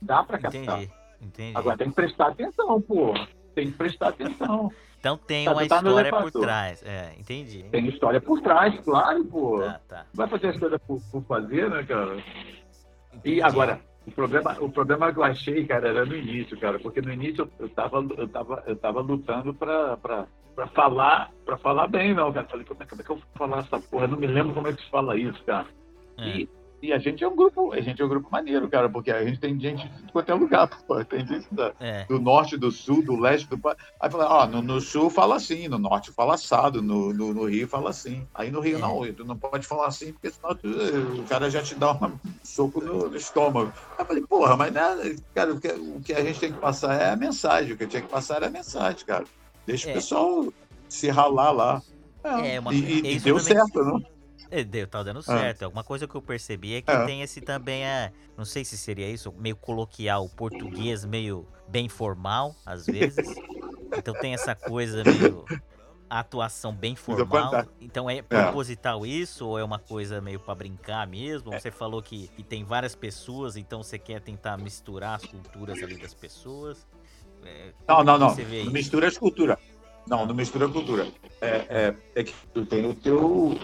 Dá 0.00 0.22
pra 0.22 0.38
captar. 0.38 0.62
Entendi. 0.62 0.92
Entendi. 1.20 1.56
Agora 1.56 1.76
tem 1.76 1.88
que 1.88 1.94
prestar 1.94 2.28
atenção, 2.28 2.80
pô. 2.80 3.14
Tem 3.54 3.70
que 3.70 3.76
prestar 3.76 4.08
atenção. 4.08 4.70
Então 5.00 5.16
tem 5.16 5.44
tá, 5.44 5.52
uma 5.52 5.66
tá 5.66 5.76
história 5.76 6.10
por 6.12 6.30
trás. 6.32 6.82
É, 6.84 7.14
entendi. 7.18 7.62
Tem 7.70 7.86
história 7.86 8.20
por 8.20 8.40
trás, 8.40 8.78
claro, 8.80 9.24
pô. 9.24 9.60
Tá, 9.60 9.80
tá. 9.88 10.06
Vai 10.12 10.28
fazer 10.28 10.48
a 10.48 10.50
história 10.50 10.78
por, 10.78 11.00
por 11.10 11.22
fazer, 11.22 11.70
né, 11.70 11.84
cara? 11.84 12.16
E 13.24 13.40
agora, 13.40 13.80
o 14.08 14.12
problema, 14.12 14.56
o 14.60 14.70
problema 14.70 15.12
que 15.12 15.18
eu 15.18 15.24
achei, 15.24 15.66
cara, 15.66 15.88
era 15.88 16.06
no 16.06 16.16
início, 16.16 16.58
cara, 16.58 16.78
porque 16.78 17.00
no 17.00 17.12
início 17.12 17.48
eu 17.58 17.68
tava, 17.68 18.04
eu 18.16 18.28
tava, 18.28 18.64
eu 18.66 18.76
tava 18.76 19.00
lutando 19.00 19.52
pra, 19.54 19.96
pra, 19.98 20.26
pra 20.54 20.66
falar, 20.68 21.30
pra 21.44 21.58
falar 21.58 21.88
bem, 21.88 22.14
não, 22.14 22.32
cara. 22.32 22.48
Falei, 22.48 22.64
como 22.64 22.82
é, 22.82 22.86
como 22.86 23.02
é 23.02 23.04
que 23.04 23.10
eu 23.10 23.16
vou 23.16 23.24
falar 23.36 23.58
essa 23.60 23.78
porra? 23.78 24.04
Eu 24.04 24.08
não 24.08 24.18
me 24.18 24.26
lembro 24.26 24.54
como 24.54 24.68
é 24.68 24.72
que 24.72 24.82
se 24.82 24.90
fala 24.90 25.16
isso, 25.16 25.42
cara. 25.44 25.66
É. 26.18 26.28
E 26.28 26.48
e 26.80 26.92
a 26.92 26.98
gente 26.98 27.24
é 27.24 27.28
um 27.28 27.34
grupo, 27.34 27.72
a 27.72 27.80
gente 27.80 28.00
é 28.00 28.04
um 28.04 28.08
grupo 28.08 28.28
maneiro, 28.30 28.68
cara, 28.68 28.88
porque 28.88 29.10
a 29.10 29.24
gente 29.24 29.40
tem 29.40 29.58
gente 29.58 29.88
de 29.88 30.12
qualquer 30.12 30.34
lugar, 30.34 30.68
pô. 30.86 31.04
Tem 31.04 31.26
gente 31.26 31.52
da, 31.52 31.72
é. 31.80 32.04
do 32.04 32.20
norte, 32.20 32.56
do 32.56 32.70
sul, 32.70 33.02
do 33.02 33.18
leste, 33.18 33.48
do. 33.48 33.60
Aí 34.00 34.10
fala, 34.10 34.28
ó, 34.28 34.46
no, 34.46 34.62
no, 34.62 34.80
sul 34.80 35.10
fala 35.10 35.36
assim, 35.36 35.66
no 35.66 35.78
norte 35.78 36.12
fala 36.12 36.34
assado, 36.34 36.80
no, 36.80 37.12
no, 37.12 37.34
no 37.34 37.44
Rio 37.46 37.66
fala 37.66 37.90
assim. 37.90 38.26
Aí 38.32 38.50
no 38.50 38.60
Rio 38.60 38.78
é. 38.78 38.80
não, 38.80 39.12
tu 39.12 39.24
não 39.24 39.36
pode 39.36 39.66
falar 39.66 39.88
assim, 39.88 40.12
porque 40.12 40.30
senão 40.30 40.54
tu, 40.54 40.68
o 40.68 41.24
cara 41.24 41.50
já 41.50 41.62
te 41.62 41.74
dá 41.74 41.92
um 41.92 42.12
soco 42.44 42.80
no, 42.80 43.08
no, 43.08 43.16
estômago. 43.16 43.72
Aí 43.92 43.96
eu 43.98 44.06
falei, 44.06 44.22
porra, 44.24 44.56
mas 44.56 44.72
né, 44.72 45.16
cara, 45.34 45.52
o 45.52 45.60
que, 45.60 45.68
o 45.68 46.00
que 46.00 46.12
a 46.12 46.22
gente 46.22 46.38
tem 46.38 46.52
que 46.52 46.58
passar 46.60 47.00
é 47.00 47.10
a 47.10 47.16
mensagem, 47.16 47.72
o 47.72 47.76
que 47.76 47.86
tinha 47.86 48.02
que 48.02 48.08
passar 48.08 48.36
era 48.36 48.46
a 48.46 48.50
mensagem, 48.50 49.04
cara. 49.04 49.24
Deixa 49.66 49.88
é. 49.88 49.92
o 49.92 49.94
pessoal 49.94 50.52
se 50.88 51.08
ralar 51.10 51.50
lá. 51.50 51.82
É, 52.22 52.54
é 52.54 52.60
uma... 52.60 52.72
e, 52.72 53.14
e 53.14 53.18
deu 53.18 53.38
certo, 53.40 53.84
não? 53.84 54.17
É, 54.50 54.64
deu, 54.64 54.86
tá 54.86 55.02
dando 55.02 55.20
ah. 55.20 55.22
certo. 55.22 55.64
Alguma 55.64 55.84
coisa 55.84 56.06
que 56.06 56.14
eu 56.14 56.22
percebi 56.22 56.74
é 56.74 56.82
que 56.82 56.90
é. 56.90 57.04
tem 57.04 57.22
esse 57.22 57.40
também, 57.40 57.84
é, 57.84 58.12
não 58.36 58.44
sei 58.44 58.64
se 58.64 58.76
seria 58.76 59.08
isso, 59.08 59.32
meio 59.32 59.56
coloquial, 59.56 60.28
português 60.28 61.04
meio 61.04 61.46
bem 61.68 61.88
formal, 61.88 62.54
às 62.64 62.86
vezes. 62.86 63.26
então 63.96 64.14
tem 64.14 64.34
essa 64.34 64.54
coisa 64.54 65.02
meio 65.04 65.44
atuação 66.08 66.74
bem 66.74 66.96
formal. 66.96 67.66
Então 67.80 68.08
é, 68.08 68.18
é 68.18 68.22
proposital 68.22 69.04
é. 69.04 69.08
isso 69.08 69.46
ou 69.46 69.58
é 69.58 69.64
uma 69.64 69.78
coisa 69.78 70.20
meio 70.20 70.40
para 70.40 70.54
brincar 70.54 71.06
mesmo? 71.06 71.52
Você 71.52 71.70
falou 71.70 72.02
que, 72.02 72.28
que, 72.28 72.42
tem 72.42 72.64
várias 72.64 72.94
pessoas, 72.94 73.56
então 73.56 73.82
você 73.82 73.98
quer 73.98 74.20
tentar 74.20 74.56
misturar 74.56 75.16
as 75.16 75.24
culturas 75.24 75.82
ali 75.82 75.96
das 75.96 76.14
pessoas? 76.14 76.86
É, 77.44 77.72
não, 77.86 78.02
não, 78.02 78.18
não. 78.18 78.36
Mistura 78.70 79.08
as 79.08 79.16
culturas. 79.16 79.58
Não, 80.08 80.24
não 80.24 80.34
mistura 80.34 80.68
cultura. 80.68 81.06
É, 81.40 81.46
é, 81.68 81.94
é, 82.16 82.24
que 82.24 82.34
tu 82.54 82.64
tem 82.64 82.86
o 82.86 82.94
teu, 82.94 83.58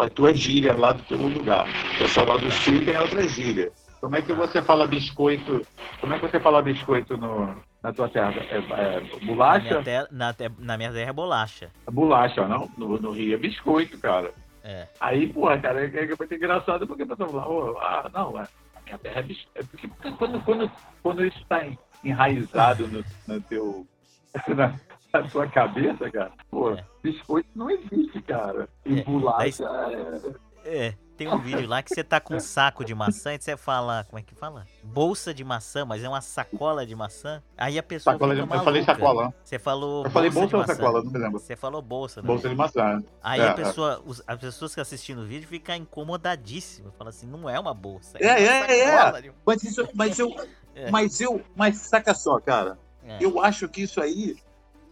a 0.00 0.08
tua 0.08 0.32
gíria 0.34 0.74
lá 0.74 0.92
do 0.92 1.02
teu 1.02 1.18
lugar. 1.18 1.66
O 1.94 1.98
pessoal 1.98 2.26
lá 2.26 2.36
do 2.38 2.50
Sul 2.50 2.84
tem 2.84 2.96
outra 2.96 3.28
gíria. 3.28 3.70
Como 4.00 4.16
é 4.16 4.22
que 4.22 4.32
você 4.32 4.62
fala 4.62 4.86
biscoito? 4.86 5.66
Como 6.00 6.14
é 6.14 6.18
que 6.18 6.26
você 6.26 6.40
fala 6.40 6.62
biscoito 6.62 7.16
no, 7.16 7.54
na 7.82 7.92
tua 7.92 8.08
terra? 8.08 8.34
É, 8.50 8.58
é 8.58 9.26
bolacha? 9.26 9.64
Na 9.64 9.70
minha, 9.70 9.82
terra, 9.82 10.08
na, 10.10 10.34
na 10.58 10.76
minha 10.78 10.92
terra 10.92 11.10
é 11.10 11.12
bolacha. 11.12 11.70
É 11.86 11.90
bolacha, 11.90 12.46
não? 12.46 12.70
No, 12.78 12.98
no 12.98 13.10
Rio 13.10 13.34
é 13.34 13.38
biscoito, 13.38 13.98
cara. 13.98 14.32
É. 14.62 14.86
Aí, 15.00 15.32
porra, 15.32 15.58
cara, 15.58 15.84
é, 15.84 15.86
é 15.86 16.16
muito 16.16 16.34
engraçado 16.34 16.86
porque 16.86 17.02
a 17.02 17.06
pessoa 17.06 17.28
fala, 17.28 17.48
oh, 17.48 17.78
ah, 17.78 18.10
não, 18.14 18.36
a 18.36 18.48
minha 18.84 18.98
terra 18.98 19.20
é 19.20 19.22
biscoito. 19.22 19.68
Porque 19.68 20.10
quando, 20.12 20.40
quando, 20.44 20.70
quando 21.02 21.26
isso 21.26 21.38
está 21.38 21.66
enraizado 22.04 22.86
no, 22.88 23.04
no 23.26 23.40
teu. 23.42 23.86
Na, 24.54 24.74
na 25.12 25.28
sua 25.28 25.46
cabeça, 25.48 26.10
cara, 26.10 26.32
pô, 26.50 26.72
é. 26.72 26.84
biscoito 27.02 27.48
não 27.54 27.70
existe, 27.70 28.20
cara. 28.22 28.68
E 28.84 29.00
é. 29.00 29.04
bolacha 29.04 29.64
é... 30.64 30.86
é. 30.86 30.94
Tem 31.18 31.26
um 31.26 31.38
vídeo 31.38 31.66
lá 31.66 31.82
que 31.82 31.92
você 31.92 32.04
tá 32.04 32.20
com 32.20 32.36
um 32.36 32.38
saco 32.38 32.84
de 32.84 32.94
maçã 32.94 33.34
e 33.34 33.40
você 33.40 33.56
fala, 33.56 34.04
como 34.04 34.20
é 34.20 34.22
que 34.22 34.36
fala? 34.36 34.64
Bolsa 34.84 35.34
de 35.34 35.42
maçã, 35.42 35.84
mas 35.84 36.04
é 36.04 36.08
uma 36.08 36.20
sacola 36.20 36.86
de 36.86 36.94
maçã. 36.94 37.42
Aí 37.56 37.76
a 37.76 37.82
pessoa 37.82 38.14
sacola 38.14 38.36
de, 38.36 38.40
Eu 38.42 38.46
falei 38.46 38.84
sacola. 38.84 39.34
Você 39.42 39.58
falou 39.58 40.04
Eu 40.04 40.10
falei 40.12 40.30
bolsa, 40.30 40.56
bolsa 40.56 40.72
ou 40.72 40.76
sacola, 40.76 41.02
não 41.02 41.10
me 41.10 41.18
lembro. 41.18 41.40
Você 41.40 41.56
falou 41.56 41.82
bolsa, 41.82 42.22
né? 42.22 42.26
Bolsa 42.28 42.48
de 42.48 42.54
maçã. 42.54 43.02
Aí 43.20 43.40
é, 43.40 43.48
a 43.48 43.54
pessoa, 43.54 44.00
os, 44.06 44.22
as 44.24 44.38
pessoas 44.38 44.72
que 44.72 44.80
assistindo 44.80 45.22
o 45.22 45.26
vídeo 45.26 45.48
ficam 45.48 45.74
incomodadíssimas. 45.74 46.94
Fala 46.96 47.10
assim, 47.10 47.26
não 47.26 47.50
é 47.50 47.58
uma 47.58 47.74
bolsa. 47.74 48.16
É, 48.20 48.26
é, 48.26 48.78
é. 48.78 48.84
é. 48.84 49.32
Mas, 49.44 49.64
isso, 49.64 49.88
mas 49.94 50.20
eu, 50.20 50.32
é. 50.76 50.88
mas 50.88 51.20
eu, 51.20 51.42
mas 51.56 51.78
saca 51.78 52.14
só, 52.14 52.38
cara. 52.38 52.78
É. 53.02 53.18
Eu 53.20 53.42
acho 53.42 53.68
que 53.68 53.82
isso 53.82 54.00
aí 54.00 54.36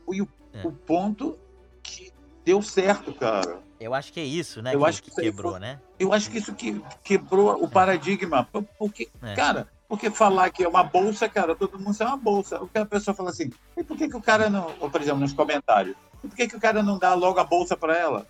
foi 0.07 0.20
o, 0.22 0.28
é. 0.54 0.66
o 0.66 0.72
ponto 0.72 1.36
que 1.82 2.12
deu 2.44 2.62
certo, 2.62 3.12
cara. 3.12 3.59
Eu 3.78 3.92
acho 3.92 4.12
que 4.12 4.20
é 4.20 4.24
isso, 4.24 4.62
né? 4.62 4.74
Eu 4.74 4.80
que, 4.80 4.86
acho 4.86 5.02
que, 5.02 5.11
que 5.11 5.20
quebrou, 5.20 5.52
foi, 5.52 5.61
né? 5.61 5.80
Eu 5.98 6.12
acho 6.12 6.30
que 6.30 6.38
isso 6.38 6.54
que 6.54 6.80
quebrou 7.04 7.62
o 7.62 7.68
paradigma. 7.68 8.48
Porque, 8.78 9.11
é. 9.22 9.34
cara, 9.34 9.68
porque 9.88 10.11
falar 10.11 10.50
que 10.50 10.64
é 10.64 10.68
uma 10.68 10.82
bolsa, 10.82 11.28
cara, 11.28 11.54
todo 11.54 11.78
mundo 11.78 11.92
sabe 11.92 12.12
uma 12.12 12.16
bolsa. 12.16 12.62
O 12.62 12.68
que 12.68 12.78
a 12.78 12.86
pessoa 12.86 13.14
fala 13.14 13.30
assim, 13.30 13.50
e 13.76 13.84
por 13.84 13.96
que, 13.96 14.09
que 14.09 14.16
o 14.16 14.22
cara 14.22 14.48
não, 14.48 14.72
ou, 14.80 14.88
por 14.88 15.00
exemplo, 15.00 15.20
nos 15.20 15.34
comentários, 15.34 15.96
por 16.22 16.34
que, 16.34 16.48
que 16.48 16.57
o 16.57 16.61
cara 16.61 16.82
não 16.82 16.98
dá 16.98 17.14
logo 17.14 17.38
a 17.38 17.44
bolsa 17.44 17.76
para 17.76 17.96
ela? 17.96 18.26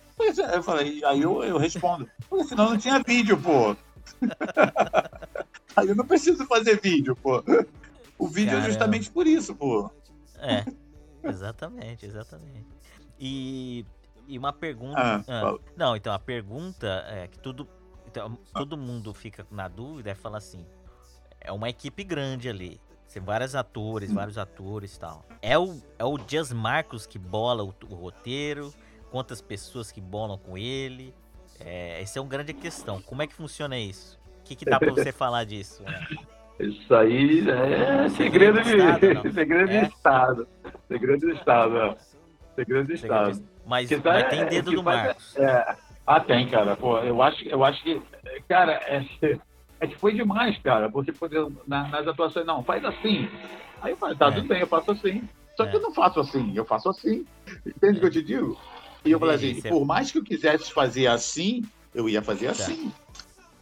Eu 0.53 0.63
falei, 0.63 1.03
aí 1.05 1.21
eu, 1.21 1.43
eu 1.43 1.57
respondo, 1.57 2.09
porque 2.29 2.45
senão 2.45 2.71
não 2.71 2.77
tinha 2.77 2.99
vídeo, 2.99 3.37
pô. 3.37 3.75
aí 5.75 5.87
eu 5.87 5.95
não 5.95 6.05
preciso 6.05 6.45
fazer 6.45 6.81
vídeo, 6.81 7.15
pô. 7.15 7.43
O 8.17 8.27
vídeo 8.27 8.57
é 8.57 8.61
justamente 8.61 9.09
por 9.09 9.27
isso, 9.27 9.55
pô. 9.55 9.89
É, 10.39 10.65
exatamente, 11.29 12.05
exatamente. 12.05 12.65
E, 13.19 13.85
e 14.27 14.37
uma 14.37 14.53
pergunta. 14.53 14.99
Ah, 14.99 15.23
ah, 15.27 15.57
não, 15.75 15.95
então 15.95 16.13
a 16.13 16.19
pergunta 16.19 17.05
é 17.07 17.27
que 17.27 17.39
tudo. 17.39 17.67
Então, 18.05 18.37
todo 18.53 18.77
mundo 18.77 19.13
fica 19.13 19.45
na 19.51 19.67
dúvida 19.67 20.11
é 20.11 20.15
falar 20.15 20.37
assim: 20.37 20.65
é 21.39 21.51
uma 21.51 21.69
equipe 21.69 22.03
grande 22.03 22.49
ali. 22.49 22.79
Tem 23.11 23.23
vários 23.23 23.55
atores, 23.55 24.11
hum. 24.11 24.13
vários 24.13 24.37
atores 24.37 24.95
e 24.95 24.99
tal. 24.99 25.25
É 25.41 25.57
o, 25.57 25.81
é 25.97 26.05
o 26.05 26.19
Just 26.27 26.51
Marcos 26.51 27.07
que 27.07 27.17
bola 27.17 27.63
o, 27.63 27.73
o 27.89 27.95
roteiro? 27.95 28.71
Quantas 29.09 29.41
pessoas 29.41 29.91
que 29.91 29.99
bolam 29.99 30.37
com 30.37 30.55
ele? 30.55 31.15
É, 31.59 31.99
essa 31.99 32.19
é 32.19 32.21
uma 32.21 32.29
grande 32.29 32.53
questão. 32.53 33.01
Como 33.01 33.23
é 33.23 33.27
que 33.27 33.33
funciona 33.33 33.75
isso? 33.79 34.19
O 34.41 34.43
que, 34.43 34.55
que 34.55 34.65
dá 34.65 34.77
pra 34.77 34.91
você 34.91 35.11
falar 35.13 35.45
disso? 35.45 35.81
Né? 35.81 36.07
Isso 36.59 36.93
aí 36.93 37.49
é 37.49 38.09
segredo 38.09 38.61
de, 38.61 38.77
estado, 38.77 39.31
segredo 39.33 39.69
de 39.69 39.77
é? 39.77 39.83
Estado. 39.87 40.47
Segredo 40.87 41.27
de 41.27 41.33
Estado, 41.33 41.97
Segredo 42.55 42.87
de 42.87 42.93
Estado. 42.93 43.43
Mas, 43.65 43.91
mas 43.91 43.91
é, 43.91 44.23
tem 44.23 44.45
dedo 44.45 44.71
do 44.71 44.83
Marcos. 44.83 45.35
É, 45.37 45.75
ah, 46.05 46.21
tem, 46.21 46.47
cara. 46.47 46.75
Pô, 46.77 46.97
eu 46.99 47.21
acho, 47.21 47.47
eu 47.49 47.63
acho 47.65 47.83
que, 47.83 48.01
cara, 48.47 48.73
é, 48.73 49.05
é 49.81 49.87
que 49.87 49.97
foi 49.97 50.13
demais, 50.13 50.57
cara. 50.59 50.87
Você 50.87 51.11
poder, 51.11 51.45
na, 51.67 51.87
nas 51.89 52.07
atuações, 52.07 52.45
não, 52.45 52.63
faz 52.63 52.83
assim. 52.85 53.29
Aí 53.81 53.91
eu 53.91 53.97
falo, 53.97 54.15
tá, 54.15 54.29
é. 54.29 54.31
tudo 54.31 54.47
bem, 54.47 54.61
eu 54.61 54.67
faço 54.67 54.91
assim. 54.91 55.27
Só 55.57 55.65
que 55.65 55.73
é. 55.73 55.75
eu 55.75 55.81
não 55.81 55.93
faço 55.93 56.19
assim, 56.19 56.53
eu 56.55 56.63
faço 56.63 56.89
assim. 56.89 57.25
Entende 57.65 57.97
o 57.97 57.99
que 57.99 58.05
eu 58.05 58.11
te 58.11 58.23
digo? 58.23 58.57
E 59.03 59.11
eu 59.11 59.19
falei 59.19 59.35
assim, 59.35 59.61
por 59.61 59.85
mais 59.85 60.11
que 60.11 60.17
eu 60.17 60.23
quisesse 60.23 60.71
fazer 60.71 61.07
assim, 61.07 61.63
eu 61.93 62.07
ia 62.07 62.21
fazer 62.21 62.47
tá. 62.47 62.65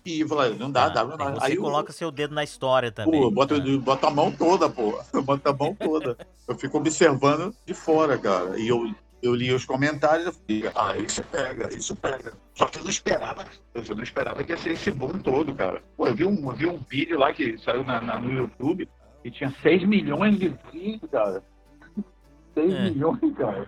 E 0.06 0.24
não 0.60 0.72
dá, 0.72 0.86
ah, 0.86 0.90
dá. 0.90 1.04
Não 1.04 1.18
dá. 1.18 1.32
Você 1.32 1.46
aí 1.46 1.58
coloca 1.58 1.90
eu, 1.90 1.94
seu 1.94 2.12
dedo 2.12 2.36
na 2.36 2.44
história 2.44 2.92
também. 2.92 3.20
Pô, 3.20 3.32
bota, 3.32 3.56
bota 3.80 4.08
a 4.08 4.12
mão 4.12 4.32
toda, 4.32 4.70
pô. 4.70 5.02
Bota 5.24 5.50
a 5.50 5.54
mão 5.54 5.74
toda. 5.74 6.16
eu 6.48 6.56
fico 6.56 6.78
observando 6.78 7.56
de 7.66 7.74
fora, 7.74 8.16
cara. 8.16 8.60
E 8.60 8.68
eu, 8.68 8.94
eu 9.24 9.34
li 9.34 9.52
os 9.52 9.66
comentários 9.66 10.28
e 10.48 10.62
falei, 10.62 10.72
ah, 10.76 10.98
isso 10.98 11.24
pega, 11.24 11.76
isso 11.76 11.96
pega. 11.96 12.34
Só 12.54 12.68
que 12.68 12.78
eu 12.78 12.84
não 12.84 12.90
esperava, 12.92 13.46
eu 13.74 13.96
não 13.96 14.04
esperava 14.04 14.44
que 14.44 14.52
ia 14.52 14.58
ser 14.58 14.74
esse 14.74 14.92
boom 14.92 15.18
todo, 15.20 15.56
cara. 15.56 15.82
Pô, 15.98 16.08
eu 16.08 16.16
vi 16.16 16.26
um, 16.26 16.52
eu 16.52 16.56
vi 16.56 16.68
um 16.68 16.80
vídeo 16.88 17.18
lá 17.18 17.34
que 17.34 17.58
saiu 17.58 17.84
na, 17.84 18.00
na, 18.00 18.20
no 18.20 18.32
YouTube 18.32 18.88
e 19.24 19.32
tinha 19.32 19.52
6 19.64 19.88
milhões 19.88 20.38
de 20.38 20.56
vídeos, 20.72 21.10
cara. 21.12 21.44
6 22.54 22.74
é. 22.74 22.90
milhões, 22.90 23.36
cara. 23.36 23.68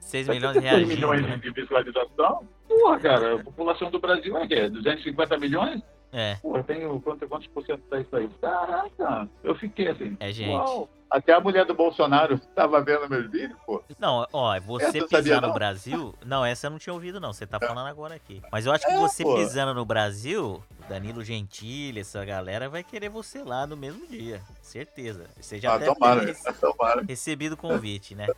6 0.00 0.28
milhões 0.28 0.54
de 0.54 0.60
reais. 0.60 0.86
6 0.86 0.88
milhões 0.88 1.22
né? 1.22 1.36
de 1.36 1.50
visualização? 1.50 2.48
Porra, 2.68 2.98
cara, 2.98 3.34
a 3.34 3.44
população 3.44 3.90
do 3.90 3.98
Brasil 4.00 4.36
é 4.36 4.46
quê? 4.46 4.68
250 4.68 5.38
milhões? 5.38 5.82
É. 6.12 6.36
Pô, 6.42 6.60
tenho 6.62 7.00
quantos, 7.00 7.28
quantos 7.28 7.46
por 7.48 7.64
cento 7.64 7.82
tá 7.88 8.00
isso 8.00 8.16
aí? 8.16 8.28
Caraca, 8.40 9.28
eu 9.44 9.54
fiquei 9.54 9.88
assim. 9.88 10.16
É 10.18 10.32
gente. 10.32 10.50
Uau. 10.50 10.88
Até 11.08 11.32
a 11.32 11.40
mulher 11.40 11.64
do 11.64 11.74
Bolsonaro 11.74 12.34
estava 12.34 12.80
vendo 12.82 13.08
meus 13.08 13.28
vídeos, 13.28 13.58
pô. 13.66 13.82
Não, 13.98 14.26
ó, 14.32 14.60
você 14.60 14.98
essa 14.98 15.08
pisando 15.08 15.48
no 15.48 15.52
Brasil. 15.52 16.14
Não, 16.24 16.44
essa 16.44 16.68
eu 16.68 16.70
não 16.70 16.78
tinha 16.78 16.92
ouvido, 16.92 17.20
não. 17.20 17.32
Você 17.32 17.44
tá 17.44 17.58
falando 17.58 17.88
agora 17.88 18.14
aqui. 18.14 18.40
Mas 18.50 18.64
eu 18.64 18.72
acho 18.72 18.86
que 18.86 18.92
é, 18.92 18.96
você 18.96 19.24
pô. 19.24 19.34
pisando 19.34 19.74
no 19.74 19.84
Brasil, 19.84 20.62
Danilo 20.88 21.24
Gentili, 21.24 22.00
essa 22.00 22.24
galera 22.24 22.68
vai 22.68 22.84
querer 22.84 23.08
você 23.08 23.42
lá 23.42 23.66
no 23.66 23.76
mesmo 23.76 24.06
dia. 24.06 24.40
Certeza. 24.62 25.26
Você 25.40 25.58
já 25.58 25.74
ah, 25.74 25.78
deve 25.78 25.94
tomara, 25.94 26.26
ter 26.26 26.52
tomara. 26.60 27.02
recebido 27.02 27.56
convite, 27.56 28.14
né? 28.14 28.28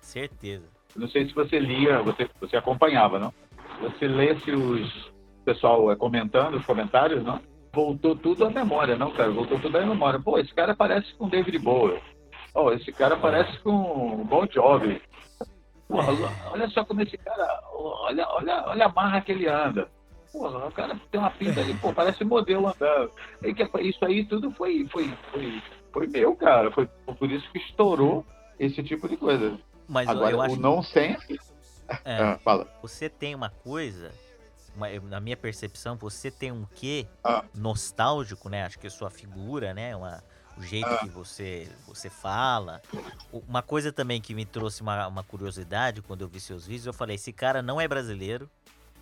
Certeza. 0.00 0.75
Não 0.96 1.08
sei 1.08 1.26
se 1.26 1.34
você 1.34 1.58
lia, 1.58 2.02
você, 2.02 2.28
você 2.40 2.56
acompanhava, 2.56 3.18
não? 3.18 3.32
Você 3.80 4.06
lesse 4.06 4.50
os 4.50 5.14
pessoal 5.44 5.92
é, 5.92 5.96
comentando, 5.96 6.54
os 6.56 6.66
comentários, 6.66 7.22
não? 7.22 7.40
Voltou 7.72 8.16
tudo 8.16 8.46
à 8.46 8.50
memória, 8.50 8.96
não, 8.96 9.12
cara? 9.12 9.30
Voltou 9.30 9.58
tudo 9.60 9.78
à 9.78 9.86
memória. 9.86 10.18
Pô, 10.18 10.38
esse 10.38 10.52
cara 10.52 10.74
parece 10.74 11.14
com 11.14 11.28
David 11.28 11.58
Bowie. 11.58 12.00
Oh, 12.54 12.72
esse 12.72 12.90
cara 12.90 13.16
parece 13.16 13.58
com 13.60 14.24
Bon 14.24 14.46
Jovi. 14.50 15.00
Porra, 15.86 16.12
olha 16.50 16.68
só 16.70 16.84
como 16.84 17.02
esse 17.02 17.16
cara. 17.18 17.60
Olha, 17.72 18.26
olha, 18.30 18.64
olha 18.66 18.86
a 18.86 18.92
marra 18.92 19.20
que 19.20 19.30
ele 19.30 19.46
anda. 19.46 19.88
Porra, 20.32 20.66
o 20.66 20.72
cara 20.72 20.98
tem 21.10 21.20
uma 21.20 21.30
pinta 21.30 21.60
ali, 21.60 21.74
pô, 21.74 21.92
parece 21.92 22.24
modelo 22.24 22.66
andando. 22.66 23.10
E 23.42 23.54
que, 23.54 23.62
isso 23.82 24.04
aí 24.04 24.24
tudo 24.24 24.50
foi, 24.52 24.86
foi, 24.88 25.08
foi, 25.30 25.62
foi 25.92 26.06
meu, 26.08 26.34
cara. 26.34 26.70
Foi 26.70 26.88
por 27.18 27.30
isso 27.30 27.48
que 27.52 27.58
estourou 27.58 28.24
esse 28.58 28.82
tipo 28.82 29.08
de 29.08 29.16
coisa. 29.16 29.56
Mas 29.88 30.08
Agora, 30.08 30.32
eu 30.32 30.40
acho 30.40 30.54
o 30.54 30.58
não 30.58 30.82
sense. 30.82 31.38
É, 32.04 32.18
ah, 32.20 32.38
fala. 32.42 32.66
Você 32.82 33.08
tem 33.08 33.34
uma 33.34 33.50
coisa 33.50 34.12
na 35.04 35.20
minha 35.20 35.36
percepção, 35.36 35.96
você 35.96 36.30
tem 36.30 36.52
um 36.52 36.66
quê 36.74 37.06
ah. 37.24 37.44
nostálgico, 37.54 38.48
né? 38.48 38.64
Acho 38.64 38.78
que 38.78 38.86
a 38.86 38.90
sua 38.90 39.10
figura, 39.10 39.72
né? 39.72 39.96
Uma, 39.96 40.22
o 40.56 40.62
jeito 40.62 40.86
ah. 40.86 40.98
que 40.98 41.08
você, 41.08 41.68
você 41.86 42.10
fala. 42.10 42.82
Uma 43.32 43.62
coisa 43.62 43.90
também 43.90 44.20
que 44.20 44.34
me 44.34 44.44
trouxe 44.44 44.82
uma, 44.82 45.06
uma 45.06 45.22
curiosidade 45.22 46.02
quando 46.02 46.22
eu 46.22 46.28
vi 46.28 46.40
seus 46.40 46.66
vídeos, 46.66 46.86
eu 46.86 46.92
falei, 46.92 47.16
esse 47.16 47.32
cara 47.32 47.62
não 47.62 47.80
é 47.80 47.88
brasileiro, 47.88 48.50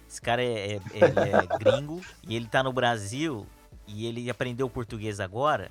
esse 0.09 0.21
cara 0.21 0.43
é, 0.43 0.75
é, 0.75 0.79
é 0.79 1.47
gringo, 1.59 2.01
e 2.27 2.37
ele 2.37 2.47
tá 2.47 2.63
no 2.63 2.73
Brasil, 2.73 3.47
e 3.87 4.07
ele 4.07 4.31
aprendeu 4.31 4.71
português 4.71 5.19
agora, 5.19 5.71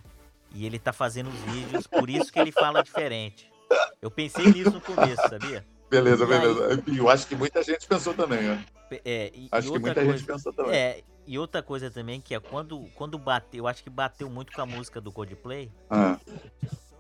e 0.51 0.65
ele 0.65 0.77
tá 0.77 0.91
fazendo 0.91 1.29
os 1.29 1.39
vídeos, 1.53 1.87
por 1.87 2.09
isso 2.09 2.31
que 2.31 2.39
ele 2.39 2.51
fala 2.51 2.83
diferente. 2.83 3.52
Eu 4.01 4.11
pensei 4.11 4.45
nisso 4.45 4.71
no 4.71 4.81
começo, 4.81 5.21
sabia? 5.29 5.65
Beleza, 5.89 6.25
beleza. 6.25 6.81
Aí, 6.87 6.97
eu 6.97 7.09
acho 7.09 7.27
que 7.27 7.35
muita 7.35 7.61
gente 7.61 7.87
pensou 7.87 8.13
também, 8.13 8.41
né? 8.41 8.65
É, 9.05 9.31
e, 9.33 9.47
acho 9.51 9.67
e 9.67 9.71
que 9.71 9.79
muita 9.79 10.01
coisa, 10.01 10.17
gente 10.17 10.25
pensou 10.25 10.53
também. 10.53 10.75
É, 10.75 11.03
e 11.25 11.37
outra 11.37 11.61
coisa 11.61 11.89
também 11.89 12.19
que 12.19 12.33
é 12.33 12.39
quando, 12.39 12.87
quando 12.95 13.17
bateu, 13.17 13.59
eu 13.59 13.67
acho 13.67 13.83
que 13.83 13.89
bateu 13.89 14.29
muito 14.29 14.51
com 14.51 14.61
a 14.61 14.65
música 14.65 14.99
do 14.99 15.11
Coldplay. 15.11 15.71
Ah. 15.89 16.17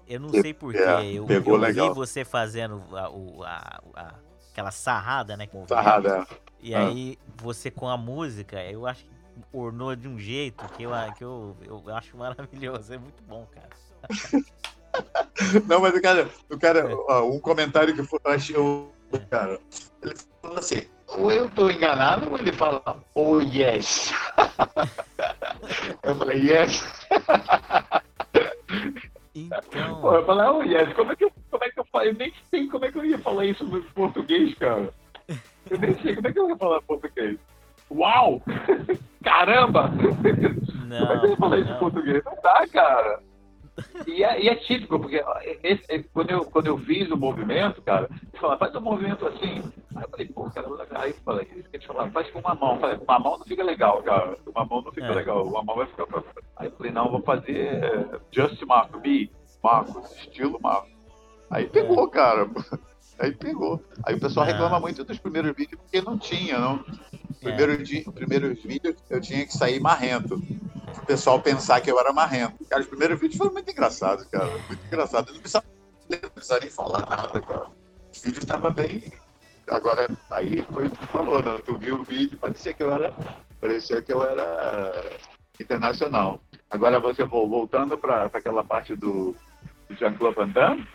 Eu 0.07 0.19
não 0.19 0.29
sei 0.29 0.53
porquê. 0.53 0.79
É, 0.79 1.05
eu, 1.05 1.27
eu 1.27 1.73
vi 1.73 1.89
você 1.95 2.23
fazendo 2.23 2.83
a, 2.95 3.07
a, 3.47 3.81
a, 3.95 4.15
aquela 4.51 4.71
sarrada, 4.71 5.35
né? 5.35 5.47
Sarrada, 5.67 6.19
é. 6.29 6.37
E 6.61 6.75
ah. 6.75 6.87
aí, 6.87 7.17
você 7.37 7.69
com 7.71 7.89
a 7.89 7.97
música, 7.97 8.63
eu 8.63 8.85
acho 8.85 9.03
que 9.03 9.11
ornou 9.51 9.95
de 9.95 10.07
um 10.07 10.19
jeito 10.19 10.63
que 10.69 10.83
eu, 10.83 10.91
que 11.17 11.23
eu, 11.23 11.57
eu 11.65 11.95
acho 11.95 12.15
maravilhoso. 12.15 12.93
É 12.93 12.97
muito 12.97 13.23
bom, 13.23 13.47
cara. 13.47 13.69
Não, 15.67 15.81
mas 15.81 15.95
o 15.95 16.01
cara, 16.01 16.29
o 16.49 16.59
cara 16.59 16.95
ó, 17.09 17.23
um 17.23 17.39
comentário 17.39 17.95
que 17.95 18.03
foi, 18.03 18.19
eu 18.23 18.31
achei, 18.31 18.55
cara, 19.29 19.59
ele 20.01 20.15
falou 20.41 20.57
assim, 20.57 20.83
ou 21.07 21.31
eu 21.31 21.49
tô 21.49 21.69
enganado 21.69 22.29
ou 22.29 22.37
ele 22.37 22.51
fala, 22.51 22.81
oh 23.13 23.39
yes. 23.39 24.11
eu 26.03 26.15
falei, 26.15 26.39
yes. 26.39 27.05
Então... 29.35 30.01
Pô, 30.01 30.15
eu 30.15 30.25
falei, 30.25 30.47
oh 30.47 30.63
yes, 30.63 30.93
como 30.93 31.11
é 31.11 31.15
que 31.15 31.25
eu, 31.25 31.31
como 31.49 31.63
é 31.63 31.69
que 31.69 31.79
eu 31.79 31.85
falei? 31.85 32.09
Eu 32.09 32.15
nem 32.15 32.33
sei 32.49 32.67
como 32.67 32.85
é 32.85 32.91
que 32.91 32.97
eu 32.97 33.05
ia 33.05 33.19
falar 33.19 33.45
isso 33.45 33.63
no 33.63 33.81
português, 33.81 34.55
cara. 34.55 34.93
Eu 35.69 35.79
nem 35.79 35.93
sei 36.01 36.15
como 36.15 36.27
é 36.27 36.33
que 36.33 36.39
eu 36.39 36.49
ia 36.49 36.57
falar 36.57 36.81
português. 36.81 37.37
Uau! 37.91 38.41
Caramba! 39.23 39.89
Não, 39.89 40.99
como 40.99 41.13
é 41.13 41.19
que 41.19 41.25
eu 41.25 41.29
ia 41.29 41.37
falar 41.37 41.59
isso 41.59 41.71
em 41.71 41.79
português? 41.79 42.23
Não 42.25 42.37
dá, 42.41 42.67
cara. 42.67 43.19
E 44.07 44.23
é, 44.23 44.41
e 44.41 44.49
é, 44.49 44.55
típico, 44.55 44.99
porque 44.99 45.23
esse, 45.63 45.83
é, 45.89 46.03
quando, 46.13 46.29
eu, 46.29 46.45
quando 46.45 46.67
eu 46.67 46.77
fiz 46.77 47.09
o 47.09 47.17
movimento, 47.17 47.81
cara, 47.81 48.07
ele 48.11 48.39
falou, 48.39 48.57
faz 48.57 48.75
um 48.75 48.81
movimento 48.81 49.25
assim. 49.27 49.63
Aí 49.95 50.03
eu 50.03 50.09
falei, 50.09 50.27
pô, 50.27 50.49
cara, 50.51 50.67
aí 50.91 51.11
eu 51.11 51.17
falei, 51.25 51.65
eles 51.73 51.85
falaram, 51.85 52.11
faz 52.11 52.29
com 52.29 52.39
uma 52.39 52.53
mão. 52.53 52.75
Eu 52.75 52.79
falei, 52.81 52.97
uma 52.97 53.19
mão 53.19 53.37
não 53.37 53.45
fica 53.45 53.63
legal, 53.63 54.03
cara. 54.03 54.37
Uma 54.45 54.65
mão 54.65 54.81
não 54.81 54.91
fica 54.91 55.07
é. 55.07 55.15
legal, 55.15 55.43
uma 55.45 55.63
mão 55.63 55.75
vai 55.75 55.87
ficar 55.87 56.05
pra 56.05 56.23
Aí 56.57 56.67
eu 56.67 56.71
falei, 56.73 56.91
não, 56.91 57.05
eu 57.05 57.11
vou 57.11 57.21
fazer 57.21 57.57
é, 57.57 58.19
Just 58.31 58.61
Marco, 58.63 58.99
me, 58.99 59.31
Marcos, 59.63 60.11
estilo 60.17 60.59
Marco. 60.61 60.89
Aí 61.49 61.67
pegou, 61.67 62.07
cara. 62.09 62.47
Aí 63.23 63.31
pegou. 63.31 63.81
Aí 64.03 64.15
o 64.15 64.19
pessoal 64.19 64.45
reclama 64.45 64.79
muito 64.81 65.03
dos 65.03 65.17
primeiros 65.17 65.55
vídeos 65.55 65.79
porque 65.81 66.01
não 66.01 66.17
tinha, 66.17 66.59
não. 66.59 66.83
Primeiro 67.39 67.73
é. 67.73 67.77
dia, 67.77 68.03
primeiros 68.11 68.61
vídeos 68.61 68.95
eu 69.09 69.21
tinha 69.21 69.45
que 69.45 69.53
sair 69.53 69.79
marrento 69.79 70.41
o 71.01 71.05
pessoal 71.05 71.41
pensar 71.41 71.81
que 71.81 71.89
eu 71.89 71.99
era 71.99 72.13
marrento. 72.13 72.63
Cara, 72.65 72.81
os 72.81 72.87
primeiros 72.87 73.19
vídeos 73.19 73.37
foram 73.37 73.53
muito 73.53 73.71
engraçados, 73.71 74.25
cara. 74.25 74.49
Muito 74.67 74.85
engraçados. 74.85 75.29
Eu 75.29 75.35
não 75.35 75.41
precisava, 75.41 75.65
não 76.09 76.29
precisava 76.29 76.59
nem 76.61 76.69
falar 76.69 77.09
nada, 77.09 77.41
cara. 77.41 77.67
Os 78.11 78.21
vídeos 78.21 78.43
estavam 78.43 78.71
bem. 78.71 79.11
Agora, 79.67 80.09
aí 80.31 80.61
foi 80.73 80.87
o 80.87 80.91
que 80.91 80.97
tu 80.97 81.07
falou, 81.07 81.41
né? 81.41 81.57
Tu 81.65 81.77
viu 81.77 81.95
o 81.95 82.03
vídeo, 82.03 82.37
parecia 82.37 82.73
que 82.73 82.83
eu 82.83 82.91
era. 82.91 83.13
Parecia 83.59 84.01
que 84.01 84.11
eu 84.11 84.23
era 84.23 85.17
internacional. 85.59 86.41
Agora 86.69 86.99
você 86.99 87.23
voltando 87.23 87.97
para 87.97 88.25
aquela 88.25 88.63
parte 88.63 88.95
do, 88.95 89.35
do 89.87 89.95
Jean-Claude 89.95 90.35
Van 90.35 90.49
Damme, 90.49 90.87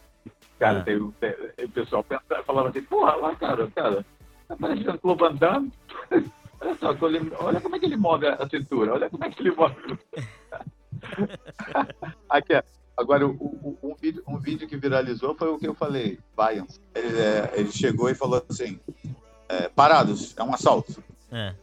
cara, 0.58 0.82
tem, 0.82 0.98
tem, 1.12 1.34
o 1.64 1.68
pessoal 1.70 2.04
pensava, 2.04 2.42
falava 2.44 2.68
assim, 2.68 2.82
porra, 2.82 3.16
lá, 3.16 3.34
cara, 3.36 3.70
cara, 3.74 4.04
parece 4.60 4.82
Jean-Claude 4.82 5.20
Van 5.20 5.34
Damme. 5.34 5.72
Olha 6.60 6.74
só, 6.74 6.88
olha 7.44 7.60
como 7.60 7.76
é 7.76 7.78
que 7.78 7.86
ele 7.86 7.96
move 7.96 8.26
a 8.26 8.48
cintura, 8.48 8.94
olha 8.94 9.08
como 9.08 9.24
é 9.24 9.30
que 9.30 9.40
ele 9.40 9.52
move. 9.52 9.76
aqui, 12.28 12.54
Agora, 12.98 13.24
o, 13.24 13.30
o, 13.30 13.78
um, 13.80 13.94
vídeo, 13.94 14.24
um 14.26 14.38
vídeo 14.38 14.66
que 14.66 14.76
viralizou 14.76 15.32
foi 15.32 15.48
o 15.48 15.56
que 15.56 15.68
eu 15.68 15.74
falei, 15.74 16.18
Bayern. 16.34 16.66
Ele, 16.92 17.16
é, 17.16 17.52
ele 17.54 17.70
chegou 17.70 18.10
e 18.10 18.14
falou 18.14 18.44
assim: 18.50 18.80
é, 19.48 19.68
parados, 19.68 20.34
é 20.36 20.42
um 20.42 20.52
assalto. 20.52 21.00
É. 21.30 21.54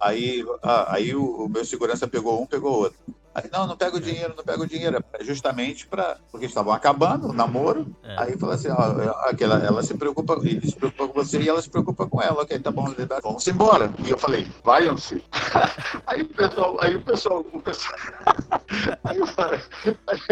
Aí, 0.00 0.42
ah, 0.62 0.94
aí 0.94 1.14
o, 1.14 1.44
o, 1.44 1.48
meu 1.48 1.62
segurança 1.62 2.08
pegou 2.08 2.42
um, 2.42 2.46
pegou 2.46 2.72
outro. 2.72 2.98
Aí, 3.38 3.48
não, 3.52 3.68
não 3.68 3.76
pega 3.76 3.96
o 3.96 4.00
dinheiro, 4.00 4.34
não 4.36 4.44
pega 4.44 4.62
o 4.62 4.66
dinheiro. 4.66 5.04
É 5.12 5.24
justamente 5.24 5.86
para. 5.86 6.16
Porque 6.30 6.46
estavam 6.46 6.72
acabando 6.72 7.28
o 7.28 7.32
namoro. 7.32 7.86
É. 8.02 8.22
Aí 8.22 8.38
falou 8.38 8.54
assim: 8.54 8.68
ó, 8.70 9.28
aquela, 9.28 9.64
ela 9.64 9.82
se 9.82 9.96
preocupa, 9.96 10.38
ele 10.42 10.66
se 10.66 10.74
preocupa 10.74 11.06
com 11.06 11.14
você 11.14 11.40
e 11.40 11.48
ela 11.48 11.62
se 11.62 11.70
preocupa 11.70 12.06
com 12.06 12.20
ela. 12.20 12.42
Ok, 12.42 12.58
tá 12.58 12.70
bom, 12.70 12.92
vamos 13.22 13.46
embora. 13.46 13.92
E 14.04 14.10
eu 14.10 14.18
falei: 14.18 14.46
vaiam-se. 14.64 15.22
aí 16.06 16.22
o 16.22 16.28
pessoal, 16.28 16.76
aí 16.80 16.96
o 16.96 17.02
pessoal, 17.02 17.46
o 17.52 17.60
pessoal. 17.60 17.94
aí 19.04 19.18
eu 19.18 19.26
falei: 19.26 19.60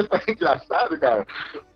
tá 0.09 0.23
engraçado, 0.29 0.99
cara, 0.99 1.27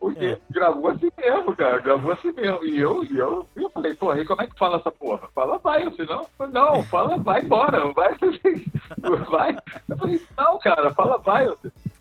porque 0.01 0.25
é. 0.25 0.39
gravou 0.51 0.89
assim 0.89 1.11
mesmo, 1.17 1.55
cara, 1.55 1.79
gravou 1.79 2.13
assim 2.13 2.33
mesmo. 2.33 2.65
E 2.65 2.81
eu, 2.81 3.05
e 3.05 3.19
eu, 3.19 3.47
eu 3.55 3.71
falei: 3.71 3.95
pô, 3.95 4.11
aí 4.11 4.25
como 4.25 4.43
é 4.43 4.47
que 4.49 4.59
fala 4.59 4.79
essa 4.79 4.91
porra? 4.91 5.29
Fala 5.35 5.59
vaiam-se, 5.59 6.05
não? 6.07 6.27
Não, 6.53 6.83
fala 6.85 7.17
vai 7.19 7.43
embora, 7.43 7.93
vai. 7.93 8.17
vai. 9.31 9.57
Eu 9.89 9.97
falei: 9.97 10.27
não, 10.37 10.59
cara, 10.59 10.93
fala 10.95 11.20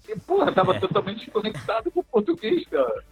E, 0.08 0.18
porra, 0.20 0.52
tava 0.52 0.76
é. 0.76 0.80
totalmente 0.80 1.30
conectado 1.30 1.92
com 1.92 2.00
o 2.00 2.04
português, 2.04 2.66
cara. 2.68 3.04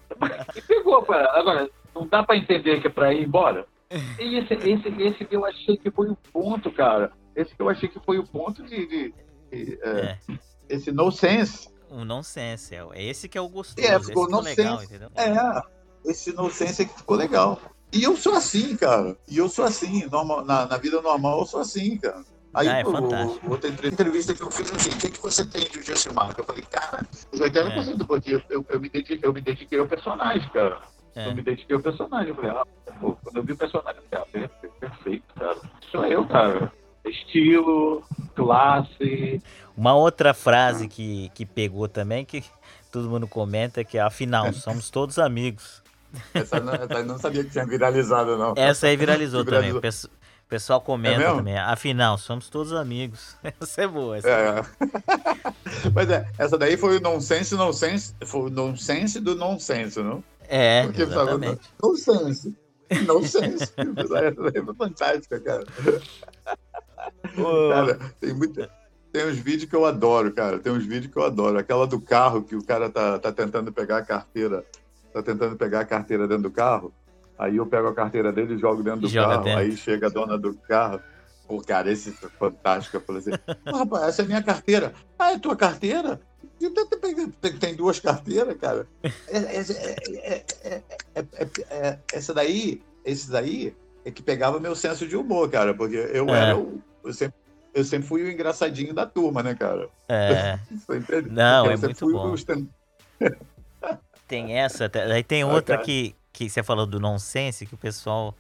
E 0.56 0.62
pegou, 0.62 1.02
cara. 1.04 1.32
Agora, 1.40 1.70
não 1.94 2.08
dá 2.08 2.24
para 2.24 2.38
entender 2.38 2.82
que 2.82 2.88
é 2.88 2.90
para 2.90 3.14
ir 3.14 3.24
embora? 3.24 3.66
E 4.20 4.36
esse, 4.36 4.54
esse, 4.54 5.02
esse 5.02 5.26
que 5.26 5.36
eu 5.36 5.46
achei 5.46 5.78
que 5.78 5.90
foi 5.92 6.10
o 6.10 6.18
ponto, 6.34 6.72
cara. 6.72 7.12
Esse 7.36 7.56
que 7.56 7.62
eu 7.62 7.70
achei 7.70 7.88
que 7.88 8.00
foi 8.00 8.18
o 8.18 8.26
ponto 8.26 8.64
de. 8.64 8.86
de, 8.86 9.14
de 9.52 9.80
é, 9.82 9.90
é. 9.90 10.18
Esse 10.70 10.92
no 10.92 11.12
sense. 11.12 11.70
O 11.90 12.04
nonsense, 12.04 12.76
é 12.76 13.04
esse 13.04 13.30
que 13.30 13.38
é 13.38 13.42
o 13.42 13.48
gostoso. 13.48 13.88
É, 13.88 13.98
ficou, 13.98 14.26
ficou 14.26 14.42
legal, 14.42 14.84
entendeu? 14.84 15.10
É, 15.16 15.62
esse 16.04 16.34
nonsense 16.34 16.86
que 16.86 16.98
ficou 16.98 17.16
legal. 17.16 17.62
E 17.94 18.04
eu 18.04 18.18
sou 18.18 18.34
assim, 18.34 18.76
cara. 18.76 19.16
E 19.28 19.38
eu 19.38 19.48
sou 19.48 19.64
assim. 19.64 20.06
Normal, 20.08 20.44
na, 20.44 20.66
na 20.66 20.78
vida 20.78 21.02
normal, 21.02 21.40
eu 21.40 21.46
sou 21.46 21.62
assim, 21.62 21.98
cara. 21.98 22.24
Aí, 22.58 22.68
ah, 22.68 22.80
é 22.80 22.84
o, 22.84 23.52
outra 23.52 23.70
entrevista 23.70 24.34
que 24.34 24.42
eu 24.42 24.50
fiz 24.50 24.72
assim, 24.72 24.90
o 24.90 24.98
que, 24.98 25.12
que 25.12 25.22
você 25.22 25.46
tem 25.46 25.70
de 25.70 25.84
Josimar? 25.84 26.34
Eu 26.36 26.44
falei, 26.44 26.64
cara, 26.64 27.06
os 27.32 27.40
80% 27.40 27.90
é. 27.90 27.94
do 27.94 28.08
porque 28.08 28.42
eu, 28.50 28.66
eu, 28.68 28.80
me 28.80 28.90
dediquei, 28.90 29.20
eu 29.22 29.32
me 29.32 29.42
dediquei 29.42 29.78
ao 29.78 29.88
personagem, 29.88 30.50
cara. 30.50 30.80
É. 31.16 31.28
Eu 31.28 31.36
me 31.36 31.44
dediquei 31.44 31.76
ao 31.76 31.82
personagem. 31.84 32.30
Eu 32.30 32.36
falei, 32.36 32.50
ah, 32.50 32.66
pô, 33.00 33.16
quando 33.24 33.38
eu 33.38 33.44
vi 33.44 33.52
o 33.54 33.58
personagem, 33.58 34.02
eu 34.12 34.26
falei, 34.32 34.50
ah, 34.50 34.68
perfeito, 34.80 35.26
cara. 35.36 35.58
Sou 35.92 36.04
eu, 36.06 36.26
cara. 36.26 36.74
Estilo, 37.06 38.04
classe. 38.36 39.40
Uma 39.78 39.94
outra 39.94 40.34
frase 40.34 40.88
que, 40.88 41.30
que 41.36 41.46
pegou 41.46 41.88
também, 41.88 42.26
que 42.26 42.44
todo 42.92 43.08
mundo 43.08 43.28
comenta, 43.28 43.84
que 43.84 44.00
é 44.00 44.02
afinal, 44.02 44.52
somos 44.52 44.90
todos 44.90 45.20
amigos. 45.20 45.84
Essa 46.34 46.60
não, 46.60 46.74
essa 46.74 47.04
não 47.04 47.20
sabia 47.20 47.44
que 47.44 47.52
tinha 47.52 47.66
viralizado, 47.66 48.38
não. 48.38 48.54
Essa 48.56 48.88
aí 48.88 48.98
viralizou, 48.98 49.44
viralizou. 49.46 49.80
também. 49.80 50.17
O 50.48 50.50
pessoal 50.50 50.80
comenta 50.80 51.22
é 51.22 51.26
também. 51.26 51.58
Afinal, 51.58 52.18
somos 52.18 52.50
todos 52.50 52.72
amigos. 52.72 53.36
Essa 53.60 53.82
é 53.82 53.88
boa. 53.88 54.18
Essa 54.18 54.30
é. 54.30 54.60
é. 54.60 54.64
Mas 55.94 56.10
é, 56.10 56.26
essa 56.38 56.58
daí 56.58 56.78
foi 56.78 56.98
o 56.98 57.02
nonsense, 57.02 57.54
nonsense, 57.54 58.16
foi 58.26 58.42
o 58.44 58.50
nonsense 58.50 59.20
do 59.20 59.36
nonsense, 59.36 60.02
não? 60.02 60.24
É, 60.48 60.84
Porque 60.84 61.02
exatamente. 61.02 61.60
Falava, 61.60 61.60
nonsense. 61.84 62.56
Nonsense. 63.06 63.74
essa 63.98 64.58
é 64.58 64.74
fantástica, 64.74 65.40
cara. 65.42 65.66
Cara, 67.70 68.00
tem 68.22 68.34
muita 68.34 68.72
tem 69.12 69.26
uns 69.26 69.38
vídeos 69.38 69.70
que 69.70 69.76
eu 69.76 69.86
adoro, 69.86 70.32
cara. 70.32 70.60
Tem 70.60 70.72
uns 70.72 70.86
vídeos 70.86 71.12
que 71.12 71.18
eu 71.18 71.24
adoro. 71.24 71.58
Aquela 71.58 71.86
do 71.86 72.00
carro 72.00 72.44
que 72.44 72.56
o 72.56 72.64
cara 72.64 72.90
tá, 72.90 73.20
tá 73.20 73.32
tentando 73.32 73.72
pegar 73.74 73.98
a 73.98 74.02
carteira, 74.02 74.64
tá 75.12 75.22
tentando 75.22 75.58
pegar 75.58 75.82
a 75.82 75.86
carteira 75.86 76.28
dentro 76.28 76.44
do 76.44 76.52
carro. 76.52 76.94
Aí 77.38 77.58
eu 77.58 77.66
pego 77.66 77.88
a 77.88 77.94
carteira 77.94 78.32
dele 78.32 78.56
e 78.56 78.58
jogo 78.58 78.82
dentro 78.82 79.02
do 79.02 79.10
Joga 79.10 79.28
carro. 79.28 79.44
Dentro. 79.44 79.60
Aí 79.60 79.78
chega 79.78 80.08
a 80.08 80.10
dona 80.10 80.38
do 80.38 80.54
carro. 80.54 81.00
Pô, 81.48 81.62
cara, 81.62 81.92
esse 81.92 82.10
é 82.10 82.30
fantástico. 82.30 82.98
Eu 82.98 83.02
falei 83.02 83.22
assim: 83.22 83.32
rapaz, 83.66 84.08
essa 84.08 84.22
é 84.24 84.26
minha 84.26 84.44
carteira. 84.44 84.94
Ah, 85.18 85.32
é 85.32 85.40
tua 85.40 85.56
carteira? 85.56 86.20
Tem 87.60 87.76
duas 87.76 88.00
carteiras, 88.00 88.58
cara. 88.58 88.88
É, 89.28 89.38
é, 89.38 90.46
é, 91.70 92.00
essa 92.12 92.34
daí, 92.34 92.82
esse 93.06 93.30
daí 93.30 93.76
é 94.04 94.12
que 94.12 94.24
pegava 94.24 94.60
meu 94.60 94.76
senso 94.76 95.08
de 95.08 95.16
humor, 95.16 95.50
cara, 95.50 95.74
porque 95.74 95.96
eu 95.96 96.28
era 96.30 96.58
o, 96.58 96.82
eu 97.04 97.14
sempre, 97.14 97.38
eu 97.74 97.84
sempre 97.84 98.08
fui 98.08 98.24
o 98.24 98.32
engraçadinho 98.32 98.94
da 98.94 99.06
turma, 99.06 99.44
né, 99.44 99.54
cara? 99.54 99.88
É. 100.10 100.58
Não, 101.30 101.70
é 101.70 101.78
muito 101.78 102.12
bom. 102.12 102.36
Tem 104.28 104.58
essa, 104.58 104.92
aí 105.14 105.24
tem 105.24 105.44
outra 105.44 105.76
ah, 105.76 105.78
que, 105.80 106.16
que 106.38 106.50
você 106.52 106.62
falou 106.62 106.86
do 106.86 107.00
nonsense, 107.00 107.66
que 107.66 107.74
o 107.74 107.78
pessoal 107.78 108.36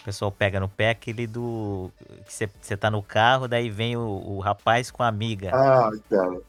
o 0.00 0.04
pessoal 0.04 0.30
pega 0.30 0.60
no 0.60 0.68
pé, 0.68 0.90
aquele 0.90 1.26
do. 1.26 1.90
que 2.26 2.32
você, 2.32 2.48
você 2.60 2.76
tá 2.76 2.90
no 2.90 3.02
carro, 3.02 3.48
daí 3.48 3.70
vem 3.70 3.96
o, 3.96 4.02
o 4.02 4.38
rapaz 4.38 4.90
com 4.90 5.02
a 5.02 5.08
amiga. 5.08 5.50
Ah, 5.54 5.90
cara. 6.10 6.40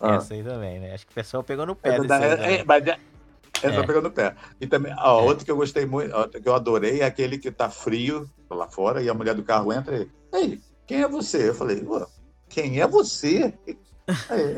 Ah. 0.00 0.14
Essa 0.16 0.34
aí 0.34 0.42
também, 0.42 0.80
né? 0.80 0.92
Acho 0.92 1.06
que 1.06 1.12
o 1.12 1.14
pessoal 1.14 1.44
pegou 1.44 1.64
no 1.64 1.76
pé. 1.76 1.96
Essa, 1.96 2.24
é, 2.24 2.54
é, 2.56 2.64
mas 2.64 2.84
é, 2.84 2.98
essa 3.62 3.80
é. 3.80 3.86
pegou 3.86 4.02
no 4.02 4.10
pé. 4.10 4.34
E 4.60 4.66
também, 4.66 4.92
ó, 4.98 5.20
é. 5.20 5.22
outro 5.22 5.44
que 5.44 5.50
eu 5.52 5.56
gostei 5.56 5.86
muito, 5.86 6.10
que 6.42 6.48
eu 6.48 6.54
adorei, 6.54 7.00
é 7.00 7.04
aquele 7.04 7.38
que 7.38 7.52
tá 7.52 7.70
frio 7.70 8.28
lá 8.50 8.66
fora 8.66 9.00
e 9.00 9.08
a 9.08 9.14
mulher 9.14 9.36
do 9.36 9.44
carro 9.44 9.72
entra 9.72 9.96
e. 9.96 10.10
Ei, 10.34 10.60
quem 10.84 11.02
é 11.02 11.08
você? 11.08 11.50
Eu 11.50 11.54
falei, 11.54 11.86
quem 12.48 12.80
é 12.80 12.88
você? 12.88 13.54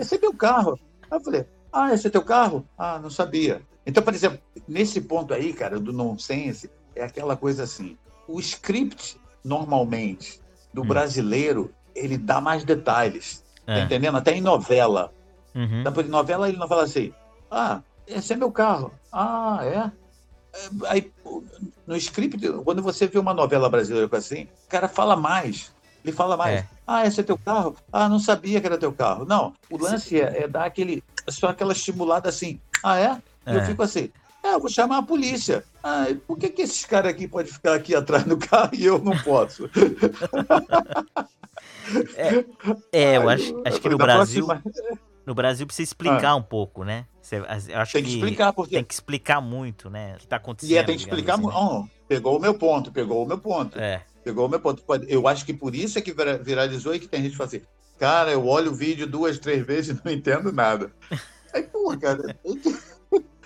Esse 0.00 0.14
é 0.14 0.18
meu 0.18 0.34
carro. 0.34 0.78
Aí 1.10 1.18
eu 1.18 1.22
falei, 1.22 1.46
ah, 1.70 1.92
esse 1.92 2.06
é 2.06 2.10
teu 2.10 2.22
carro? 2.22 2.66
Ah, 2.78 2.98
não 2.98 3.10
sabia. 3.10 3.60
Então, 3.86 4.02
por 4.02 4.14
exemplo, 4.14 4.38
nesse 4.66 5.00
ponto 5.00 5.34
aí, 5.34 5.52
cara, 5.52 5.78
do 5.78 5.92
nonsense, 5.92 6.70
é 6.94 7.04
aquela 7.04 7.36
coisa 7.36 7.64
assim: 7.64 7.96
o 8.28 8.38
script, 8.40 9.20
normalmente, 9.44 10.40
do 10.72 10.82
hum. 10.82 10.86
brasileiro, 10.86 11.72
ele 11.94 12.16
dá 12.16 12.40
mais 12.40 12.64
detalhes. 12.64 13.44
Tá 13.66 13.72
é. 13.72 13.76
Tá 13.76 13.84
entendendo? 13.84 14.16
Até 14.16 14.32
em 14.34 14.40
novela. 14.40 15.12
Uhum. 15.54 15.80
Então, 15.80 16.02
novela, 16.04 16.48
ele 16.48 16.58
não 16.58 16.68
fala 16.68 16.84
assim: 16.84 17.12
ah, 17.50 17.82
esse 18.06 18.32
é 18.32 18.36
meu 18.36 18.50
carro. 18.50 18.92
Ah, 19.12 19.60
é? 19.62 19.76
é 20.54 20.68
aí, 20.86 21.12
no 21.86 21.96
script, 21.96 22.38
quando 22.64 22.82
você 22.82 23.06
vê 23.06 23.18
uma 23.18 23.34
novela 23.34 23.68
brasileira 23.68 24.08
assim, 24.16 24.48
o 24.66 24.68
cara 24.68 24.88
fala 24.88 25.16
mais. 25.16 25.72
Ele 26.04 26.12
fala 26.12 26.36
mais. 26.36 26.60
É. 26.60 26.68
Ah, 26.86 27.06
esse 27.06 27.20
é 27.20 27.22
teu 27.22 27.38
carro? 27.38 27.76
Ah, 27.92 28.08
não 28.08 28.18
sabia 28.18 28.60
que 28.60 28.66
era 28.66 28.78
teu 28.78 28.92
carro. 28.92 29.24
Não, 29.24 29.54
o 29.70 29.78
lance 29.78 30.20
é, 30.20 30.42
é 30.42 30.48
dar 30.48 30.64
aquele. 30.64 31.02
Só 31.28 31.48
aquela 31.48 31.72
estimulada 31.72 32.28
assim. 32.28 32.60
Ah, 32.82 32.98
é? 32.98 33.22
É. 33.44 33.56
Eu 33.56 33.62
fico 33.62 33.82
assim, 33.82 34.10
é, 34.42 34.54
eu 34.54 34.60
vou 34.60 34.68
chamar 34.68 34.98
a 34.98 35.02
polícia. 35.02 35.64
Ah, 35.82 36.06
por 36.26 36.36
que, 36.36 36.48
que 36.48 36.62
esses 36.62 36.84
caras 36.84 37.10
aqui 37.10 37.28
podem 37.28 37.52
ficar 37.52 37.74
aqui 37.74 37.94
atrás 37.94 38.24
do 38.24 38.36
carro 38.36 38.70
e 38.72 38.84
eu 38.84 38.98
não 38.98 39.16
posso? 39.18 39.70
é, 42.16 42.44
é, 42.92 43.16
eu 43.16 43.28
acho, 43.28 43.62
acho 43.64 43.80
que 43.80 43.88
no 43.88 43.98
Brasil. 43.98 44.46
Próxima... 44.46 44.72
No 45.24 45.34
Brasil 45.34 45.64
precisa 45.66 45.88
explicar 45.88 46.30
ah. 46.30 46.36
um 46.36 46.42
pouco, 46.42 46.82
né? 46.82 47.06
Eu 47.30 47.44
acho 47.78 47.92
tem 47.92 48.02
que, 48.02 48.10
que, 48.10 48.16
explicar, 48.16 48.52
porque. 48.52 48.74
Tem 48.74 48.84
que 48.84 48.94
explicar 48.94 49.40
muito, 49.40 49.88
né? 49.88 50.14
O 50.14 50.18
que 50.18 50.24
está 50.24 50.36
acontecendo. 50.36 50.74
E 50.74 50.78
é, 50.78 50.82
tem 50.82 50.96
que 50.96 51.02
explicar 51.02 51.34
assim. 51.34 51.42
muito. 51.42 51.56
Oh, 51.56 51.86
pegou 52.08 52.36
o 52.36 52.40
meu 52.40 52.54
ponto, 52.54 52.90
pegou 52.90 53.24
o 53.24 53.28
meu 53.28 53.38
ponto. 53.38 53.78
É. 53.78 54.02
Pegou 54.24 54.46
o 54.46 54.48
meu 54.48 54.58
ponto. 54.58 54.82
Eu 55.06 55.28
acho 55.28 55.44
que 55.44 55.54
por 55.54 55.76
isso 55.76 55.96
é 55.96 56.02
que 56.02 56.12
viralizou 56.42 56.94
e 56.94 56.98
que 56.98 57.06
tem 57.06 57.22
gente 57.22 57.32
que 57.32 57.36
fala 57.36 57.46
assim: 57.46 57.62
cara, 57.98 58.32
eu 58.32 58.44
olho 58.46 58.72
o 58.72 58.74
vídeo 58.74 59.06
duas, 59.06 59.38
três 59.38 59.64
vezes 59.64 59.96
e 59.96 60.00
não 60.04 60.12
entendo 60.12 60.50
nada. 60.50 60.92
Aí, 61.54 61.62
porra, 61.62 61.96
cara. 61.96 62.40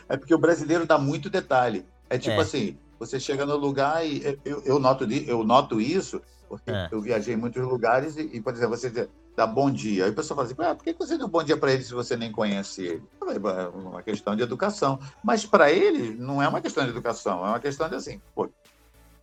É 0.09 0.17
porque 0.17 0.35
o 0.35 0.39
brasileiro 0.39 0.87
dá 0.87 0.99
muito 0.99 1.29
detalhe. 1.31 1.85
É 2.09 2.19
tipo 2.19 2.37
é. 2.37 2.41
assim, 2.41 2.79
você 2.99 3.19
chega 3.19 3.45
no 3.45 3.57
lugar 3.57 4.07
e 4.07 4.39
eu, 4.45 4.63
eu, 4.65 4.79
noto, 4.79 5.05
eu 5.05 5.45
noto 5.45 5.81
isso, 5.81 6.21
porque 6.49 6.71
é. 6.71 6.89
eu 6.91 7.01
viajei 7.01 7.35
em 7.35 7.39
muitos 7.39 7.63
lugares 7.63 8.17
e, 8.17 8.23
e, 8.23 8.41
por 8.41 8.55
exemplo, 8.55 8.77
você 8.77 9.09
dá 9.37 9.47
bom 9.47 9.71
dia. 9.71 10.05
Aí 10.05 10.11
a 10.11 10.15
pessoa 10.15 10.37
fala 10.37 10.49
assim, 10.49 10.57
ah, 10.59 10.75
por 10.75 10.85
que 10.85 10.95
você 10.95 11.19
deu 11.19 11.29
bom 11.29 11.43
dia 11.43 11.57
para 11.57 11.73
ele 11.73 11.83
se 11.83 11.93
você 11.93 12.17
nem 12.17 12.33
conhece 12.33 12.83
ele? 12.83 13.03
É 13.23 13.69
uma 13.69 14.03
questão 14.03 14.35
de 14.35 14.43
educação. 14.43 14.99
Mas 15.23 15.45
para 15.45 15.71
ele 15.71 16.15
não 16.15 16.43
é 16.43 16.49
uma 16.49 16.61
questão 16.61 16.85
de 16.85 16.91
educação, 16.91 17.45
é 17.45 17.49
uma 17.49 17.61
questão 17.61 17.89
de 17.89 17.97
assim, 17.97 18.21
pô, 18.35 18.49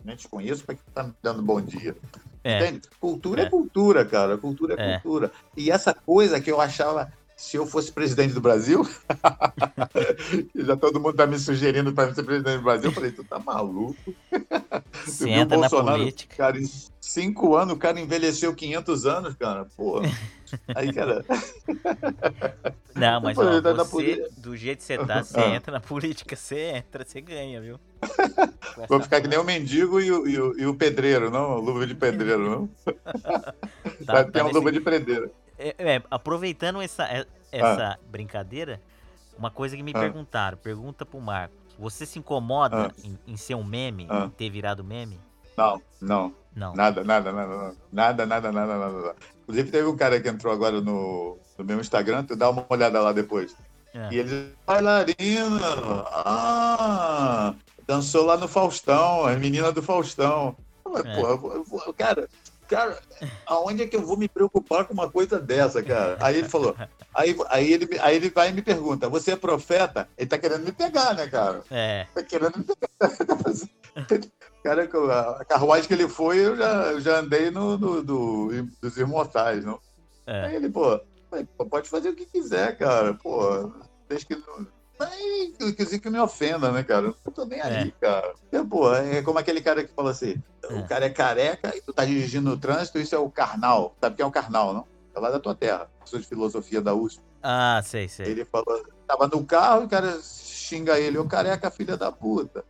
nem 0.04 0.16
te 0.16 0.28
conheço, 0.28 0.66
para 0.66 0.76
que 0.76 0.82
tá 0.94 1.04
me 1.04 1.14
dando 1.22 1.42
bom 1.42 1.62
dia? 1.62 1.96
É. 2.44 2.60
Entende? 2.60 2.82
Cultura 3.00 3.44
é. 3.44 3.46
é. 3.46 3.50
cultura, 3.50 4.06
cara. 4.06 4.38
Cultura 4.38 4.76
é, 4.78 4.92
é, 4.92 5.00
cultura. 5.00 5.32
E 5.56 5.72
essa 5.72 5.94
coisa 5.94 6.42
que 6.42 6.52
eu 6.52 6.60
achava 6.60 7.12
se 7.36 7.58
eu 7.58 7.66
fosse 7.66 7.92
presidente 7.92 8.34
do 8.34 8.42
Brasil, 8.42 8.88
já 10.56 10.78
todo 10.78 11.00
mundo 11.00 11.12
está 11.12 11.26
me 11.26 11.40
sugerindo 11.40 11.92
para 11.94 12.14
ser 12.14 12.24
presidente 12.24 12.58
do 12.58 12.64
Brasil, 12.64 12.90
eu 12.90 12.94
falei, 12.94 13.12
tu 13.12 13.24
tá 13.24 13.40
maluco? 13.40 13.96
Se 15.06 15.30
entra 15.30 15.58
na 15.58 15.70
política. 15.70 16.36
Cara, 16.36 16.60
em 16.60 16.70
cinco 17.02 17.56
anos, 17.56 17.74
o 17.74 17.78
cara 17.78 18.00
envelheceu 18.00 18.56
500 18.56 19.06
anos, 19.06 19.36
cara, 19.36 19.66
pô. 19.76 20.02
Aí, 20.76 20.94
cara... 20.94 21.26
Não, 22.96 23.22
mas 23.22 23.38
ó, 23.38 23.62
você, 23.84 24.30
do 24.38 24.56
jeito 24.56 24.80
que 24.80 24.86
você 24.86 24.98
tá, 25.00 25.24
você 25.24 25.40
ah. 25.40 25.56
entra 25.56 25.72
na 25.72 25.80
política, 25.80 26.36
você 26.36 26.76
entra, 26.76 27.04
você 27.04 27.20
ganha, 27.20 27.60
viu? 27.60 27.80
Vou 28.88 29.02
ficar 29.02 29.20
que 29.20 29.28
nem 29.28 29.40
o 29.40 29.44
mendigo 29.44 30.00
e 30.00 30.12
o, 30.12 30.28
e 30.28 30.40
o, 30.40 30.60
e 30.60 30.66
o 30.68 30.76
pedreiro, 30.76 31.32
não? 31.32 31.56
Luva 31.56 31.88
de 31.88 31.96
pedreiro, 31.96 32.50
não? 32.50 32.94
Tá, 34.06 34.14
Vai 34.14 34.26
ter 34.26 34.32
tá 34.32 34.44
uma 34.44 34.52
luva 34.52 34.72
de 34.72 34.80
pedreiro. 34.80 35.32
É, 35.64 35.76
é, 35.78 35.96
é, 35.96 36.04
aproveitando 36.12 36.82
essa, 36.82 37.06
é, 37.06 37.26
essa 37.50 37.94
ah. 37.94 37.98
brincadeira, 38.12 38.82
uma 39.38 39.50
coisa 39.50 39.78
que 39.78 39.82
me 39.82 39.94
ah. 39.96 40.00
perguntaram, 40.00 40.58
pergunta 40.58 41.06
pro 41.06 41.22
Marco. 41.22 41.56
Você 41.80 42.06
se 42.06 42.20
incomoda 42.20 42.88
ah. 42.88 42.92
em, 43.02 43.18
em, 43.26 43.38
ser 43.38 43.56
um 43.56 43.64
meme, 43.64 44.06
ah. 44.10 44.26
em 44.26 44.30
ter 44.30 44.50
virado 44.50 44.84
meme? 44.84 45.18
Não, 45.58 45.82
não. 46.02 46.36
Não. 46.54 46.76
Nada, 46.76 47.04
nada, 47.04 47.32
nada, 47.32 47.58
nada. 47.58 47.76
Nada, 47.92 48.26
nada, 48.26 48.52
nada, 48.52 48.78
nada. 48.78 49.16
Inclusive, 49.44 49.72
teve 49.72 49.88
um 49.88 49.96
cara 49.96 50.20
que 50.20 50.28
entrou 50.28 50.54
agora 50.54 50.82
no, 50.82 51.38
no 51.58 51.66
meu 51.66 51.80
Instagram, 51.80 52.26
tu 52.26 52.36
dá 52.36 52.50
uma 52.50 52.66
olhada 52.70 53.02
lá 53.02 53.14
depois. 53.14 53.56
É. 53.94 54.10
E 54.12 54.18
ele 54.18 54.54
bailarina, 54.66 55.60
ah, 56.08 57.56
dançou 57.88 58.26
lá 58.26 58.36
no 58.36 58.48
Faustão, 58.48 59.26
as 59.26 59.40
meninas 59.40 59.74
do 59.74 59.82
Faustão. 59.82 60.56
Mas, 60.86 61.06
é. 61.06 61.16
porra, 61.16 61.94
cara, 61.94 62.30
cara, 62.74 63.00
aonde 63.46 63.84
é 63.84 63.88
que 63.88 63.96
eu 63.96 64.02
vou 64.06 64.18
me 64.18 64.28
preocupar 64.28 64.86
com 64.86 64.94
uma 64.94 65.10
coisa 65.10 65.40
dessa, 65.40 65.82
cara? 65.84 66.18
Aí 66.20 66.38
ele 66.40 66.50
falou, 66.50 66.76
aí, 67.14 67.36
aí, 67.50 67.72
ele, 67.74 67.88
aí 68.02 68.16
ele 68.16 68.30
vai 68.30 68.50
e 68.50 68.54
me 68.54 68.62
pergunta, 68.62 69.08
você 69.08 69.32
é 69.32 69.36
profeta? 69.36 70.08
Ele 70.18 70.28
tá 70.28 70.38
querendo 70.38 70.64
me 70.66 70.72
pegar, 70.72 71.14
né, 71.14 71.28
cara? 71.28 71.62
É. 71.70 72.08
Tá 72.14 72.24
querendo 72.24 72.58
me 72.58 72.64
pegar. 72.64 72.90
Cara, 74.64 74.90
a 75.40 75.46
carruagem 75.46 75.88
que 75.88 75.94
ele 75.94 76.08
foi, 76.08 76.40
eu 76.40 76.56
já, 76.56 76.72
eu 76.92 77.02
já 77.02 77.20
andei 77.20 77.52
no, 77.52 77.78
no- 77.78 78.02
do, 78.04 78.50
dos 78.82 78.98
imortais, 78.98 79.64
não? 79.64 79.78
É. 80.26 80.46
Aí 80.46 80.56
ele, 80.56 80.70
pô, 80.70 81.00
pode 81.70 81.90
fazer 81.90 82.10
o 82.10 82.16
que 82.16 82.26
quiser, 82.26 82.78
cara. 82.78 83.14
Pô, 83.14 83.72
desde 84.08 84.26
que 84.26 84.36
não. 84.36 84.66
Mas, 85.00 85.20
inclusive 85.70 86.00
que 86.00 86.10
me 86.10 86.20
ofenda, 86.20 86.72
né, 86.72 86.84
cara? 86.84 87.08
Eu 87.08 87.16
não 87.26 87.34
tô 87.34 87.46
nem 87.46 87.60
aí, 87.62 87.92
cara. 88.00 88.34
É, 88.52 88.64
pô, 88.64 88.94
é 88.94 89.22
como 89.22 89.40
aquele 89.40 89.62
cara 89.62 89.84
que 89.84 89.94
fala 89.94 90.12
assim: 90.12 90.42
É. 90.70 90.74
o 90.76 90.88
cara 90.88 91.06
é 91.06 91.10
careca 91.10 91.76
e 91.76 91.82
tu 91.82 91.92
tá 91.92 92.06
dirigindo 92.06 92.50
no 92.52 92.58
trânsito, 92.58 93.00
isso 93.00 93.16
é 93.16 93.18
o 93.18 93.30
carnal. 93.30 93.96
Sabe 94.00 94.14
o 94.14 94.16
que 94.18 94.22
é 94.22 94.26
o 94.26 94.32
carnal, 94.32 94.74
não? 94.74 94.88
É 95.16 95.20
lá 95.20 95.30
da 95.30 95.40
tua 95.40 95.56
terra. 95.56 95.90
Professor 95.98 96.20
de 96.20 96.28
filosofia 96.28 96.82
da 96.82 96.94
USP. 96.94 97.22
Ah, 97.42 97.82
sei, 97.84 98.08
sei. 98.08 98.28
Ele 98.28 98.46
falou, 98.46 98.84
tava 99.08 99.28
no 99.28 99.44
carro 99.46 99.82
e 99.82 99.86
o 99.86 99.90
cara 99.90 100.18
xinga 100.22 100.98
ele, 101.00 101.18
ô 101.18 101.26
careca, 101.26 101.70
filha 101.70 101.98
da 101.98 102.12
puta. 102.12 102.64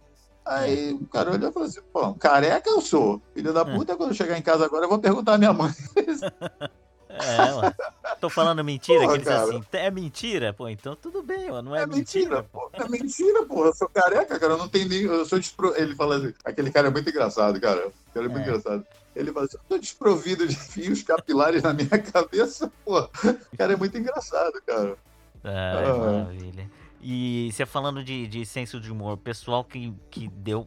Aí 0.45 0.91
o 0.93 1.07
cara 1.07 1.31
olhou 1.31 1.49
e 1.49 1.53
falou 1.53 1.67
assim, 1.69 1.79
pô, 1.93 2.13
careca 2.15 2.69
eu 2.69 2.81
sou. 2.81 3.21
Filha 3.33 3.53
da 3.53 3.61
É. 3.61 3.65
puta, 3.65 3.95
quando 3.95 4.09
eu 4.09 4.15
chegar 4.15 4.37
em 4.37 4.41
casa 4.41 4.65
agora, 4.65 4.85
eu 4.85 4.89
vou 4.89 4.99
perguntar 4.99 5.33
à 5.35 5.37
minha 5.37 5.53
mãe. 5.53 5.71
É, 7.15 7.51
mano. 7.53 7.75
Tô 8.23 8.29
falando 8.29 8.63
mentira, 8.63 9.01
Porra, 9.01 9.19
que 9.19 9.27
assim, 9.27 9.63
é 9.73 9.91
mentira? 9.91 10.53
Pô, 10.53 10.69
então 10.69 10.95
tudo 10.95 11.21
bem, 11.21 11.51
mano. 11.51 11.71
Não 11.71 11.75
é, 11.75 11.81
É 11.83 11.85
mentira, 11.85 12.37
mentira. 12.37 12.43
pô. 12.43 12.69
É 12.71 12.87
mentira, 12.87 13.45
pô. 13.45 13.65
Eu 13.65 13.73
sou 13.75 13.89
careca, 13.89 14.39
cara. 14.39 14.53
Eu 14.53 14.57
não 14.57 14.69
tenho 14.69 14.87
nem. 14.87 15.01
Eu 15.01 15.25
sou 15.25 15.37
despro... 15.37 15.73
Ele 15.75 15.93
fala 15.93 16.15
assim. 16.15 16.33
Aquele 16.45 16.71
cara 16.71 16.87
é 16.87 16.89
muito 16.89 17.09
engraçado, 17.09 17.59
cara. 17.59 17.87
O 17.89 18.13
cara 18.13 18.25
é 18.25 18.29
muito 18.29 18.45
É. 18.45 18.47
engraçado. 18.47 18.85
Ele 19.13 19.33
fala 19.33 19.45
assim: 19.45 19.57
eu 19.57 19.63
tô 19.67 19.77
desprovido 19.77 20.47
de 20.47 20.55
fios 20.55 21.03
capilares 21.03 21.63
na 21.63 21.73
minha 21.73 21.89
cabeça, 21.99 22.71
pô. 22.85 22.97
O 23.01 23.57
cara 23.57 23.73
é 23.73 23.75
muito 23.75 23.97
engraçado, 23.97 24.53
cara. 24.65 24.95
Ai, 25.43 25.85
Ah. 25.85 25.97
maravilha. 25.97 26.71
E 27.01 27.49
você 27.51 27.65
falando 27.65 28.01
de, 28.05 28.25
de 28.25 28.45
senso 28.45 28.79
de 28.79 28.89
humor, 28.89 29.15
o 29.15 29.17
pessoal 29.17 29.65
que, 29.65 29.93
que 30.09 30.29
deu 30.29 30.65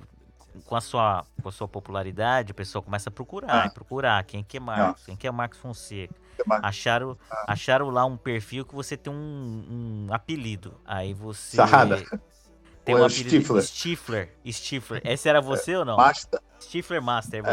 com 0.65 0.77
a, 0.77 0.81
sua, 0.81 1.25
com 1.43 1.49
a 1.49 1.53
sua 1.53 1.69
popularidade, 1.69 2.53
o 2.53 2.55
pessoal 2.55 2.83
começa 2.83 3.09
a 3.09 3.13
procurar, 3.13 3.67
Ah. 3.67 3.71
procurar 3.71 4.23
quem 4.25 4.43
que 4.43 4.57
é 4.57 4.61
Marcos, 4.61 5.05
quem 5.05 5.17
que 5.17 5.27
é 5.27 5.31
Marcos 5.31 5.59
Fonseca. 5.59 6.15
Mar- 6.47 6.61
Acharam, 6.63 7.17
Ah. 7.31 7.45
acharam 7.49 7.91
lá 7.91 8.05
um 8.05 8.17
perfil 8.17 8.65
que 8.65 8.75
você 8.75 8.97
tem 8.97 9.13
um, 9.13 10.07
um 10.09 10.15
apelido. 10.15 10.75
Aí 10.87 11.13
você. 11.15 11.57
Sarrada. 11.57 11.97
Tem 12.85 12.95
Ou 12.95 13.01
um 13.01 13.05
é 13.05 13.07
apelido. 13.07 13.29
Stifler? 13.31 13.63
Stifler. 13.63 14.33
Stifler. 14.47 15.03
Esse 15.05 15.29
era 15.29 15.41
você 15.41 15.75
ou 15.77 15.85
não? 15.85 15.97
Master. 15.97 16.41
Stifler 16.61 17.03
Master, 17.03 17.41
é 17.41 17.43
você? 17.43 17.51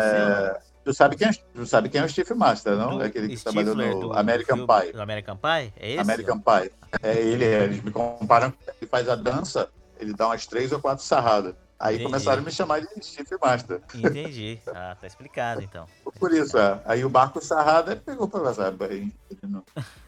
É... 0.60 0.74
Tu 0.84 0.94
sabe, 0.94 1.16
quem 1.16 1.30
é, 1.30 1.32
tu 1.32 1.66
sabe 1.66 1.88
quem 1.88 2.02
é 2.02 2.04
o 2.04 2.10
Steve 2.10 2.34
Master, 2.34 2.76
não? 2.76 2.98
Do 2.98 3.04
é 3.04 3.08
aquele 3.08 3.30
que 3.30 3.38
Stifler, 3.38 3.64
trabalhou 3.66 3.94
no 3.94 4.02
do- 4.02 4.08
do 4.10 4.20
American 4.20 4.58
filme- 4.58 4.82
Pie. 4.82 4.92
Do 4.92 5.02
American 5.02 5.38
Pie? 5.38 5.74
É 5.78 5.92
esse? 5.92 6.00
American 6.02 6.40
Pie. 6.42 6.72
É 7.02 7.14
ele, 7.22 7.46
é, 7.46 7.64
eles 7.64 7.82
me 7.82 7.90
comparam. 7.90 8.54
Ele 8.82 8.90
faz 8.90 9.08
a 9.08 9.16
dança, 9.16 9.70
ele 9.98 10.14
dá 10.14 10.28
umas 10.28 10.46
três 10.46 10.74
ou 10.74 10.82
quatro 10.82 11.02
sarradas. 11.02 11.56
Aí 11.84 11.96
Entendi. 11.96 12.06
começaram 12.06 12.42
a 12.42 12.46
me 12.46 12.52
chamar 12.52 12.80
de 12.80 12.88
Steve 13.06 13.38
Master. 13.42 13.82
Entendi. 13.94 14.58
Ah, 14.68 14.96
tá 15.00 15.06
explicado 15.06 15.62
então. 15.62 15.86
Por 16.18 16.34
isso, 16.34 16.58
é. 16.58 16.82
Aí 16.86 17.04
o 17.04 17.10
Barco 17.10 17.44
Sarrada 17.44 17.94
pegou 17.98 18.26
para 18.26 18.52
essa 18.52 18.74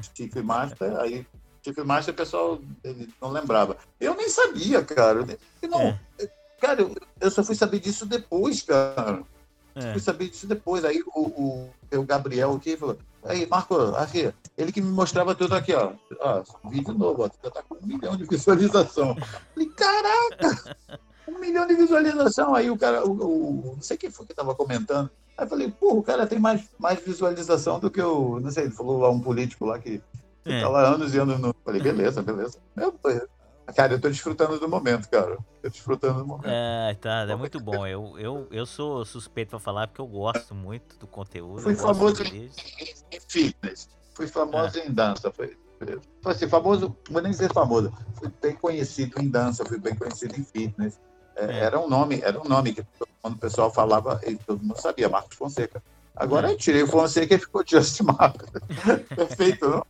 Steve 0.01 0.41
Master, 0.41 0.97
aí 0.97 1.27
Steve 1.59 1.83
Master 1.83 2.13
o 2.13 2.17
pessoal 2.17 2.61
não 3.21 3.29
lembrava. 3.29 3.75
Eu 3.99 4.15
nem 4.15 4.29
sabia, 4.29 4.85
cara. 4.85 5.27
Não, 5.69 5.81
É. 5.81 5.99
Cara, 6.61 6.81
eu, 6.81 6.95
eu 7.19 7.29
só 7.29 7.43
fui 7.43 7.55
saber 7.55 7.81
disso 7.81 8.05
depois, 8.05 8.61
cara. 8.61 9.21
É. 9.75 9.91
Fui 9.91 9.99
saber 9.99 10.29
disso 10.29 10.47
depois. 10.47 10.85
Aí 10.85 11.03
o, 11.13 11.21
o, 11.21 11.69
o 11.93 12.03
Gabriel 12.03 12.53
aqui 12.53 12.77
falou, 12.77 12.97
aí, 13.21 13.45
Marco, 13.47 13.75
aqui, 13.97 14.33
ele 14.57 14.71
que 14.71 14.81
me 14.81 14.91
mostrava 14.91 15.35
tudo 15.35 15.53
aqui, 15.53 15.73
ó. 15.73 15.91
ó 16.21 16.41
vídeo 16.69 16.93
novo, 16.93 17.25
ó. 17.25 17.29
Já 17.43 17.51
tá 17.51 17.61
com 17.63 17.75
um 17.75 17.85
milhão 17.85 18.15
de 18.15 18.23
visualização. 18.23 19.13
Falei, 19.53 19.69
caraca! 19.71 20.77
Um 21.27 21.39
milhão 21.39 21.65
de 21.67 21.75
visualização. 21.75 22.53
Aí 22.55 22.69
o 22.69 22.77
cara, 22.77 23.05
o, 23.05 23.11
o- 23.11 23.73
não 23.75 23.81
sei 23.81 23.97
quem 23.97 24.11
foi 24.11 24.25
que 24.25 24.33
tava 24.33 24.53
comentando. 24.55 25.09
Aí 25.37 25.45
eu 25.45 25.49
falei, 25.49 25.71
pô, 25.71 25.93
o 25.95 26.03
cara 26.03 26.25
tem 26.27 26.39
mais, 26.39 26.61
mais 26.79 26.99
visualização 26.99 27.79
do 27.79 27.89
que 27.91 28.01
o. 28.01 28.39
Não 28.39 28.51
sei, 28.51 28.65
ele 28.65 28.71
falou 28.73 28.99
lá 28.99 29.09
um 29.09 29.19
político 29.19 29.65
lá 29.65 29.77
que 29.79 30.01
É. 30.45 30.61
tá 30.61 30.69
lá 30.69 30.87
anos 30.87 31.13
e 31.13 31.19
anos 31.19 31.39
no. 31.39 31.53
Falei, 31.65 31.81
beleza, 31.81 32.21
beleza. 32.21 32.59
Eu, 32.77 32.93
cara, 33.75 33.93
eu 33.93 33.99
tô 33.99 34.07
desfrutando 34.09 34.59
do 34.59 34.69
momento, 34.69 35.09
cara. 35.09 35.37
Tô 35.61 35.69
desfrutando 35.69 36.19
do 36.19 36.25
momento. 36.27 36.47
É, 36.47 36.93
tá, 37.01 37.25
é 37.29 37.35
muito 37.35 37.59
bom. 37.59 37.85
Eu, 37.85 38.17
eu, 38.17 38.47
eu 38.51 38.65
sou 38.65 39.03
suspeito 39.03 39.49
pra 39.49 39.59
falar 39.59 39.87
porque 39.87 40.01
eu 40.01 40.07
gosto 40.07 40.53
muito 40.55 40.97
do 40.99 41.07
conteúdo. 41.07 41.61
Fui 41.61 41.75
famoso 41.75 42.23
em- 42.23 42.49
em 43.11 43.19
fitness. 43.27 43.89
Fui 44.13 44.27
famoso 44.27 44.77
em 44.79 44.89
dança. 44.93 45.29
Foi, 45.31 45.57
foi 46.21 46.31
assim, 46.31 46.47
famoso, 46.47 46.95
não 47.07 47.13
vou 47.13 47.21
nem 47.21 47.31
dizer 47.31 47.51
famoso. 47.51 47.91
Fui 48.13 48.31
bem 48.41 48.55
conhecido 48.55 49.21
em 49.21 49.27
dança, 49.27 49.65
fui 49.65 49.77
bem 49.79 49.93
conhecido 49.95 50.33
em 50.39 50.43
fitness. 50.45 50.97
É, 51.35 51.45
É. 51.45 51.59
Era 51.59 51.79
um 51.79 51.87
nome, 51.89 52.21
era 52.21 52.39
um 52.39 52.45
nome 52.45 52.73
que 52.73 52.85
quando 53.21 53.35
o 53.35 53.39
pessoal 53.39 53.71
falava, 53.71 54.19
todo 54.45 54.61
mundo 54.63 54.79
sabia, 54.79 55.09
Marcos 55.09 55.35
Fonseca. 55.37 55.81
Agora 56.15 56.49
É. 56.49 56.53
eu 56.53 56.57
tirei 56.57 56.83
o 56.83 56.87
Fonseca 56.87 57.35
e 57.35 57.39
ficou 57.39 57.63
Just 57.65 57.99
Marcos. 58.01 58.49
Perfeito, 59.15 59.67
não? 59.67 59.85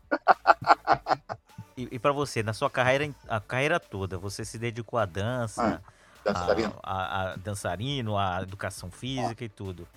E, 1.78 1.90
e 1.92 2.00
pra 2.00 2.12
você, 2.12 2.42
na 2.42 2.54
sua 2.54 2.70
carreira, 2.70 3.14
a 3.28 3.40
carreira 3.40 3.80
toda, 3.80 4.18
você 4.18 4.46
se 4.46 4.58
dedicou 4.58 4.98
à 4.98 5.06
dança, 5.06 5.82
Dançarino. 6.24 6.74
a, 6.82 6.94
a, 6.94 7.32
a 7.34 7.36
dançarino, 7.36 8.18
à 8.18 8.42
educação 8.42 8.90
física 8.90 9.44
e 9.44 9.50
tudo. 9.50 9.88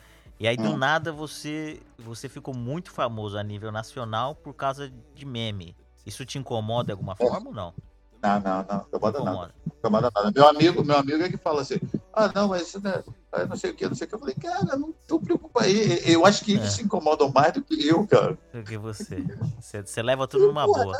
E 0.41 0.47
aí, 0.47 0.57
do 0.57 0.71
Hum. 0.71 0.77
nada, 0.77 1.13
você, 1.13 1.81
você 1.99 2.29
ficou 2.29 2.55
muito 2.55 2.91
famoso 2.91 3.39
a 3.39 3.43
nível 3.43 3.73
nacional 3.73 4.35
por 4.35 4.55
causa 4.55 4.93
de 5.15 5.25
meme. 5.25 5.75
Isso 6.05 6.25
te 6.25 6.39
incomoda 6.39 6.87
de 6.87 6.93
alguma 6.93 7.15
forma 7.17 7.49
ou 7.49 7.55
não? 7.55 7.75
Não, 8.23 8.41
não, 8.41 8.67
não. 8.69 8.87
Incomoda 8.89 9.21
nada. 9.23 9.55
Incomoda. 9.79 10.11
Nada. 10.15 10.33
Meu 10.35 10.49
amigo, 10.49 10.85
meu 10.85 10.97
amigo 10.97 11.23
é 11.23 11.29
que 11.29 11.37
fala 11.37 11.63
assim, 11.63 11.79
ah, 12.13 12.31
não, 12.35 12.49
mas 12.49 12.63
isso 12.63 12.81
não 12.83 13.05
não 13.49 13.57
sei 13.57 13.71
o 13.71 13.75
que, 13.75 13.87
não 13.87 13.95
sei 13.95 14.07
o 14.07 14.09
que. 14.09 14.15
Eu 14.15 14.19
falei, 14.19 14.35
cara, 14.35 14.77
não 14.77 14.93
tô 15.07 15.21
preocupado 15.21 15.67
aí. 15.67 16.03
Eu 16.11 16.25
acho 16.27 16.45
que 16.45 16.53
eles 16.53 16.67
É. 16.67 16.71
se 16.71 16.83
incomodam 16.83 17.31
mais 17.31 17.53
do 17.53 17.63
que 17.63 17.87
eu, 17.87 18.07
cara. 18.07 18.37
Do 18.53 18.63
que 18.65 18.77
você. 18.77 19.23
Você, 19.61 19.83
você 19.83 20.03
leva 20.03 20.27
tudo 20.27 20.47
numa 20.49 20.67
boa. 20.67 20.97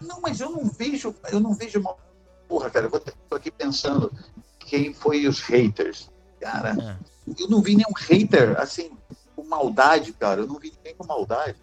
Não, 0.00 0.20
mas 0.20 0.40
eu 0.40 0.50
não 0.50 0.64
vejo, 0.68 1.14
eu 1.30 1.38
não 1.38 1.54
vejo 1.54 1.78
uma. 1.78 1.94
Porra, 2.48 2.68
cara, 2.70 2.86
eu 2.86 2.90
vou 2.90 2.98
tô 3.00 3.36
aqui 3.36 3.50
pensando 3.50 4.12
quem 4.58 4.92
foi 4.92 5.26
os 5.28 5.40
haters. 5.40 6.10
Cara, 6.40 6.70
É. 6.70 6.96
eu 7.38 7.48
não 7.48 7.62
vi 7.62 7.76
nenhum 7.76 7.92
hater, 7.96 8.58
assim, 8.60 8.90
com 9.36 9.44
maldade, 9.44 10.12
cara. 10.14 10.40
Eu 10.40 10.46
não 10.48 10.58
vi 10.58 10.72
ninguém 10.76 10.94
com 10.96 11.06
maldade. 11.06 11.56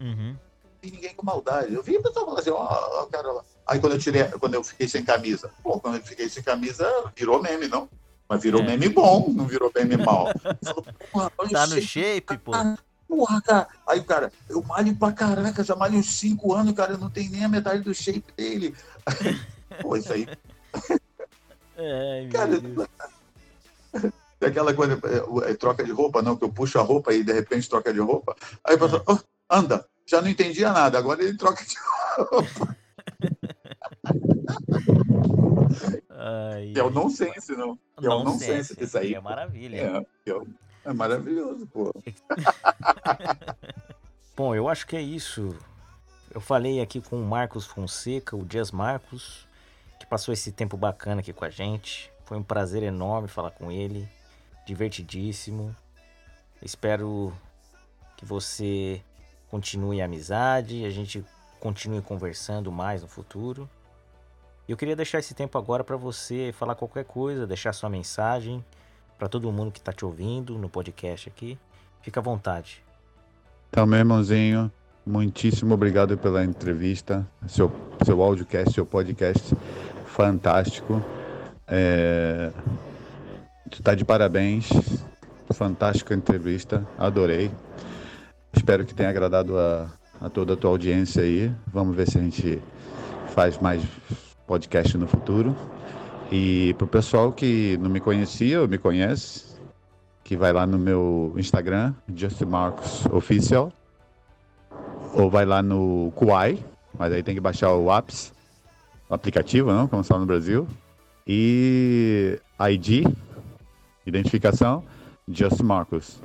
Uhum. 0.00 0.36
Não 0.62 0.70
vi 0.80 0.90
ninguém 0.92 1.14
com 1.14 1.26
maldade. 1.26 1.74
Eu 1.74 1.82
vi 1.82 1.96
o 1.96 2.02
pessoal 2.02 2.26
falando 2.26 2.40
assim, 2.40 2.50
ó, 2.50 3.02
ó, 3.02 3.06
cara 3.06 3.32
lá. 3.32 3.44
Aí 3.70 3.78
quando 3.78 3.92
eu 3.92 4.00
tirei, 4.00 4.24
quando 4.24 4.54
eu 4.54 4.64
fiquei 4.64 4.88
sem 4.88 5.04
camisa, 5.04 5.48
pô, 5.62 5.78
quando 5.78 5.98
eu 5.98 6.02
fiquei 6.02 6.28
sem 6.28 6.42
camisa, 6.42 6.84
virou 7.16 7.40
meme, 7.40 7.68
não? 7.68 7.88
Mas 8.28 8.42
virou 8.42 8.62
É. 8.62 8.66
meme 8.66 8.88
bom, 8.88 9.32
não 9.32 9.46
virou 9.46 9.70
meme 9.72 9.96
mal. 9.96 10.26
Olha 11.14 11.30
Tá 11.52 11.68
no 11.68 11.80
shape 11.80 12.36
pô. 12.38 12.52
Ah, 12.52 12.76
Porra, 13.06 13.40
cara. 13.40 13.68
Aí 13.86 14.00
o 14.00 14.04
cara, 14.04 14.32
eu 14.48 14.60
malho 14.64 14.96
pra 14.96 15.12
caraca, 15.12 15.62
já 15.62 15.76
malho 15.76 15.98
uns 15.98 16.18
5 16.18 16.52
anos, 16.52 16.74
cara, 16.74 16.96
não 16.96 17.08
tenho 17.08 17.30
nem 17.30 17.44
a 17.44 17.48
metade 17.48 17.82
do 17.82 17.94
shape 17.94 18.32
dele. 18.36 18.74
Pô, 19.82 19.96
isso 19.96 20.12
aí, 20.12 20.26
meu 20.26 20.36
cara. 22.32 22.60
É 24.40 24.46
aquela 24.46 24.74
coisa, 24.74 25.00
é, 25.44 25.50
é, 25.50 25.54
troca 25.54 25.84
de 25.84 25.92
roupa, 25.92 26.22
não, 26.22 26.36
que 26.36 26.44
eu 26.44 26.52
puxo 26.52 26.78
a 26.78 26.82
roupa 26.82 27.12
e 27.12 27.22
de 27.22 27.32
repente 27.32 27.68
troca 27.68 27.92
de 27.92 28.00
roupa. 28.00 28.34
Aí 28.64 28.74
o 28.74 28.78
pessoal, 28.78 29.04
"Oh, 29.06 29.18
anda, 29.48 29.86
já 30.06 30.20
não 30.20 30.28
entendia 30.28 30.72
nada, 30.72 30.98
agora 30.98 31.22
ele 31.22 31.36
troca 31.36 31.64
de 31.64 31.76
roupa. 32.18 32.76
Ai, 36.10 36.72
É 36.76 36.82
o 36.82 36.90
nonsense, 36.90 37.52
não. 37.52 37.78
É 38.00 38.08
o 38.08 38.24
nonsense, 38.24 38.76
isso 38.78 38.98
aí. 38.98 39.14
É 39.14 39.20
maravilha. 39.20 39.76
É, 39.76 40.30
é, 40.30 40.40
é 40.84 40.92
maravilhoso, 40.92 41.66
pô. 41.66 41.92
Bom, 44.36 44.54
eu 44.54 44.68
acho 44.68 44.86
que 44.86 44.96
é 44.96 45.02
isso. 45.02 45.56
Eu 46.32 46.40
falei 46.40 46.80
aqui 46.80 47.00
com 47.00 47.20
o 47.20 47.26
Marcos 47.26 47.66
Fonseca, 47.66 48.36
o 48.36 48.44
Dias 48.44 48.70
Marcos, 48.70 49.46
que 49.98 50.06
passou 50.06 50.32
esse 50.32 50.52
tempo 50.52 50.76
bacana 50.76 51.20
aqui 51.20 51.32
com 51.32 51.44
a 51.44 51.50
gente. 51.50 52.10
Foi 52.24 52.38
um 52.38 52.42
prazer 52.42 52.82
enorme 52.82 53.28
falar 53.28 53.50
com 53.50 53.70
ele. 53.70 54.08
Divertidíssimo. 54.64 55.74
Espero 56.62 57.32
que 58.16 58.24
você 58.24 59.02
continue 59.50 60.00
a 60.00 60.04
amizade, 60.04 60.84
a 60.84 60.90
gente 60.90 61.24
continue 61.58 62.00
conversando 62.00 62.70
mais 62.70 63.02
no 63.02 63.08
futuro. 63.08 63.68
Eu 64.70 64.76
queria 64.76 64.94
deixar 64.94 65.18
esse 65.18 65.34
tempo 65.34 65.58
agora 65.58 65.82
para 65.82 65.96
você 65.96 66.54
falar 66.56 66.76
qualquer 66.76 67.04
coisa, 67.04 67.44
deixar 67.44 67.72
sua 67.72 67.90
mensagem 67.90 68.64
para 69.18 69.28
todo 69.28 69.50
mundo 69.50 69.72
que 69.72 69.80
está 69.80 69.92
te 69.92 70.04
ouvindo 70.04 70.56
no 70.56 70.68
podcast 70.68 71.28
aqui. 71.28 71.58
Fica 72.02 72.20
à 72.20 72.22
vontade. 72.22 72.80
Então, 73.68 73.84
meu 73.84 73.98
irmãozinho, 73.98 74.70
muitíssimo 75.04 75.74
obrigado 75.74 76.16
pela 76.16 76.44
entrevista, 76.44 77.26
seu, 77.48 77.72
seu 78.06 78.22
audiocast, 78.22 78.72
seu 78.72 78.86
podcast 78.86 79.56
fantástico. 80.06 81.02
É... 81.66 82.52
Tu 83.72 83.82
tá 83.82 83.96
de 83.96 84.04
parabéns, 84.04 84.68
fantástica 85.52 86.14
entrevista, 86.14 86.86
adorei. 86.96 87.50
Espero 88.52 88.84
que 88.84 88.94
tenha 88.94 89.10
agradado 89.10 89.58
a, 89.58 89.90
a 90.20 90.30
toda 90.30 90.54
a 90.54 90.56
tua 90.56 90.70
audiência 90.70 91.24
aí. 91.24 91.52
Vamos 91.66 91.96
ver 91.96 92.08
se 92.08 92.18
a 92.18 92.22
gente 92.22 92.62
faz 93.34 93.58
mais 93.58 93.82
podcast 94.50 94.98
no 94.98 95.06
futuro. 95.06 95.54
E 96.28 96.74
pro 96.74 96.88
pessoal 96.88 97.30
que 97.30 97.78
não 97.80 97.88
me 97.88 98.00
conhecia 98.00 98.60
ou 98.60 98.66
me 98.66 98.78
conhece, 98.78 99.44
que 100.24 100.36
vai 100.36 100.52
lá 100.52 100.66
no 100.66 100.76
meu 100.76 101.32
Instagram, 101.36 101.94
Just 102.16 102.42
Marcos 102.42 103.06
Official, 103.12 103.72
ou 105.14 105.30
vai 105.30 105.44
lá 105.44 105.62
no 105.62 106.12
Kuai, 106.16 106.58
mas 106.98 107.12
aí 107.12 107.22
tem 107.22 107.32
que 107.32 107.40
baixar 107.40 107.72
o 107.74 107.96
apps, 107.96 108.32
o 109.08 109.14
aplicativo, 109.14 109.70
não, 109.70 109.86
como 109.86 110.02
fala 110.02 110.22
no 110.22 110.26
Brasil, 110.26 110.66
e 111.24 112.36
ID, 112.72 113.06
identificação, 114.04 114.82
Just 115.28 115.60
Marcos. 115.60 116.20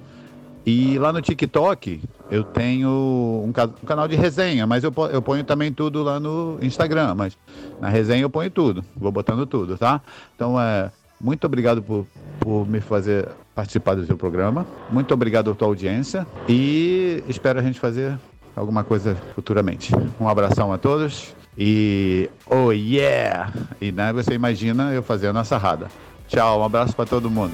E 0.65 0.97
lá 0.97 1.13
no 1.13 1.21
TikTok 1.21 2.01
eu 2.30 2.43
tenho 2.43 2.89
um, 2.89 3.49
um, 3.49 3.51
canal 3.86 4.07
de 4.07 4.15
resenha, 4.15 4.65
mas 4.65 4.84
eu, 4.84 4.93
eu 5.11 5.21
ponho 5.21 5.43
também 5.43 5.71
tudo 5.71 6.03
lá 6.03 6.19
no 6.19 6.57
Instagram. 6.61 7.15
Mas 7.15 7.38
na 7.80 7.89
resenha 7.89 8.21
eu 8.21 8.30
ponho 8.30 8.49
tudo, 8.49 8.84
vou 8.95 9.11
botando 9.11 9.45
tudo, 9.45 9.78
tá? 9.78 10.01
Então 10.36 10.59
é 10.59 10.91
muito 11.19 11.45
obrigado 11.45 11.82
por, 11.82 12.05
por 12.39 12.67
me 12.67 12.80
fazer 12.82 13.28
participar 13.53 13.95
do 13.95 14.05
seu 14.05 14.17
programa. 14.17 14.65
Muito 14.89 15.13
obrigado 15.13 15.51
à 15.51 15.55
tua 15.55 15.67
audiência 15.67 16.28
e 16.47 17.23
espero 17.28 17.59
a 17.59 17.63
gente 17.63 17.80
fazer 17.80 18.19
alguma 18.55 18.84
coisa 18.84 19.15
futuramente. 19.34 19.93
Um 20.19 20.28
abração 20.28 20.73
a 20.73 20.78
todos 20.78 21.34
e 21.57 22.30
oh 22.49 22.71
yeah! 22.71 23.51
E 23.80 23.91
né, 23.91 24.11
você 24.11 24.34
imagina 24.34 24.91
eu 24.93 25.01
fazendo 25.01 25.39
a 25.39 25.43
sarrada. 25.43 25.88
Tchau, 26.28 26.59
um 26.59 26.63
abraço 26.63 26.95
para 26.95 27.05
todo 27.05 27.30
mundo. 27.30 27.53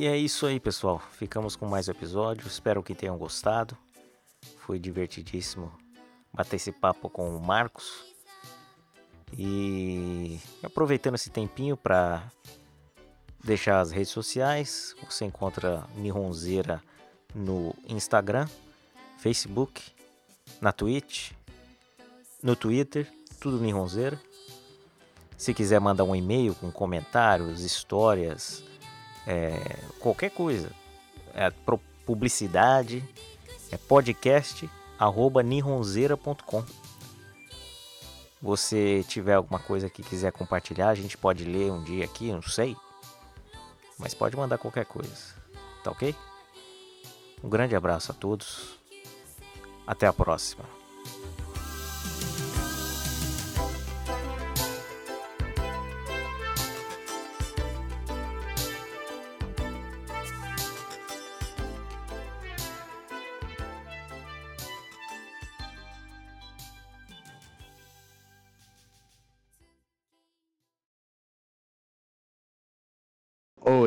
E 0.00 0.06
é 0.06 0.16
isso 0.16 0.46
aí, 0.46 0.58
pessoal. 0.58 0.98
Ficamos 1.12 1.54
com 1.56 1.66
mais 1.66 1.86
um 1.86 1.90
episódio. 1.90 2.46
Espero 2.46 2.82
que 2.82 2.94
tenham 2.94 3.18
gostado. 3.18 3.76
Foi 4.60 4.78
divertidíssimo 4.78 5.70
bater 6.32 6.56
esse 6.56 6.72
papo 6.72 7.10
com 7.10 7.36
o 7.36 7.38
Marcos. 7.38 8.06
E 9.36 10.40
aproveitando 10.62 11.16
esse 11.16 11.28
tempinho 11.28 11.76
para 11.76 12.22
deixar 13.44 13.78
as 13.78 13.90
redes 13.90 14.08
sociais, 14.08 14.96
você 15.04 15.26
encontra 15.26 15.84
Nihonzeira 15.94 16.82
no 17.34 17.74
Instagram, 17.86 18.48
Facebook, 19.18 19.82
na 20.62 20.72
Twitch, 20.72 21.32
no 22.42 22.56
Twitter, 22.56 23.06
tudo 23.38 23.60
Nihonzeira. 23.60 24.18
Se 25.36 25.52
quiser 25.52 25.78
mandar 25.78 26.04
um 26.04 26.16
e-mail 26.16 26.54
com 26.54 26.72
comentários, 26.72 27.60
histórias, 27.60 28.64
é, 29.26 29.76
qualquer 29.98 30.30
coisa, 30.30 30.70
é, 31.34 31.50
publicidade, 32.04 33.04
é 33.70 33.76
podcast 33.76 34.68
arroba 34.98 35.42
nihonzeira.com. 35.42 36.64
Você 38.42 39.04
tiver 39.06 39.34
alguma 39.34 39.58
coisa 39.58 39.90
que 39.90 40.02
quiser 40.02 40.32
compartilhar, 40.32 40.88
a 40.88 40.94
gente 40.94 41.16
pode 41.16 41.44
ler 41.44 41.70
um 41.70 41.82
dia 41.82 42.04
aqui, 42.04 42.32
não 42.32 42.42
sei. 42.42 42.76
Mas 43.98 44.14
pode 44.14 44.36
mandar 44.36 44.58
qualquer 44.58 44.86
coisa, 44.86 45.34
tá 45.84 45.90
ok? 45.90 46.14
Um 47.42 47.48
grande 47.48 47.76
abraço 47.76 48.12
a 48.12 48.14
todos. 48.14 48.78
Até 49.86 50.06
a 50.06 50.12
próxima. 50.12 50.79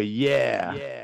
Yeah. 0.04 0.74
yeah. 0.76 1.03